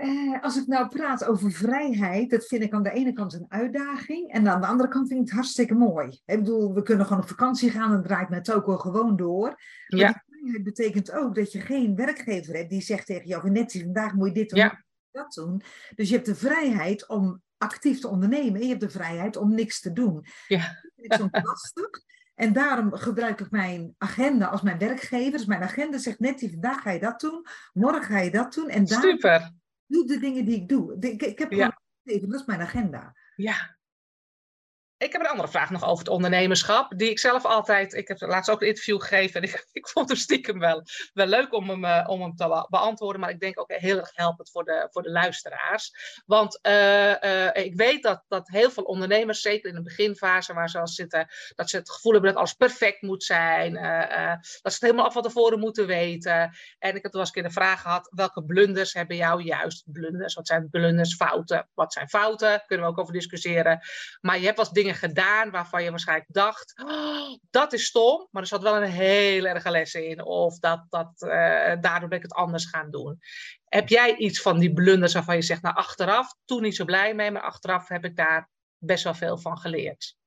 Eh, 0.00 0.42
als 0.42 0.56
ik 0.56 0.66
nou 0.66 0.88
praat 0.88 1.24
over 1.24 1.52
vrijheid, 1.52 2.30
dat 2.30 2.46
vind 2.46 2.62
ik 2.62 2.72
aan 2.72 2.82
de 2.82 2.90
ene 2.90 3.12
kant 3.12 3.32
een 3.32 3.44
uitdaging. 3.48 4.32
En 4.32 4.48
aan 4.48 4.60
de 4.60 4.66
andere 4.66 4.88
kant 4.88 5.08
vind 5.08 5.20
ik 5.20 5.26
het 5.26 5.34
hartstikke 5.34 5.74
mooi. 5.74 6.08
Ik 6.08 6.36
bedoel, 6.38 6.74
we 6.74 6.82
kunnen 6.82 7.06
gewoon 7.06 7.22
op 7.22 7.28
vakantie 7.28 7.70
gaan 7.70 7.92
en 7.92 8.02
draait 8.02 8.28
met 8.28 8.52
ook 8.52 8.66
wel 8.66 8.78
gewoon 8.78 9.16
door. 9.16 9.46
Maar 9.48 10.00
Ja. 10.00 10.06
die 10.12 10.22
vrijheid 10.38 10.62
betekent 10.64 11.12
ook 11.12 11.34
dat 11.34 11.52
je 11.52 11.60
geen 11.60 11.96
werkgever 11.96 12.54
hebt 12.56 12.70
die 12.70 12.80
zegt 12.80 13.06
tegen 13.06 13.26
jou, 13.26 13.50
Nettie, 13.50 13.82
vandaag 13.82 14.14
moet 14.14 14.28
je 14.28 14.34
dit 14.34 14.48
doen, 14.50 14.58
Ja. 14.58 14.84
dat 15.10 15.32
doen. 15.32 15.62
Dus 15.94 16.08
je 16.08 16.14
hebt 16.14 16.26
de 16.26 16.34
vrijheid 16.34 17.08
om 17.08 17.42
actief 17.56 18.00
te 18.00 18.08
ondernemen 18.08 18.54
en 18.54 18.62
je 18.62 18.68
hebt 18.68 18.80
de 18.80 18.90
vrijheid 18.90 19.36
om 19.36 19.54
niks 19.54 19.80
te 19.80 19.92
doen. 19.92 20.24
Ja. 20.48 20.58
Dat 20.58 20.92
vind 20.96 21.12
ik 21.12 21.18
soms 21.18 21.44
lastig. 21.44 21.88
En 22.34 22.52
daarom 22.52 22.92
gebruik 22.92 23.40
ik 23.40 23.50
mijn 23.50 23.94
agenda 23.98 24.46
als 24.46 24.62
mijn 24.62 24.78
werkgever. 24.78 25.32
Dus 25.32 25.46
mijn 25.46 25.62
agenda 25.62 25.98
zegt 25.98 26.18
Nettie, 26.18 26.50
vandaag 26.50 26.82
ga 26.82 26.90
je 26.90 27.00
dat 27.00 27.20
doen, 27.20 27.46
morgen 27.72 28.02
ga 28.02 28.18
je 28.18 28.30
dat 28.30 28.54
doen. 28.54 28.68
En 28.68 28.84
daar 28.84 29.00
Super. 29.00 29.58
Doe 29.90 30.06
de 30.06 30.18
dingen 30.18 30.44
die 30.44 30.56
ik 30.56 30.68
doe. 30.68 30.96
Ik, 31.00 31.22
ik 31.22 31.38
heb 31.38 31.50
Ja. 31.52 31.56
gewoon 31.56 31.80
even, 32.16 32.28
dat 32.28 32.40
is 32.40 32.46
mijn 32.46 32.60
agenda. 32.60 33.16
Ja. 33.36 33.78
Ik 35.00 35.12
heb 35.12 35.20
een 35.20 35.28
andere 35.28 35.48
vraag 35.48 35.70
nog 35.70 35.84
over 35.84 35.98
het 35.98 36.08
ondernemerschap. 36.08 36.92
Die 36.96 37.10
ik 37.10 37.18
zelf 37.18 37.44
altijd. 37.44 37.94
Ik 37.94 38.08
heb 38.08 38.20
laatst 38.20 38.50
ook 38.50 38.60
een 38.60 38.68
interview 38.68 39.00
gegeven. 39.00 39.42
En 39.42 39.48
ik, 39.48 39.66
ik 39.72 39.88
vond 39.88 40.08
hem 40.08 40.18
stiekem 40.18 40.58
wel, 40.58 40.82
wel 41.12 41.26
leuk 41.26 41.52
om 41.54 41.68
hem, 41.68 41.84
eh, 41.84 42.08
om 42.08 42.20
hem 42.20 42.34
te 42.34 42.48
be- 42.48 42.66
beantwoorden. 42.68 43.20
Maar 43.20 43.30
ik 43.30 43.40
denk 43.40 43.60
ook 43.60 43.72
heel 43.72 43.98
erg 43.98 44.10
helpend 44.14 44.50
voor 44.50 44.64
de, 44.64 44.88
voor 44.90 45.02
de 45.02 45.10
luisteraars. 45.10 45.92
Want 46.26 46.60
eh, 46.62 47.46
eh, 47.46 47.64
ik 47.64 47.74
weet 47.74 48.02
dat, 48.02 48.24
dat 48.28 48.48
heel 48.48 48.70
veel 48.70 48.82
ondernemers, 48.82 49.40
zeker 49.40 49.68
in 49.68 49.74
de 49.74 49.82
beginfase 49.82 50.54
waar 50.54 50.70
ze 50.70 50.78
al 50.78 50.88
zitten, 50.88 51.28
dat 51.54 51.70
ze 51.70 51.76
het 51.76 51.90
gevoel 51.90 52.12
hebben 52.12 52.30
dat 52.30 52.38
alles 52.38 52.54
perfect 52.54 53.02
moet 53.02 53.24
zijn. 53.24 53.72
dat 53.72 54.42
ze 54.42 54.60
het 54.62 54.80
helemaal 54.80 55.04
af 55.04 55.12
van 55.12 55.22
tevoren 55.22 55.58
moeten 55.58 55.86
weten. 55.86 56.56
En 56.78 56.96
ik 56.96 57.02
heb 57.02 57.12
wel 57.12 57.20
eens 57.20 57.30
een 57.30 57.34
keer 57.34 57.42
de 57.42 57.50
vraag 57.50 57.80
gehad: 57.80 58.08
welke 58.14 58.44
blunders 58.44 58.92
hebben 58.92 59.16
jou 59.16 59.42
juist 59.42 59.82
blunders? 59.92 60.34
Wat 60.34 60.46
zijn 60.46 60.68
blunders, 60.70 61.14
fouten? 61.14 61.68
Wat 61.74 61.92
zijn 61.92 62.08
fouten? 62.08 62.62
Kunnen 62.66 62.86
we 62.86 62.92
ook 62.92 63.00
over 63.00 63.12
discussiëren. 63.12 63.80
Maar 64.20 64.38
je 64.38 64.44
hebt 64.44 64.56
wel 64.56 64.66
eens 64.66 64.74
gedaan 64.94 65.50
waarvan 65.50 65.82
je 65.82 65.90
waarschijnlijk 65.90 66.28
dacht: 66.32 66.82
"Oh, 66.84 67.38
dat 67.50 67.72
is 67.72 67.84
stom, 67.84 68.28
maar 68.30 68.42
er 68.42 68.48
zat 68.48 68.62
wel 68.62 68.76
een 68.76 68.90
heel 68.90 69.44
erge 69.44 69.70
les 69.70 69.94
in. 69.94 70.24
Of 70.24 70.58
dat, 70.58 70.86
dat, 70.88 71.22
eh, 71.22 71.76
daardoor 71.80 72.08
ben 72.08 72.18
ik 72.18 72.22
het 72.22 72.34
anders 72.34 72.66
gaan 72.66 72.90
doen. 72.90 73.18
Heb 73.64 73.88
jij 73.88 74.16
iets 74.16 74.42
van 74.42 74.58
die 74.58 74.72
blunders 74.72 75.12
waarvan 75.12 75.36
je 75.36 75.42
zegt: 75.42 75.62
Nou, 75.62 75.76
achteraf, 75.76 76.34
toen 76.44 76.62
niet 76.62 76.76
zo 76.76 76.84
blij 76.84 77.14
mee, 77.14 77.30
maar 77.30 77.42
achteraf 77.42 77.88
heb 77.88 78.04
ik 78.04 78.16
daar 78.16 78.48
best 78.78 79.04
wel 79.04 79.14
veel 79.14 79.38
van 79.38 79.58
geleerd? 79.58 80.18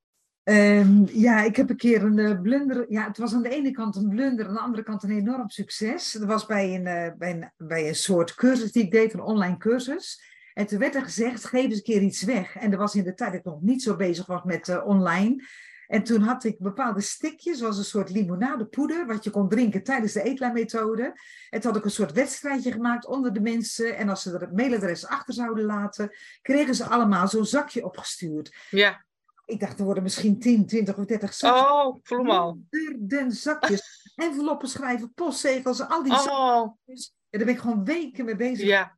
Ehm, 0.44 1.04
ja, 1.06 1.44
ik 1.44 1.56
heb 1.56 1.70
een 1.70 1.78
keer 1.78 2.04
een 2.04 2.18
uh, 2.18 2.42
blunder. 2.42 2.86
Ja, 2.92 3.08
het 3.08 3.18
was 3.18 3.34
aan 3.34 3.42
de 3.42 3.50
ene 3.50 3.72
kant 3.72 3.96
een 3.96 4.10
blunder, 4.10 4.48
aan 4.48 4.54
de 4.54 4.60
andere 4.60 4.84
kant 4.84 5.04
een 5.04 5.18
enorm 5.18 5.50
succes. 5.50 6.12
Dat 6.12 6.28
was 6.28 6.46
bij 6.46 6.76
een, 6.76 6.86
uh, 6.86 7.18
bij, 7.18 7.32
een, 7.32 7.52
bij 7.58 7.88
een 7.88 7.96
soort 7.96 8.36
cursus 8.36 8.72
die 8.72 8.84
ik 8.84 8.92
deed, 8.92 9.14
een 9.14 9.22
online 9.22 9.58
cursus. 9.58 10.33
En 10.54 10.66
toen 10.66 10.80
werd 10.80 10.96
er 10.96 11.04
gezegd, 11.04 11.46
geef 11.46 11.64
eens 11.64 11.76
een 11.76 11.84
keer 11.84 12.02
iets 12.02 12.24
weg. 12.24 12.56
En 12.56 12.72
er 12.72 12.78
was 12.78 12.96
in 12.96 13.04
de 13.04 13.14
tijd 13.14 13.32
dat 13.32 13.40
ik 13.40 13.46
nog 13.46 13.62
niet 13.62 13.84
zo 13.84 13.96
bezig 13.96 14.26
was 14.26 14.44
met 14.44 14.68
uh, 14.68 14.86
online. 14.86 15.44
En 15.88 16.04
toen 16.04 16.22
had 16.22 16.44
ik 16.44 16.60
bepaalde 16.60 17.02
stikjes, 17.02 17.58
zoals 17.58 17.78
een 17.78 17.84
soort 17.84 18.10
limonadepoeder, 18.10 19.06
wat 19.06 19.24
je 19.24 19.30
kon 19.30 19.50
drinken 19.50 19.84
tijdens 19.84 20.14
de 20.14 20.24
eetlaarmethode. 20.24 21.04
En 21.50 21.60
toen 21.60 21.70
had 21.72 21.80
ik 21.80 21.86
een 21.86 21.92
soort 21.92 22.12
wedstrijdje 22.12 22.72
gemaakt 22.72 23.06
onder 23.06 23.34
de 23.34 23.40
mensen. 23.42 23.98
En 23.98 24.10
als 24.10 24.22
ze 24.22 24.34
er 24.34 24.42
het 24.42 24.56
mailadres 24.56 25.08
achter 25.08 25.34
zouden 25.34 25.66
laten, 25.66 26.16
kregen 26.42 26.76
ze 26.76 26.86
allemaal 26.86 27.28
zo'n 27.28 27.46
zakje 27.46 27.86
opgestuurd. 27.86 28.56
Ja. 28.70 29.06
Ik 29.46 29.60
dacht, 29.60 29.80
er 29.80 29.86
worden 29.86 30.04
misschien 30.04 30.40
10, 30.40 30.66
20 30.68 30.98
of 30.98 31.06
30 31.06 31.34
zakjes. 31.34 31.62
Oh, 31.64 32.00
voel 32.04 32.32
al. 32.32 32.60
Honderden 32.70 33.32
zakjes. 33.32 33.82
Enveloppen 34.16 34.68
schrijven, 34.68 35.14
postzegels, 35.14 35.88
al 35.88 36.04
die 36.04 36.12
Oh, 36.14 36.20
zakjes. 36.20 37.14
En 37.30 37.40
daar 37.40 37.48
ben 37.48 37.56
ik 37.56 37.62
gewoon 37.62 37.86
weken 37.86 38.26
mee 38.26 38.36
bezig. 38.36 38.68
ja. 38.68 38.98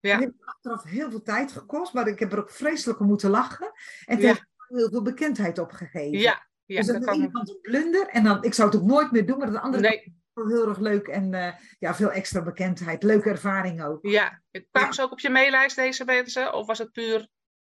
Ja. 0.00 0.14
Het 0.14 0.24
heeft 0.24 0.34
achteraf 0.44 0.82
heel 0.82 1.10
veel 1.10 1.22
tijd 1.22 1.52
gekost, 1.52 1.92
maar 1.92 2.08
ik 2.08 2.18
heb 2.18 2.32
er 2.32 2.38
ook 2.38 2.50
vreselijk 2.50 3.00
om 3.00 3.06
moeten 3.06 3.30
lachen. 3.30 3.66
En 4.04 4.14
het 4.14 4.20
Ja. 4.20 4.26
heeft 4.28 4.44
heel 4.68 4.88
veel 4.90 5.02
bekendheid 5.02 5.58
opgegeven. 5.58 6.18
Ja, 6.18 6.46
ja, 6.64 6.76
dus 6.76 6.86
dat 6.86 6.94
aan 6.94 7.00
de 7.00 7.06
kan. 7.06 7.14
ene 7.20 7.30
kant 7.30 7.48
een 7.48 7.58
blunder 7.62 8.06
en 8.08 8.24
dan, 8.24 8.42
ik 8.44 8.54
zou 8.54 8.68
het 8.70 8.78
ook 8.80 8.86
nooit 8.86 9.10
meer 9.10 9.26
doen, 9.26 9.38
maar 9.38 9.46
aan 9.46 9.52
de 9.52 9.60
andere 9.60 9.82
Nee, 9.88 10.14
kant 10.34 10.50
heel 10.50 10.68
erg 10.68 10.78
leuk 10.78 11.06
en 11.06 11.34
eh, 11.34 11.52
ja, 11.78 11.94
veel 11.94 12.10
extra 12.12 12.42
bekendheid. 12.42 13.02
Leuke 13.02 13.28
ervaring 13.30 13.82
ook. 13.84 13.98
ja. 14.06 14.42
Kwamen 14.70 14.94
ze 14.94 15.02
ook 15.02 15.12
op 15.12 15.20
je 15.20 15.30
maillijst, 15.30 15.76
deze 15.76 16.04
mensen? 16.04 16.52
Of 16.54 16.66
was 16.66 16.78
het 16.78 16.92
puur 16.92 17.28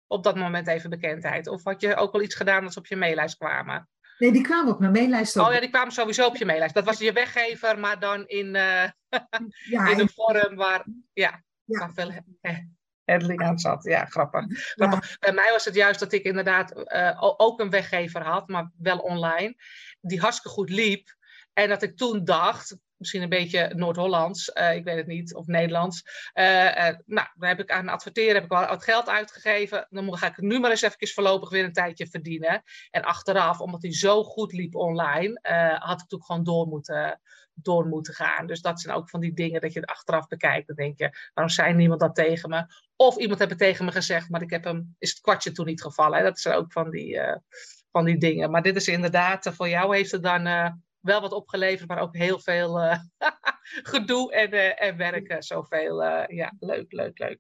op 0.07 0.24
dat 0.24 0.36
moment 0.36 0.67
even 0.67 0.89
bekendheid? 0.89 1.47
Of 1.47 1.63
had 1.63 1.82
je 1.82 1.95
ook 1.95 2.11
wel 2.11 2.22
iets 2.22 2.36
gedaan 2.36 2.63
dat 2.63 2.74
ze 2.74 2.80
op 2.80 2.86
je 2.88 2.95
maillijst 2.95 3.38
kwamen? 3.38 3.89
Nee, 4.17 4.32
die 4.32 4.41
kwamen 4.43 4.74
op 4.74 4.80
mijn 4.80 4.91
maillijst 4.91 5.38
ook. 5.38 5.47
Oh 5.47 5.53
ja, 5.53 5.59
die 5.59 5.69
kwamen 5.69 5.91
sowieso 5.93 6.26
op 6.28 6.36
je 6.36 6.45
maillijst. 6.45 6.74
Dat 6.74 6.86
was 6.86 6.97
je 6.97 7.11
weggever, 7.13 7.80
maar 7.80 7.99
dan 7.99 8.28
in, 8.28 8.55
eh, 8.55 8.89
Ja, 9.69 9.86
in 9.88 9.93
en- 9.93 9.99
een 9.99 10.09
vorm 10.09 10.55
waar, 10.55 10.86
ja, 11.13 11.43
Ja. 11.80 11.91
veel 11.93 12.11
eh, 12.41 12.57
handling 13.05 13.41
aan 13.41 13.59
zat. 13.59 13.84
Ja, 13.84 14.05
grappig. 14.05 14.76
ja. 14.76 15.01
Bij 15.19 15.34
mij 15.34 15.51
was 15.51 15.65
het 15.65 15.76
juist 15.76 15.99
dat 15.99 16.11
ik 16.11 16.24
inderdaad 16.24 16.72
eh, 16.72 17.17
ook 17.38 17.59
een 17.59 17.69
weggever 17.69 18.24
had, 18.24 18.47
maar 18.47 18.72
wel 18.78 18.97
online, 18.97 19.55
die 20.01 20.19
hartstikke 20.19 20.57
goed 20.57 20.69
liep. 20.69 21.15
En 21.53 21.69
dat 21.69 21.82
ik 21.82 21.97
toen 21.97 22.24
dacht, 22.24 22.78
misschien 23.02 23.22
een 23.22 23.30
beetje 23.30 23.74
Noord-Hollands, 23.76 24.52
eh, 24.52 24.76
ik 24.76 24.84
weet 24.84 24.95
het 24.95 25.08
niet, 25.08 25.36
of 25.36 25.45
Nederlands. 25.45 26.30
eh, 26.34 26.88
eh, 26.88 26.97
nou, 27.06 27.28
daar 27.36 27.49
heb 27.49 27.60
ik 27.60 27.72
aan 27.72 27.89
adverteren, 27.89 28.34
heb 28.34 28.43
ik 28.43 28.49
wel 28.49 28.68
wat 28.68 28.84
geld 28.84 29.10
uitgegeven. 29.10 29.88
Dan 29.89 30.18
ga 30.18 30.28
ik 30.28 30.36
het 30.36 30.45
nu 30.45 30.60
maar 30.60 30.70
eens 30.70 30.82
even 30.82 31.08
voorlopig 31.08 31.49
weer 31.49 31.64
een 31.64 31.74
tijdje 31.74 32.08
verdienen. 32.08 32.64
En 32.89 33.02
achteraf, 33.02 33.60
omdat 33.60 33.82
hij 33.82 33.93
zo 33.93 34.24
goed 34.24 34.54
liep 34.54 34.76
online, 34.76 35.39
had 35.80 35.93
ik 35.93 36.10
natuurlijk 36.10 36.26
gewoon 36.26 36.43
door 36.43 36.68
moeten, 36.68 37.22
door 37.54 37.86
moeten 37.86 38.14
gaan. 38.14 38.47
Dus 38.47 38.62
dat 38.62 38.82
zijn 38.82 38.95
ook 38.95 39.10
van 39.10 39.20
die 39.20 39.34
dingen 39.34 39.62
dat 39.62 39.74
je 39.74 39.86
achteraf 39.86 40.28
bekijkt. 40.28 40.68
Dan 40.68 40.76
denk 40.76 40.97
je, 40.97 41.30
waarom 41.34 41.54
zei 41.54 41.74
niemand 41.74 41.99
dat 41.99 42.16
tegen 42.16 42.49
me? 42.49 42.66
Of 42.95 43.18
iemand 43.18 43.39
heeft 43.39 43.52
het 43.52 43.60
tegen 43.60 43.86
me 43.86 43.91
gezegd, 43.91 44.30
maar 44.30 44.41
ik 44.41 44.49
heb 44.49 44.64
hem, 44.64 44.95
is 44.99 45.10
het 45.10 45.22
kwartje 45.22 45.52
toen 45.52 45.66
niet 45.66 45.82
gevallen. 45.82 46.24
Dat 46.24 46.39
zijn 46.39 46.56
ook 46.56 46.72
van 46.72 46.89
die, 46.89 47.20
van 47.91 48.06
die 48.06 48.18
dingen. 48.18 48.52
Maar 48.52 48.62
dit 48.62 48.76
is 48.76 48.88
inderdaad, 48.88 49.52
voor 49.54 49.70
jou 49.70 49.95
heeft 49.95 50.12
het 50.12 50.24
dan 50.24 50.45
wel 51.02 51.22
wat 51.22 51.32
opgeleverd, 51.32 51.88
maar 51.88 51.99
ook 51.99 52.16
heel 52.16 52.39
veel 52.39 52.80
eh, 52.80 52.99
gedoe 53.93 54.34
en, 54.34 54.52
eh, 54.52 54.88
en 54.88 54.97
werken. 54.97 55.43
Zoveel, 55.43 56.04
eh, 56.04 56.38
ja, 56.38 56.54
leuk, 56.60 56.91
leuk, 56.91 57.20
leuk. 57.20 57.39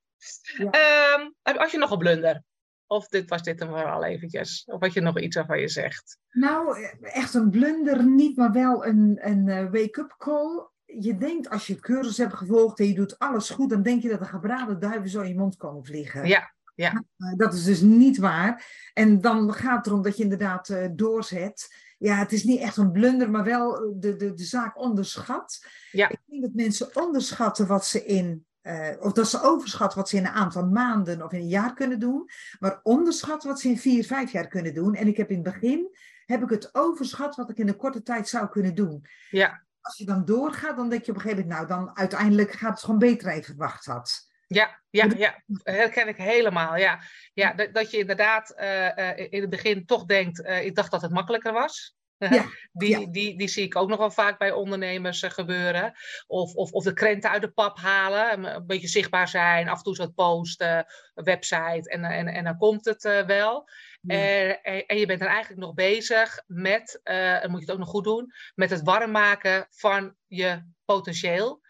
Ja. 0.57 0.69
Ehm, 0.69 1.57
had 1.57 1.71
je 1.71 1.77
nog 1.77 1.91
een 1.91 1.97
blunder? 1.97 2.43
Of 2.87 3.07
dit 3.07 3.29
was 3.29 3.43
dit 3.43 3.59
hem 3.59 3.69
vooral 3.69 4.03
eventjes? 4.03 4.63
Of 4.65 4.79
had 4.79 4.93
je 4.93 5.01
nog 5.01 5.19
iets 5.19 5.35
waarvan 5.35 5.59
je 5.59 5.67
zegt? 5.67 6.17
Nou, 6.29 6.83
echt 7.01 7.33
een 7.33 7.49
blunder 7.49 8.05
niet, 8.05 8.37
maar 8.37 8.51
wel 8.51 8.85
een, 8.85 9.19
een 9.21 9.71
wake-up 9.71 10.15
call. 10.17 10.69
Je 10.85 11.17
denkt 11.17 11.49
als 11.49 11.67
je 11.67 11.79
cursus 11.79 12.17
hebt 12.17 12.33
gevolgd 12.33 12.79
en 12.79 12.87
je 12.87 12.93
doet 12.93 13.19
alles 13.19 13.49
goed, 13.49 13.69
dan 13.69 13.81
denk 13.81 14.01
je 14.01 14.09
dat 14.09 14.19
de 14.19 14.25
gebraden 14.25 14.79
duiven 14.79 15.09
zo 15.09 15.21
in 15.21 15.27
je 15.27 15.37
mond 15.37 15.55
komen 15.55 15.85
vliegen. 15.85 16.25
Ja, 16.27 16.53
Uh, 16.75 17.37
Dat 17.37 17.53
is 17.53 17.63
dus 17.63 17.81
niet 17.81 18.17
waar. 18.17 18.65
En 18.93 19.21
dan 19.21 19.53
gaat 19.53 19.77
het 19.77 19.87
erom 19.87 20.01
dat 20.01 20.17
je 20.17 20.23
inderdaad 20.23 20.77
doorzet. 20.91 21.67
Ja, 22.01 22.15
het 22.15 22.31
is 22.31 22.43
niet 22.43 22.59
echt 22.59 22.77
een 22.77 22.91
blunder, 22.91 23.31
maar 23.31 23.43
wel 23.43 23.75
eh, 23.75 23.91
de, 23.95 24.15
de, 24.15 24.33
de 24.33 24.43
zaak 24.43 24.79
onderschat. 24.79 25.65
Ja. 25.91 26.09
Ik 26.09 26.19
denk 26.25 26.41
dat 26.41 26.53
mensen 26.53 26.95
onderschatten 26.95 27.67
wat 27.67 27.85
ze 27.85 28.05
in, 28.05 28.45
eh, 28.61 28.89
of 28.99 29.11
dat 29.13 29.29
ze 29.29 29.41
overschatten 29.41 29.97
wat 29.97 30.09
ze 30.09 30.17
in 30.17 30.25
een 30.25 30.31
aantal 30.31 30.67
maanden 30.67 31.23
of 31.23 31.31
in 31.31 31.39
een 31.39 31.47
jaar 31.47 31.73
kunnen 31.73 31.99
doen, 31.99 32.29
maar 32.59 32.79
onderschatten 32.83 33.49
wat 33.49 33.59
ze 33.59 33.67
in 33.67 33.77
vier, 33.77 34.05
vijf 34.05 34.31
jaar 34.31 34.47
kunnen 34.47 34.73
doen. 34.73 34.95
En 34.95 35.07
ik 35.07 35.17
heb 35.17 35.29
in 35.29 35.35
het 35.43 35.53
begin, 35.53 35.95
heb 36.25 36.43
ik 36.43 36.49
het 36.49 36.69
overschat 36.75 37.35
wat 37.35 37.49
ik 37.49 37.57
in 37.57 37.67
een 37.67 37.75
korte 37.75 38.03
tijd 38.03 38.27
zou 38.27 38.49
kunnen 38.49 38.75
doen. 38.75 39.05
ja, 39.29 39.63
Als 39.81 39.97
je 39.97 40.05
dan 40.05 40.25
doorgaat, 40.25 40.75
dan 40.75 40.89
denk 40.89 41.03
je 41.03 41.11
op 41.11 41.17
een 41.17 41.23
gegeven 41.23 41.47
moment, 41.47 41.69
nou 41.69 41.79
dan 41.79 41.97
uiteindelijk 41.97 42.51
gaat 42.51 42.71
het 42.71 42.83
gewoon 42.83 42.99
beter 42.99 43.27
dan 43.27 43.35
je 43.35 43.43
verwacht 43.43 43.85
had. 43.85 44.29
Ja, 44.53 44.81
ja, 44.89 45.07
ja, 45.17 45.43
herken 45.63 46.07
ik 46.07 46.17
helemaal. 46.17 46.77
Ja, 46.77 47.01
ja 47.33 47.53
dat, 47.53 47.73
dat 47.73 47.91
je 47.91 47.97
inderdaad 47.97 48.49
eh, 48.49 49.09
eh, 49.09 49.27
in 49.29 49.41
het 49.41 49.49
begin 49.49 49.85
toch 49.85 50.05
denkt, 50.05 50.41
eh, 50.41 50.65
ik 50.65 50.75
dacht 50.75 50.91
dat 50.91 51.01
het 51.01 51.11
makkelijker 51.11 51.53
was. 51.53 51.95
Ja, 52.17 52.45
Die, 52.71 52.99
ja. 52.99 53.05
Die, 53.05 53.37
die 53.37 53.47
zie 53.47 53.63
ik 53.63 53.75
ook 53.75 53.89
nog 53.89 53.97
wel 53.97 54.11
vaak 54.11 54.37
bij 54.37 54.51
ondernemers 54.51 55.23
gebeuren. 55.27 55.93
Of, 56.27 56.53
of, 56.53 56.71
of 56.71 56.83
de 56.83 56.93
krenten 56.93 57.29
uit 57.29 57.41
de 57.41 57.51
pap 57.51 57.77
halen, 57.77 58.45
een, 58.45 58.65
beetje 58.65 58.87
zichtbaar 58.87 59.27
zijn, 59.27 59.69
af 59.69 59.77
en 59.77 59.83
toe 59.83 59.95
wat 59.95 60.15
posten, 60.15 60.85
website 61.13 61.89
en, 61.89 62.03
en, 62.03 62.27
en 62.27 62.43
dan 62.43 62.57
komt 62.57 62.85
het 62.85 63.03
wel. 63.25 63.69
Ja. 64.01 64.15
En, 64.15 64.63
en, 64.63 64.85
en 64.85 64.97
je 64.97 65.05
bent 65.05 65.19
dan 65.19 65.29
eigenlijk 65.29 65.61
nog 65.61 65.73
bezig 65.73 66.43
met, 66.47 66.99
eh, 67.03 67.41
dan 67.41 67.51
moet 67.51 67.59
je 67.59 67.65
het 67.65 67.73
ook 67.73 67.81
nog 67.81 67.89
goed 67.89 68.03
doen, 68.03 68.33
met 68.55 68.69
het 68.69 68.81
warm 68.81 69.11
maken 69.11 69.67
van 69.69 70.15
je 70.27 70.63
potentieel. 70.85 71.61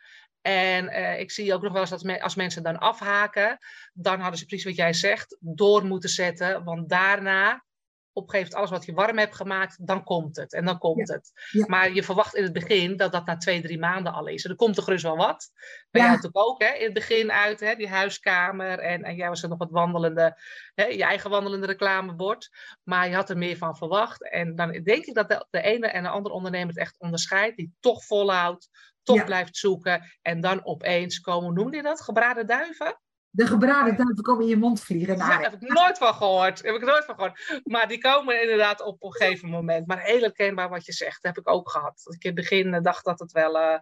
En 0.42 0.88
eh, 0.89 1.20
ik 1.20 1.32
zie 1.32 1.54
ook 1.54 1.62
nog 1.62 1.72
wel 1.72 1.82
eens 1.82 1.89
dat 1.89 2.04
me- 2.04 2.22
als 2.22 2.36
mensen 2.36 2.64
dan 2.64 2.78
afhaken, 2.80 3.58
dan 3.94 4.20
hadden 4.20 4.39
ze 4.39 4.46
precies 4.46 4.66
wat 4.66 4.76
jij 4.76 4.94
zegt, 4.94 5.38
door 5.39 5.86
moeten 5.86 6.10
zetten. 6.10 6.64
Want 6.64 6.89
daarna, 6.89 7.64
op 8.14 8.24
een 8.24 8.30
gegeven 8.30 8.52
moment, 8.52 8.54
alles 8.56 8.70
wat 8.70 8.86
je 8.86 9.02
warm 9.04 9.18
hebt 9.18 9.36
gemaakt, 9.36 9.88
dan 9.88 10.04
komt 10.04 10.36
het. 10.36 10.54
En 10.54 10.66
dan 10.66 10.78
komt 10.78 11.08
het. 11.10 11.32
Ja. 11.52 11.66
Maar 11.68 11.94
je 11.94 12.04
verwacht 12.04 12.36
in 12.36 12.44
het 12.44 12.54
begin 12.54 12.98
dat 12.98 13.12
dat 13.12 13.26
na 13.26 13.38
twee, 13.38 13.62
drie 13.62 13.80
maanden 13.80 14.14
al 14.14 14.28
is. 14.28 14.44
En 14.44 14.50
er 14.50 14.56
komt 14.56 14.78
er 14.78 14.84
gerust 14.84 15.04
wel 15.04 15.18
wat. 15.18 15.50
Bij 15.92 16.02
Ja. 16.02 16.08
jou 16.08 16.10
natuurlijk 16.22 16.46
ook, 16.46 16.62
hè? 16.62 16.74
in 16.74 16.84
het 16.84 16.94
begin 16.94 17.32
uit, 17.32 17.60
hè? 17.60 17.76
die 17.76 17.88
huiskamer. 17.89 18.80
En, 18.80 19.04
en 19.04 19.16
jij 19.16 19.30
was 19.30 19.44
er 19.44 19.50
nog 19.50 19.58
wat 19.58 19.72
wandelende, 19.72 20.42
hè? 20.74 20.86
je 20.86 21.04
eigen 21.04 21.30
wandelende 21.30 21.66
reclamebord. 21.68 22.50
Maar 22.84 23.10
je 23.10 23.16
had 23.16 23.30
er 23.30 23.38
meer 23.38 23.58
van 23.58 23.78
verwacht. 23.78 24.30
En 24.32 24.56
dan 24.56 24.72
denk 24.72 25.06
ik 25.06 25.14
dat 25.14 25.30
de, 25.30 25.46
de 25.50 25.62
ene 25.62 25.88
en 25.88 26.04
de 26.04 26.10
andere 26.10 26.36
ondernemer 26.36 26.68
het 26.68 26.78
echt 26.78 27.00
onderscheidt. 27.00 27.58
Die 27.58 27.74
toch 27.80 28.04
volhoudt, 28.06 28.70
toch 29.04 29.16
Ja. 29.16 29.24
blijft 29.24 29.58
zoeken. 29.58 30.04
En 30.22 30.41
dan 30.41 30.66
opeens 30.66 31.20
komen, 31.20 31.54
noemde 31.54 31.76
je 31.78 31.84
dat? 31.84 32.02
Gebraden 32.02 32.47
duiven? 32.47 32.99
De 33.34 33.47
gebraden 33.47 33.95
duiven 33.97 34.24
komen 34.24 34.43
in 34.43 34.49
je 34.49 34.58
mond 34.58 34.82
vliegen. 34.84 35.18
Nou, 35.18 35.32
Ja, 35.32 35.38
daar 35.39 35.52
heb 35.52 35.62
ik 35.62 35.74
nooit 35.74 35.97
van 35.97 36.14
gehoord. 36.14 36.62
Heb 36.62 36.76
ik 36.76 36.82
nooit 36.86 37.06
van 37.06 37.16
gehoord. 37.16 37.62
Maar 37.64 37.88
die 37.88 37.97
komen 37.97 38.41
inderdaad 38.41 38.82
op 38.82 39.04
een 39.04 39.14
gegeven 39.14 39.49
moment. 39.49 39.88
Maar 39.88 39.99
heel 40.02 40.22
herkenbaar 40.22 40.70
wat 40.70 40.86
je 40.86 40.91
zegt, 40.93 41.24
heb 41.24 41.38
ik 41.38 41.49
ook 41.49 41.70
gehad. 41.70 42.02
Dat 42.04 42.14
ik 42.14 42.24
in 42.24 42.30
het 42.32 42.39
begin 42.39 42.74
eh, 42.74 42.82
dacht 42.82 43.06
dat 43.06 43.20
het 43.20 43.32
wel 43.32 43.60
eh, 43.60 43.80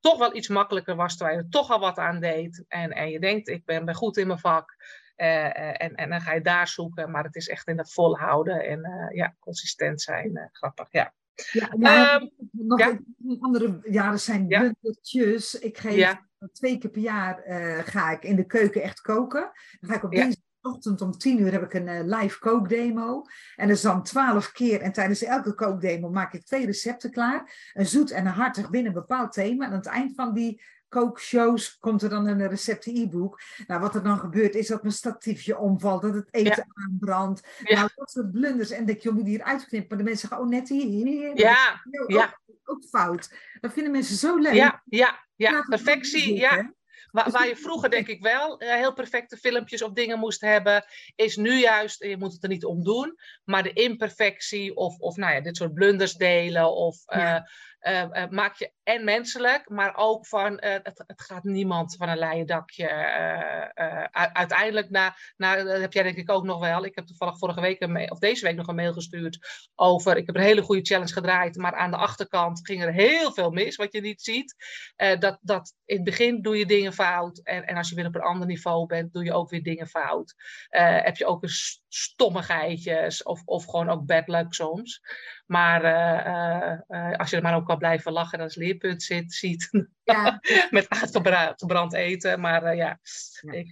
toch 0.00 0.18
wel 0.18 0.36
iets 0.36 0.48
makkelijker 0.48 0.96
was, 0.96 1.16
terwijl 1.16 1.38
je 1.38 1.42
er 1.44 1.50
toch 1.50 1.70
al 1.70 1.78
wat 1.80 1.98
aan 1.98 2.20
deed. 2.20 2.64
En, 2.68 2.90
en 2.90 3.10
je 3.10 3.20
denkt, 3.20 3.48
ik 3.48 3.64
ben, 3.64 3.84
ben 3.84 3.94
goed 3.94 4.16
in 4.16 4.26
mijn 4.26 4.38
vak. 4.38 4.76
Eh, 5.16 5.82
en, 5.82 5.94
en 5.94 6.10
dan 6.10 6.20
ga 6.20 6.32
je 6.32 6.40
daar 6.40 6.68
zoeken. 6.68 7.10
Maar 7.10 7.24
het 7.24 7.34
is 7.36 7.48
echt 7.48 7.68
in 7.68 7.78
het 7.78 7.92
volhouden 7.92 8.64
en 8.64 9.10
ja, 9.12 9.34
consistent 9.38 10.02
zijn. 10.02 10.48
grappig, 10.52 10.86
ja. 10.90 11.14
Ja, 11.50 11.68
Ehm, 11.70 12.26
nog 12.50 12.78
ja. 12.78 12.88
een 12.88 13.36
andere, 13.40 13.80
ja, 13.90 14.10
er 14.12 14.18
zijn 14.18 14.48
Ja. 14.48 14.58
blundertjes. 14.58 15.54
Ik 15.58 15.78
geef 15.78 16.14
twee 16.52 16.78
keer 16.78 16.90
per 16.90 17.00
jaar 17.02 17.38
eh, 17.42 17.78
ga 17.84 18.10
ik 18.10 18.22
in 18.24 18.36
de 18.36 18.44
keuken 18.46 18.82
echt 18.82 19.00
koken. 19.00 19.50
Dan 19.80 19.90
ga 19.90 19.96
ik 19.96 20.02
op 20.04 20.12
Ja. 20.12 20.30
Dinsdagochtend 20.62 21.00
om 21.00 21.12
tien 21.18 21.40
uur 21.40 21.52
heb 21.52 21.62
ik 21.62 21.74
een 21.74 21.88
eh, 21.88 22.20
live 22.20 22.38
kookdemo. 22.38 23.24
En 23.56 23.68
dat 23.68 23.76
is 23.76 23.82
dan 23.82 24.02
twaalf 24.02 24.52
keer. 24.52 24.80
En 24.80 24.92
tijdens 24.92 25.22
elke 25.22 25.54
kookdemo 25.54 26.10
maak 26.10 26.32
ik 26.32 26.44
twee 26.44 26.66
recepten 26.66 27.10
klaar. 27.10 27.70
Een 27.72 27.86
zoet 27.86 28.10
en 28.10 28.26
een 28.26 28.32
hartig 28.32 28.70
binnen 28.70 28.92
een 28.92 28.98
bepaald 29.00 29.32
thema. 29.32 29.64
En 29.64 29.70
aan 29.70 29.76
het 29.76 29.86
eind 29.86 30.12
van 30.14 30.34
die 30.34 30.62
kookshows 30.88 31.78
komt 31.78 32.02
er 32.02 32.08
dan 32.08 32.26
een 32.26 32.48
recepten 32.48 32.96
e-book. 32.96 33.40
Nou, 33.66 33.80
wat 33.80 33.94
er 33.94 34.02
dan 34.02 34.18
gebeurt 34.18 34.54
is 34.54 34.66
dat 34.66 34.82
mijn 34.82 34.94
statiefje 34.94 35.58
omvalt, 35.58 36.02
dat 36.02 36.14
het 36.14 36.28
eten 36.30 36.66
aanbrandt. 36.74 37.48
Ja. 37.64 37.74
Nou, 37.78 37.88
dat 37.94 38.10
soort 38.10 38.32
blunders. 38.32 38.70
En 38.70 38.84
denk 38.84 39.00
je, 39.00 39.08
je 39.08 39.14
moet 39.14 39.24
die 39.24 39.38
eruit 39.40 39.66
knippen. 39.66 39.88
Maar 39.88 39.98
de 39.98 40.04
mensen 40.04 40.28
zeggen, 40.28 40.46
oh 40.46 40.52
Nettie, 40.52 40.86
heerlijk. 40.90 41.38
Ja, 41.38 41.82
Ook- 42.02 42.10
ja. 42.10 42.40
Ook, 42.64 42.84
fout. 42.84 43.34
Dat 43.60 43.72
vinden 43.72 43.92
mensen 43.92 44.16
zo 44.16 44.36
leuk. 44.36 44.52
ja, 44.52 44.82
ja, 44.84 45.26
ja. 45.36 45.62
Perfectie, 45.68 46.34
ja. 46.34 46.72
Waar, 47.12 47.30
waar 47.30 47.48
je 47.48 47.56
vroeger 47.56 47.90
denk 47.90 48.08
ik 48.08 48.22
wel 48.22 48.58
eh, 48.58 48.74
heel 48.74 48.92
perfecte 48.92 49.36
filmpjes 49.36 49.82
of 49.82 49.92
dingen 49.92 50.18
moest 50.18 50.40
hebben, 50.40 50.84
is 51.14 51.36
nu 51.36 51.58
juist, 51.58 52.04
je 52.04 52.16
moet 52.16 52.32
het 52.32 52.42
er 52.42 52.48
niet 52.48 52.64
om 52.64 52.82
doen, 52.82 53.18
maar 53.44 53.62
de 53.62 53.72
imperfectie 53.72 54.76
of, 54.76 54.98
of 54.98 55.16
nou 55.16 55.34
ja, 55.34 55.40
dit 55.40 55.56
soort 55.56 55.74
blunders 55.74 56.14
delen 56.14 56.74
of 56.74 57.02
Ja. 57.06 57.48
Eh, 57.82 58.28
maak 58.28 58.56
je 58.56 58.72
en 58.82 59.04
menselijk, 59.04 59.68
maar 59.68 59.96
ook 59.96 60.26
van 60.26 60.52
het, 60.60 61.02
het, 61.06 61.22
gaat 61.22 61.44
niemand 61.44 61.96
van 61.96 62.08
een 62.08 62.18
leien 62.18 62.46
dakje. 62.46 62.88
uiteindelijk, 64.32 64.90
na, 64.90 65.14
dat 65.36 65.80
heb 65.80 65.92
jij 65.92 66.02
denk 66.02 66.16
ik 66.16 66.30
ook 66.30 66.44
nog 66.44 66.60
wel. 66.60 66.84
Ik 66.84 66.94
heb 66.94 67.06
toevallig 67.06 67.38
vorige 67.38 67.60
week, 67.60 68.10
of 68.10 68.18
deze 68.18 68.44
week 68.44 68.56
nog 68.56 68.66
een 68.66 68.74
mail 68.74 68.92
gestuurd 68.92 69.38
over. 69.74 70.16
Ik 70.16 70.26
heb 70.26 70.36
een 70.36 70.42
hele 70.42 70.62
goede 70.62 70.84
challenge 70.84 71.12
gedraaid, 71.12 71.56
maar 71.56 71.74
aan 71.74 71.90
de 71.90 71.96
achterkant 71.96 72.66
ging 72.66 72.82
er 72.82 72.92
heel 72.92 73.32
veel 73.32 73.50
mis, 73.50 73.76
wat 73.76 73.92
je 73.92 74.00
niet 74.00 74.22
ziet. 74.22 74.54
dat, 75.18 75.38
dat 75.40 75.74
in 75.84 75.96
het 75.96 76.04
begin 76.04 76.42
doe 76.42 76.58
je 76.58 76.66
dingen 76.66 76.92
fout. 76.92 77.38
En, 77.38 77.66
en 77.66 77.76
als 77.76 77.88
je 77.88 77.94
weer 77.94 78.06
op 78.06 78.14
een 78.14 78.20
ander 78.20 78.46
niveau 78.46 78.86
bent, 78.86 79.12
doe 79.12 79.24
je 79.24 79.32
ook 79.32 79.50
weer 79.50 79.62
dingen 79.62 79.86
fout. 79.86 80.34
heb 80.68 81.16
je 81.16 81.26
ook 81.26 81.42
een 81.42 81.80
stommigheidjes 81.88 83.22
of, 83.22 83.42
of 83.44 83.64
gewoon 83.64 83.88
ook 83.88 84.06
bad 84.06 84.28
luck 84.28 84.54
soms. 84.54 85.00
Maar 85.52 85.84
uh, 85.84 86.78
uh, 86.88 87.16
als 87.16 87.30
je 87.30 87.36
er 87.36 87.42
maar 87.42 87.54
ook 87.54 87.66
kan 87.66 87.78
blijven 87.78 88.12
lachen 88.12 88.38
en 88.38 88.44
als 88.44 88.54
leerpunt 88.54 89.02
zit, 89.02 89.32
ziet 89.32 89.68
ja. 90.04 90.40
met 90.70 90.88
aangebrand 90.88 91.92
eten. 91.92 92.40
Maar 92.40 92.76
ja, 92.76 92.98
ja. 93.40 93.52
Ik, 93.52 93.66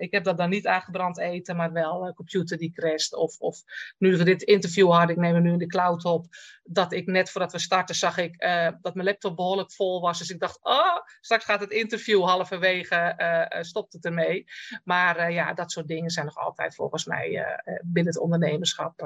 ik 0.00 0.12
heb 0.12 0.24
dat 0.24 0.36
dan 0.36 0.50
niet 0.50 0.66
aangebrand 0.66 1.18
eten, 1.18 1.56
maar 1.56 1.72
wel 1.72 2.12
computer 2.14 2.58
die 2.58 2.72
crasht. 2.72 3.14
Of, 3.14 3.38
of 3.38 3.58
nu 3.98 4.16
we 4.16 4.24
dit 4.24 4.42
interview 4.42 4.90
hadden, 4.90 5.16
ik 5.16 5.22
neem 5.22 5.34
hem 5.34 5.42
nu 5.42 5.52
in 5.52 5.58
de 5.58 5.66
cloud 5.66 6.04
op, 6.04 6.26
dat 6.62 6.92
ik 6.92 7.06
net 7.06 7.30
voordat 7.30 7.52
we 7.52 7.58
starten 7.58 7.94
zag 7.94 8.18
ik 8.18 8.40
dat 8.80 8.94
mijn 8.94 9.06
laptop 9.06 9.36
behoorlijk 9.36 9.72
vol 9.72 10.00
was. 10.00 10.18
Dus 10.18 10.30
ik 10.30 10.40
dacht, 10.40 10.58
oh, 10.62 10.96
straks 11.20 11.44
gaat 11.44 11.60
het 11.60 11.70
interview 11.70 12.24
halverwege, 12.24 13.16
stopt 13.60 13.92
het 13.92 14.04
ermee. 14.04 14.44
Maar 14.84 15.32
ja, 15.32 15.54
dat 15.54 15.72
soort 15.72 15.88
dingen 15.88 16.10
zijn 16.10 16.26
nog 16.26 16.36
altijd 16.36 16.74
volgens 16.74 17.04
mij 17.04 17.60
binnen 17.84 18.12
het 18.12 18.22
ondernemerschap 18.22 19.00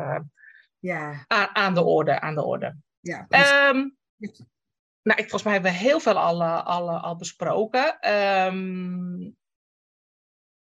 ja. 0.82 1.24
aan, 1.26 1.48
aan, 1.52 1.74
de 1.74 1.82
orde. 1.82 2.20
Aan 2.20 2.34
de 2.34 2.44
orde. 2.44 2.76
Ja, 3.00 3.26
um, 3.70 3.96
nou, 5.02 5.18
ik, 5.18 5.28
volgens 5.28 5.42
mij 5.42 5.52
hebben 5.52 5.72
we 5.72 5.78
heel 5.78 6.00
veel 6.00 6.18
al, 6.18 6.42
al, 6.44 6.90
al 6.90 7.16
besproken. 7.16 8.12
Um, 8.46 9.36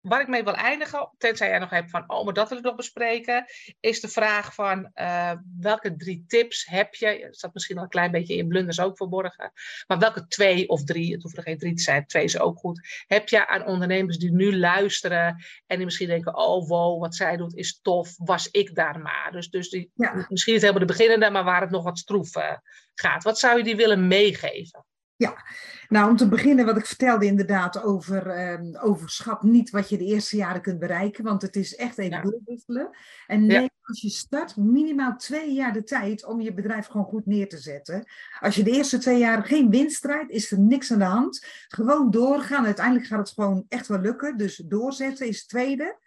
waar 0.00 0.20
ik 0.20 0.28
mee 0.28 0.44
wil 0.44 0.54
eindigen, 0.54 1.10
tenzij 1.18 1.48
jij 1.48 1.58
nog 1.58 1.70
hebt 1.70 1.90
van, 1.90 2.04
oh, 2.06 2.24
maar 2.24 2.34
dat 2.34 2.48
wil 2.48 2.58
ik 2.58 2.64
nog 2.64 2.74
bespreken, 2.74 3.44
is 3.80 4.00
de 4.00 4.08
vraag 4.08 4.54
van 4.54 4.90
uh, 4.94 5.32
welke 5.58 5.96
drie 5.96 6.24
tips 6.26 6.66
heb 6.66 6.94
je? 6.94 7.18
Dat 7.20 7.36
staat 7.36 7.54
misschien 7.54 7.76
al 7.76 7.82
een 7.82 7.88
klein 7.88 8.10
beetje 8.10 8.36
in 8.36 8.48
blunders 8.48 8.80
ook 8.80 8.96
verborgen. 8.96 9.52
Maar 9.86 9.98
welke 9.98 10.26
twee 10.26 10.68
of 10.68 10.84
drie, 10.84 11.12
het 11.12 11.22
hoeft 11.22 11.36
er 11.36 11.42
geen 11.42 11.58
drie 11.58 11.74
te 11.74 11.82
zijn, 11.82 12.06
twee 12.06 12.24
is 12.24 12.38
ook 12.38 12.58
goed. 12.58 13.04
Heb 13.06 13.28
je 13.28 13.46
aan 13.46 13.66
ondernemers 13.66 14.18
die 14.18 14.32
nu 14.32 14.56
luisteren 14.56 15.44
en 15.66 15.76
die 15.76 15.84
misschien 15.84 16.08
denken, 16.08 16.36
oh 16.36 16.68
wow, 16.68 17.00
wat 17.00 17.14
zij 17.14 17.36
doet 17.36 17.56
is 17.56 17.80
tof, 17.80 18.14
was 18.16 18.50
ik 18.50 18.74
daar 18.74 19.00
maar. 19.00 19.28
Dus, 19.32 19.50
dus 19.50 19.70
die, 19.70 19.90
ja. 19.94 20.26
misschien 20.28 20.52
niet 20.52 20.62
helemaal 20.62 20.86
de 20.86 20.92
beginnende, 20.92 21.30
maar 21.30 21.44
waar 21.44 21.60
het 21.60 21.70
nog 21.70 21.84
wat 21.84 21.98
stroef 21.98 22.36
uh, 22.36 22.56
gaat. 22.94 23.22
Wat 23.22 23.38
zou 23.38 23.58
je 23.58 23.64
die 23.64 23.76
willen 23.76 24.06
meegeven? 24.06 24.84
Ja, 25.18 25.44
nou 25.88 26.10
om 26.10 26.16
te 26.16 26.28
beginnen 26.28 26.64
wat 26.64 26.76
ik 26.76 26.86
vertelde 26.86 27.26
inderdaad 27.26 27.82
over 27.82 28.50
um, 28.52 28.76
overschat 28.76 29.42
niet 29.42 29.70
wat 29.70 29.88
je 29.88 29.98
de 29.98 30.04
eerste 30.04 30.36
jaren 30.36 30.62
kunt 30.62 30.78
bereiken, 30.78 31.24
want 31.24 31.42
het 31.42 31.56
is 31.56 31.76
echt 31.76 31.98
even 31.98 32.16
ja. 32.16 32.22
doorwisselen. 32.22 32.90
En 33.26 33.46
neem 33.46 33.68
als 33.82 34.00
je 34.00 34.08
start 34.08 34.56
minimaal 34.56 35.16
twee 35.16 35.52
jaar 35.52 35.72
de 35.72 35.82
tijd 35.82 36.24
om 36.24 36.40
je 36.40 36.54
bedrijf 36.54 36.86
gewoon 36.86 37.06
goed 37.06 37.26
neer 37.26 37.48
te 37.48 37.58
zetten. 37.58 38.04
Als 38.40 38.54
je 38.54 38.62
de 38.62 38.70
eerste 38.70 38.98
twee 38.98 39.18
jaar 39.18 39.44
geen 39.44 39.70
winst 39.70 40.02
draait, 40.02 40.30
is 40.30 40.50
er 40.50 40.60
niks 40.60 40.92
aan 40.92 40.98
de 40.98 41.04
hand. 41.04 41.46
Gewoon 41.68 42.10
doorgaan, 42.10 42.64
uiteindelijk 42.64 43.06
gaat 43.06 43.18
het 43.18 43.30
gewoon 43.30 43.64
echt 43.68 43.86
wel 43.86 44.00
lukken. 44.00 44.36
Dus 44.36 44.56
doorzetten 44.56 45.26
is 45.26 45.38
het 45.38 45.48
tweede. 45.48 45.98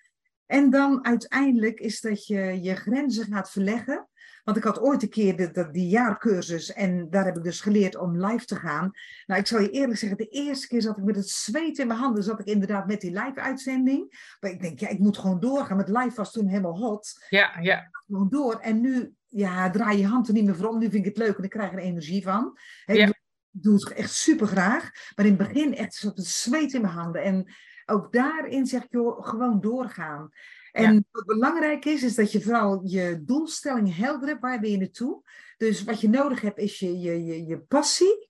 En 0.46 0.70
dan 0.70 1.06
uiteindelijk 1.06 1.80
is 1.80 2.02
dat 2.02 2.28
je 2.28 2.62
je 2.62 2.76
grenzen 2.76 3.26
gaat 3.26 3.52
verleggen. 3.52 4.08
Want 4.44 4.58
ik 4.58 4.64
had 4.64 4.80
ooit 4.80 5.04
een 5.04 5.10
keer 5.10 5.54
de, 5.54 5.70
die 5.72 5.88
jaarcursus 5.88 6.74
en 6.74 7.10
daar 7.10 7.26
heb 7.26 7.38
ik 7.38 7.44
dus 7.44 7.62
geleerd 7.62 7.96
om 7.96 8.26
live 8.26 8.46
te 8.46 8.56
gaan. 8.56 8.92
Nou, 9.26 9.40
ik 9.40 9.48
zal 9.48 9.62
je 9.62 9.70
eerlijk 9.70 10.00
zeggen, 10.00 10.18
de 10.18 10.28
eerste 10.28 10.68
keer 10.68 10.82
zat 10.82 10.98
ik 10.98 11.04
met 11.04 11.16
het 11.16 11.30
zweet 11.30 11.78
in 11.78 11.88
mijn 11.88 12.00
handen, 12.00 12.24
zat 12.24 12.40
ik 12.40 12.46
inderdaad 12.46 12.88
met 12.88 13.02
die 13.02 13.12
live-uitzending. 13.12 14.36
Maar 14.40 14.52
ik 14.52 14.62
denk, 14.62 14.80
ja, 14.80 14.88
ik 14.88 15.00
moet 15.00 15.18
gewoon 15.18 15.40
doorgaan. 15.40 15.78
Met 15.78 15.90
live 15.90 16.16
was 16.16 16.32
toen 16.32 16.48
helemaal 16.48 16.78
hot. 16.78 17.26
Ja, 17.30 17.58
ja. 17.60 17.90
Gewoon 17.92 18.30
door. 18.30 18.60
En 18.60 18.82
nu, 18.82 19.14
ja, 19.28 19.70
draai 19.70 19.98
je 19.98 20.08
hand 20.08 20.28
er 20.28 20.34
niet 20.34 20.46
meer 20.46 20.56
voor 20.56 20.68
om. 20.68 20.80
Nu 20.80 20.90
vind 20.90 21.06
ik 21.06 21.16
het 21.16 21.18
leuk 21.18 21.38
en 21.38 21.44
ik 21.44 21.50
krijg 21.50 21.72
er 21.72 21.78
energie 21.78 22.24
van. 22.24 22.58
ja. 22.86 23.06
Ik 23.54 23.64
doe 23.64 23.74
het 23.74 23.92
echt 23.92 24.14
super 24.14 24.48
graag. 24.48 24.92
Maar 25.16 25.26
in 25.26 25.38
het 25.38 25.48
begin 25.48 25.76
echt 25.76 25.94
zat 25.94 26.18
het 26.18 26.26
zweet 26.26 26.74
in 26.74 26.82
mijn 26.82 26.94
handen. 26.94 27.24
En 27.24 27.54
ook 27.86 28.14
daarin 28.14 28.66
zeg 28.66 28.84
ik, 28.84 28.92
joh, 28.92 29.28
gewoon 29.28 29.62
doorgaan. 29.62 30.30
En 30.72 31.06
wat 31.12 31.26
belangrijk 31.26 31.86
is, 31.86 32.04
is 32.04 32.16
dat 32.16 32.32
je 32.32 32.42
vooral 32.42 32.82
je 32.84 33.22
doelstelling 33.26 33.96
helder 33.96 34.28
hebt. 34.28 34.42
Waar 34.42 34.60
ben 34.60 34.72
je 34.72 34.78
naartoe? 34.78 35.22
Dus 35.58 35.84
wat 35.84 36.02
je 36.02 36.10
nodig 36.10 36.42
hebt, 36.42 36.58
is 36.58 36.80
je, 36.80 37.00
je, 37.00 37.26
je, 37.26 37.46
je 37.46 37.60
passie, 37.60 38.30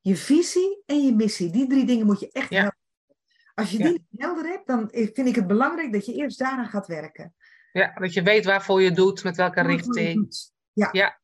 je 0.00 0.16
visie 0.16 0.82
en 0.86 1.04
je 1.04 1.14
missie. 1.14 1.50
Die 1.50 1.66
drie 1.66 1.86
dingen 1.86 2.06
moet 2.06 2.20
je 2.20 2.30
echt 2.32 2.50
ja. 2.50 2.56
helder 2.56 2.78
Als 3.54 3.70
je 3.70 3.78
die 3.78 4.06
helder 4.16 4.46
hebt, 4.46 4.66
dan 4.66 4.88
vind 4.90 5.26
ik 5.26 5.34
het 5.34 5.46
belangrijk 5.46 5.92
dat 5.92 6.06
je 6.06 6.14
eerst 6.14 6.38
daaraan 6.38 6.68
gaat 6.68 6.86
werken. 6.86 7.34
Ja, 7.72 7.92
dat 7.94 8.12
je 8.12 8.22
weet 8.22 8.44
waarvoor 8.44 8.82
je 8.82 8.92
doet, 8.92 9.24
met 9.24 9.36
welke 9.36 9.62
richting. 9.62 10.28
Ja, 10.72 10.88
ja. 10.92 11.20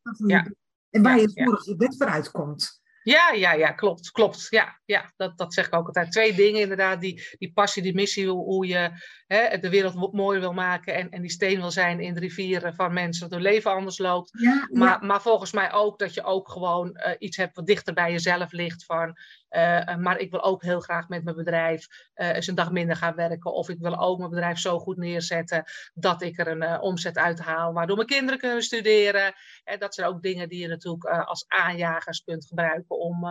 En 0.91 1.03
waar 1.03 1.19
je 1.19 1.75
bed 1.77 1.97
vooruit 1.97 2.31
komt. 2.31 2.81
Ja, 3.07 3.33
ja, 3.33 3.53
ja, 3.53 3.73
klopt, 3.73 4.11
klopt. 4.11 4.47
Ja, 4.51 4.81
ja 4.85 5.13
dat, 5.17 5.39
dat 5.39 5.55
zeg 5.55 5.67
ik 5.67 5.75
ook 5.75 5.87
altijd. 5.87 6.13
Twee 6.13 6.35
dingen 6.35 6.61
inderdaad, 6.61 7.01
die, 7.01 7.37
die 7.39 7.53
passie, 7.53 7.83
die 7.83 7.95
missie, 7.95 8.29
hoe, 8.29 8.67
je 8.67 8.91
hè, 9.27 9.59
de 9.59 9.71
wereld 9.71 10.13
mooier 10.13 10.41
wil 10.41 10.53
maken 10.53 10.95
en, 10.95 11.11
en 11.11 11.21
die 11.21 11.31
steen 11.31 11.61
wil 11.61 11.71
zijn 11.71 12.01
in 12.01 12.15
de 12.15 12.21
rivieren 12.21 12.75
van 12.75 12.93
mensen, 12.93 13.23
dat 13.23 13.31
hun 13.31 13.49
leven 13.49 13.71
anders 13.71 13.99
loopt. 13.99 14.31
Ja, 14.33 14.69
maar, 14.73 15.05
maar 15.05 15.23
volgens 15.23 15.53
mij 15.53 15.73
ook 15.73 15.99
dat 15.99 16.15
je 16.15 16.25
ook 16.25 16.49
gewoon 16.49 16.89
uh, 17.07 17.13
iets 17.19 17.37
hebt 17.37 17.57
wat 17.57 17.67
dichter 17.67 17.95
bij 17.95 18.13
jezelf 18.13 18.53
ligt 18.53 18.85
van, 18.85 19.17
uh, 19.57 19.97
maar 19.97 20.19
ik 20.19 20.31
wil 20.31 20.43
ook 20.43 20.63
heel 20.63 20.81
graag 20.81 21.09
met 21.09 21.25
mijn 21.25 21.37
bedrijf 21.37 21.87
uh, 22.15 22.35
eens 22.35 22.47
een 22.47 22.55
dag 22.55 22.71
minder 22.71 22.97
gaan 22.97 23.15
werken. 23.15 23.53
Of 23.53 23.69
ik 23.69 23.79
wil 23.79 23.99
ook 23.99 24.19
mijn 24.19 24.31
bedrijf 24.31 24.59
zo 24.59 24.79
goed 24.79 24.97
neerzetten 24.97 25.65
dat 25.95 26.23
ik 26.23 26.39
er 26.39 26.49
een 26.49 26.81
omzet 26.81 27.17
uithaal, 27.17 27.73
waardoor 27.73 27.97
mijn 27.97 28.09
kinderen 28.09 28.41
kunnen 28.41 28.63
studeren. 28.63 29.35
En 29.65 29.79
dat 29.79 29.95
zijn 29.95 30.09
ook 30.09 30.23
dingen 30.23 30.49
die 30.49 30.61
je 30.61 30.69
natuurlijk 30.69 31.05
als 31.05 31.45
aanjagers 31.49 32.23
kunt 32.25 32.47
gebruiken 32.47 32.99
om, 32.99 33.27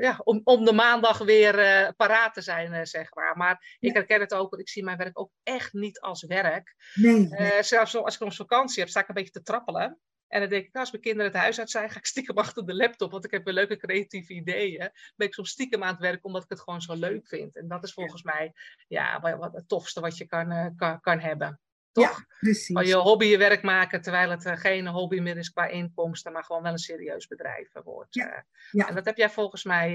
ja, 0.00 0.20
om, 0.24 0.40
om 0.44 0.64
de 0.64 0.72
maandag 0.72 1.18
weer 1.18 1.54
paraat 1.96 2.34
te 2.34 2.40
zijn, 2.40 2.86
zeg 2.86 3.14
maar. 3.14 3.36
Maar 3.36 3.76
ik 3.78 3.94
herken 3.94 4.20
het 4.20 4.34
ook, 4.34 4.50
want 4.50 4.62
ik 4.62 4.68
zie 4.68 4.84
mijn 4.84 4.98
werk 4.98 5.18
ook 5.18 5.30
echt 5.42 5.72
niet 5.72 6.00
als 6.00 6.22
werk. 6.22 6.74
Nee, 6.94 7.28
nee. 7.28 7.62
zelfs 7.62 7.96
als 7.96 8.14
ik 8.14 8.20
op 8.20 8.32
vakantie 8.32 8.80
heb, 8.80 8.88
sta 8.88 9.00
ik 9.00 9.08
een 9.08 9.14
beetje 9.14 9.30
te 9.30 9.42
trappelen. 9.42 10.00
En 10.32 10.40
dan 10.40 10.48
denk 10.48 10.64
ik, 10.64 10.72
nou, 10.72 10.84
als 10.84 10.90
mijn 10.90 11.02
kinderen 11.02 11.32
het 11.32 11.40
huis 11.40 11.58
uit 11.58 11.70
zijn, 11.70 11.90
ga 11.90 11.98
ik 11.98 12.06
stiekem 12.06 12.36
achter 12.36 12.66
de 12.66 12.74
laptop, 12.74 13.10
want 13.10 13.24
ik 13.24 13.30
heb 13.30 13.44
weer 13.44 13.54
leuke 13.54 13.76
creatieve 13.76 14.32
ideeën. 14.32 14.90
Ben 15.16 15.26
ik 15.26 15.34
soms 15.34 15.50
stiekem 15.50 15.82
aan 15.82 15.92
het 15.92 16.00
werk, 16.00 16.24
omdat 16.24 16.42
ik 16.42 16.48
het 16.48 16.60
gewoon 16.60 16.80
zo 16.80 16.94
leuk 16.94 17.28
vind. 17.28 17.56
En 17.56 17.68
dat 17.68 17.84
is 17.84 17.92
volgens 17.92 18.22
mij 18.22 18.52
ja, 18.88 19.20
wat, 19.20 19.52
het 19.52 19.68
tofste 19.68 20.00
wat 20.00 20.16
je 20.16 20.26
kan, 20.26 20.74
kan, 20.76 21.00
kan 21.00 21.20
hebben. 21.20 21.60
Toch? 21.92 22.04
Ja, 22.04 22.26
precies. 22.38 22.76
Van 22.76 22.86
je 22.86 22.94
hobby 22.94 23.24
je 23.24 23.38
werk 23.38 23.62
maken, 23.62 24.02
terwijl 24.02 24.30
het 24.30 24.44
uh, 24.44 24.56
geen 24.56 24.86
hobby 24.86 25.20
meer 25.20 25.36
is 25.36 25.50
qua 25.50 25.66
inkomsten, 25.66 26.32
maar 26.32 26.44
gewoon 26.44 26.62
wel 26.62 26.72
een 26.72 26.78
serieus 26.78 27.26
bedrijf 27.26 27.72
wordt. 27.84 28.14
Ja. 28.14 28.26
Uh, 28.26 28.38
ja. 28.70 28.88
En 28.88 28.94
dat 28.94 29.04
heb 29.04 29.16
jij 29.16 29.30
volgens 29.30 29.64
mij 29.64 29.92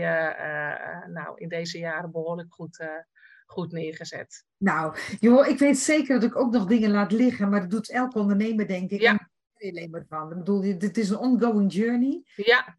nou, 1.08 1.38
in 1.38 1.50
deze 1.50 1.78
jaren 1.78 2.12
behoorlijk 2.12 2.54
goed, 2.54 2.86
goed 3.46 3.72
neergezet. 3.72 4.46
Nou, 4.58 4.98
joh, 5.20 5.48
ik 5.48 5.60
weet 5.60 5.78
zeker 5.78 6.20
dat 6.20 6.30
ik 6.30 6.36
ook 6.36 6.52
nog 6.52 6.66
dingen 6.66 6.92
laat 6.92 7.12
liggen, 7.12 7.50
maar 7.50 7.60
dat 7.60 7.70
doet 7.70 7.92
elk 7.92 8.16
ondernemer, 8.16 8.68
denk 8.68 8.92
ik. 8.92 9.02
Ja. 9.02 9.26
En 9.58 9.70
alleen 9.70 9.89
maar 9.89 10.05
van. 10.10 10.32
Ik 10.32 10.38
bedoel, 10.38 10.78
dit 10.78 10.97
is 10.97 11.10
een 11.10 11.18
ongoing 11.18 11.74
journey. 11.74 12.24
Ja. 12.36 12.78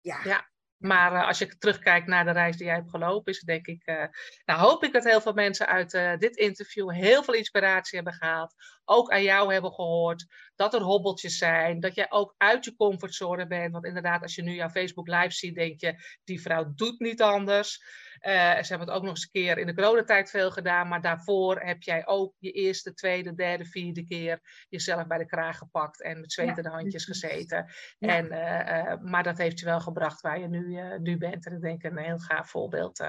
Ja. 0.00 0.20
ja. 0.24 0.48
Maar 0.80 1.12
uh, 1.12 1.26
als 1.26 1.38
je 1.38 1.58
terugkijkt 1.58 2.06
naar 2.06 2.24
de 2.24 2.30
reis 2.30 2.56
die 2.56 2.66
jij 2.66 2.74
hebt 2.74 2.90
gelopen, 2.90 3.32
is 3.32 3.40
denk 3.40 3.66
ik, 3.66 3.86
uh, 3.86 4.04
nou 4.44 4.60
hoop 4.60 4.84
ik 4.84 4.92
dat 4.92 5.04
heel 5.04 5.20
veel 5.20 5.32
mensen 5.32 5.66
uit 5.66 5.94
uh, 5.94 6.16
dit 6.16 6.36
interview 6.36 6.90
heel 6.90 7.22
veel 7.22 7.34
inspiratie 7.34 7.96
hebben 7.96 8.14
gehaald. 8.14 8.54
Ook 8.84 9.10
aan 9.10 9.22
jou 9.22 9.52
hebben 9.52 9.72
gehoord 9.72 10.26
dat 10.60 10.74
er 10.74 10.80
hobbeltjes 10.80 11.38
zijn, 11.38 11.80
dat 11.80 11.94
jij 11.94 12.06
ook 12.08 12.34
uit 12.36 12.64
je 12.64 12.76
comfortzone 12.76 13.46
bent. 13.46 13.72
Want 13.72 13.84
inderdaad, 13.84 14.22
als 14.22 14.34
je 14.34 14.42
nu 14.42 14.54
jouw 14.54 14.68
Facebook 14.68 15.08
live 15.08 15.30
ziet, 15.30 15.54
denk 15.54 15.80
je, 15.80 15.94
die 16.24 16.40
vrouw 16.40 16.72
doet 16.74 16.98
niet 16.98 17.22
anders. 17.22 17.82
Uh, 18.20 18.32
ze 18.32 18.66
hebben 18.68 18.88
het 18.88 18.96
ook 18.96 19.02
nog 19.02 19.10
eens 19.10 19.22
een 19.22 19.42
keer 19.42 19.58
in 19.58 19.66
de 19.66 19.74
coronatijd 19.74 20.30
veel 20.30 20.50
gedaan, 20.50 20.88
maar 20.88 21.00
daarvoor 21.00 21.60
heb 21.60 21.82
jij 21.82 22.06
ook 22.06 22.34
je 22.38 22.50
eerste, 22.50 22.94
tweede, 22.94 23.34
derde, 23.34 23.64
vierde 23.64 24.04
keer 24.04 24.40
jezelf 24.68 25.06
bij 25.06 25.18
de 25.18 25.26
kraag 25.26 25.58
gepakt 25.58 26.02
en 26.02 26.20
met 26.20 26.32
zwetende 26.32 26.70
ja. 26.70 26.76
handjes 26.76 27.04
gezeten. 27.04 27.72
En, 27.98 28.26
uh, 28.32 28.58
uh, 28.58 28.94
maar 29.02 29.22
dat 29.22 29.38
heeft 29.38 29.58
je 29.58 29.64
wel 29.64 29.80
gebracht 29.80 30.20
waar 30.20 30.40
je 30.40 30.48
nu, 30.48 30.80
nu 30.98 31.18
bent. 31.18 31.46
En 31.46 31.52
ik 31.52 31.60
denk 31.60 31.82
een 31.82 31.98
heel 31.98 32.18
gaaf 32.18 32.50
voorbeeld 32.50 33.04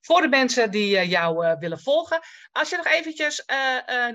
voor 0.00 0.20
de 0.20 0.28
mensen 0.28 0.70
die 0.70 1.08
jou 1.08 1.56
willen 1.58 1.80
volgen. 1.80 2.20
Als 2.52 2.70
je 2.70 2.76
nog 2.76 2.86
eventjes 2.86 3.44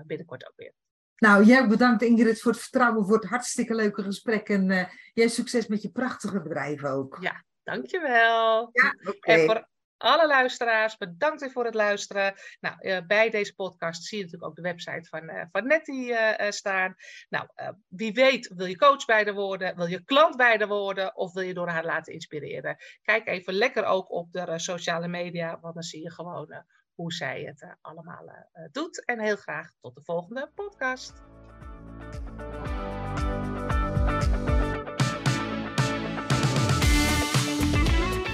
binnenkort 0.05 0.47
ook 0.47 0.53
weer. 0.55 0.73
Nou, 1.15 1.43
jij 1.43 1.67
bedankt 1.67 2.01
Ingrid 2.01 2.41
voor 2.41 2.51
het 2.51 2.61
vertrouwen, 2.61 3.05
voor 3.05 3.15
het 3.15 3.25
hartstikke 3.25 3.75
leuke 3.75 4.03
gesprek. 4.03 4.49
En 4.49 4.89
jij 5.13 5.27
succes 5.27 5.67
met 5.67 5.81
je 5.81 5.91
prachtige 5.91 6.41
bedrijf 6.41 6.83
ook. 6.83 7.17
Ja, 7.21 7.43
dankjewel. 7.65 8.69
Ja. 8.71 8.95
Okay 9.03 9.65
alle 9.97 10.27
luisteraars, 10.27 10.97
bedankt 10.97 11.41
weer 11.41 11.51
voor 11.51 11.65
het 11.65 11.73
luisteren. 11.73 12.33
Nou, 12.59 12.75
uh, 12.81 12.97
bij 13.07 13.29
deze 13.29 13.55
podcast 13.55 14.03
zie 14.03 14.17
je 14.17 14.23
natuurlijk 14.23 14.51
ook 14.51 14.55
de 14.55 14.69
website 14.69 15.09
van, 15.09 15.29
uh, 15.29 15.43
van 15.51 15.67
Nettie 15.67 16.09
uh, 16.09 16.31
staan. 16.49 16.95
Nou, 17.29 17.47
wie 17.87 18.13
weet 18.13 18.53
wil 18.55 18.65
je 18.65 18.77
coach 18.77 19.05
bij 19.05 19.23
de 19.23 19.33
woorden, 19.33 19.75
wil 19.75 19.85
je 19.85 20.03
klant 20.03 20.35
bij 20.35 20.57
de 20.57 20.67
woorden 20.67 21.15
of 21.15 21.33
wil 21.33 21.43
je 21.43 21.53
door 21.53 21.69
haar 21.69 21.85
laten 21.85 22.13
inspireren. 22.13 22.77
Kijk 23.01 23.27
even 23.27 23.53
lekker 23.53 23.85
ook 23.85 24.11
op 24.11 24.31
de 24.31 24.59
sociale 24.59 25.07
media, 25.07 25.59
want 25.59 25.73
dan 25.73 25.83
zie 25.83 26.01
je 26.01 26.11
gewoon 26.11 26.63
hoe 26.93 27.13
zij 27.13 27.41
het 27.41 27.75
allemaal 27.81 28.47
doet. 28.71 29.05
En 29.05 29.19
heel 29.19 29.35
graag 29.35 29.71
tot 29.81 29.95
de 29.95 30.01
volgende 30.01 30.51
podcast. 30.55 31.13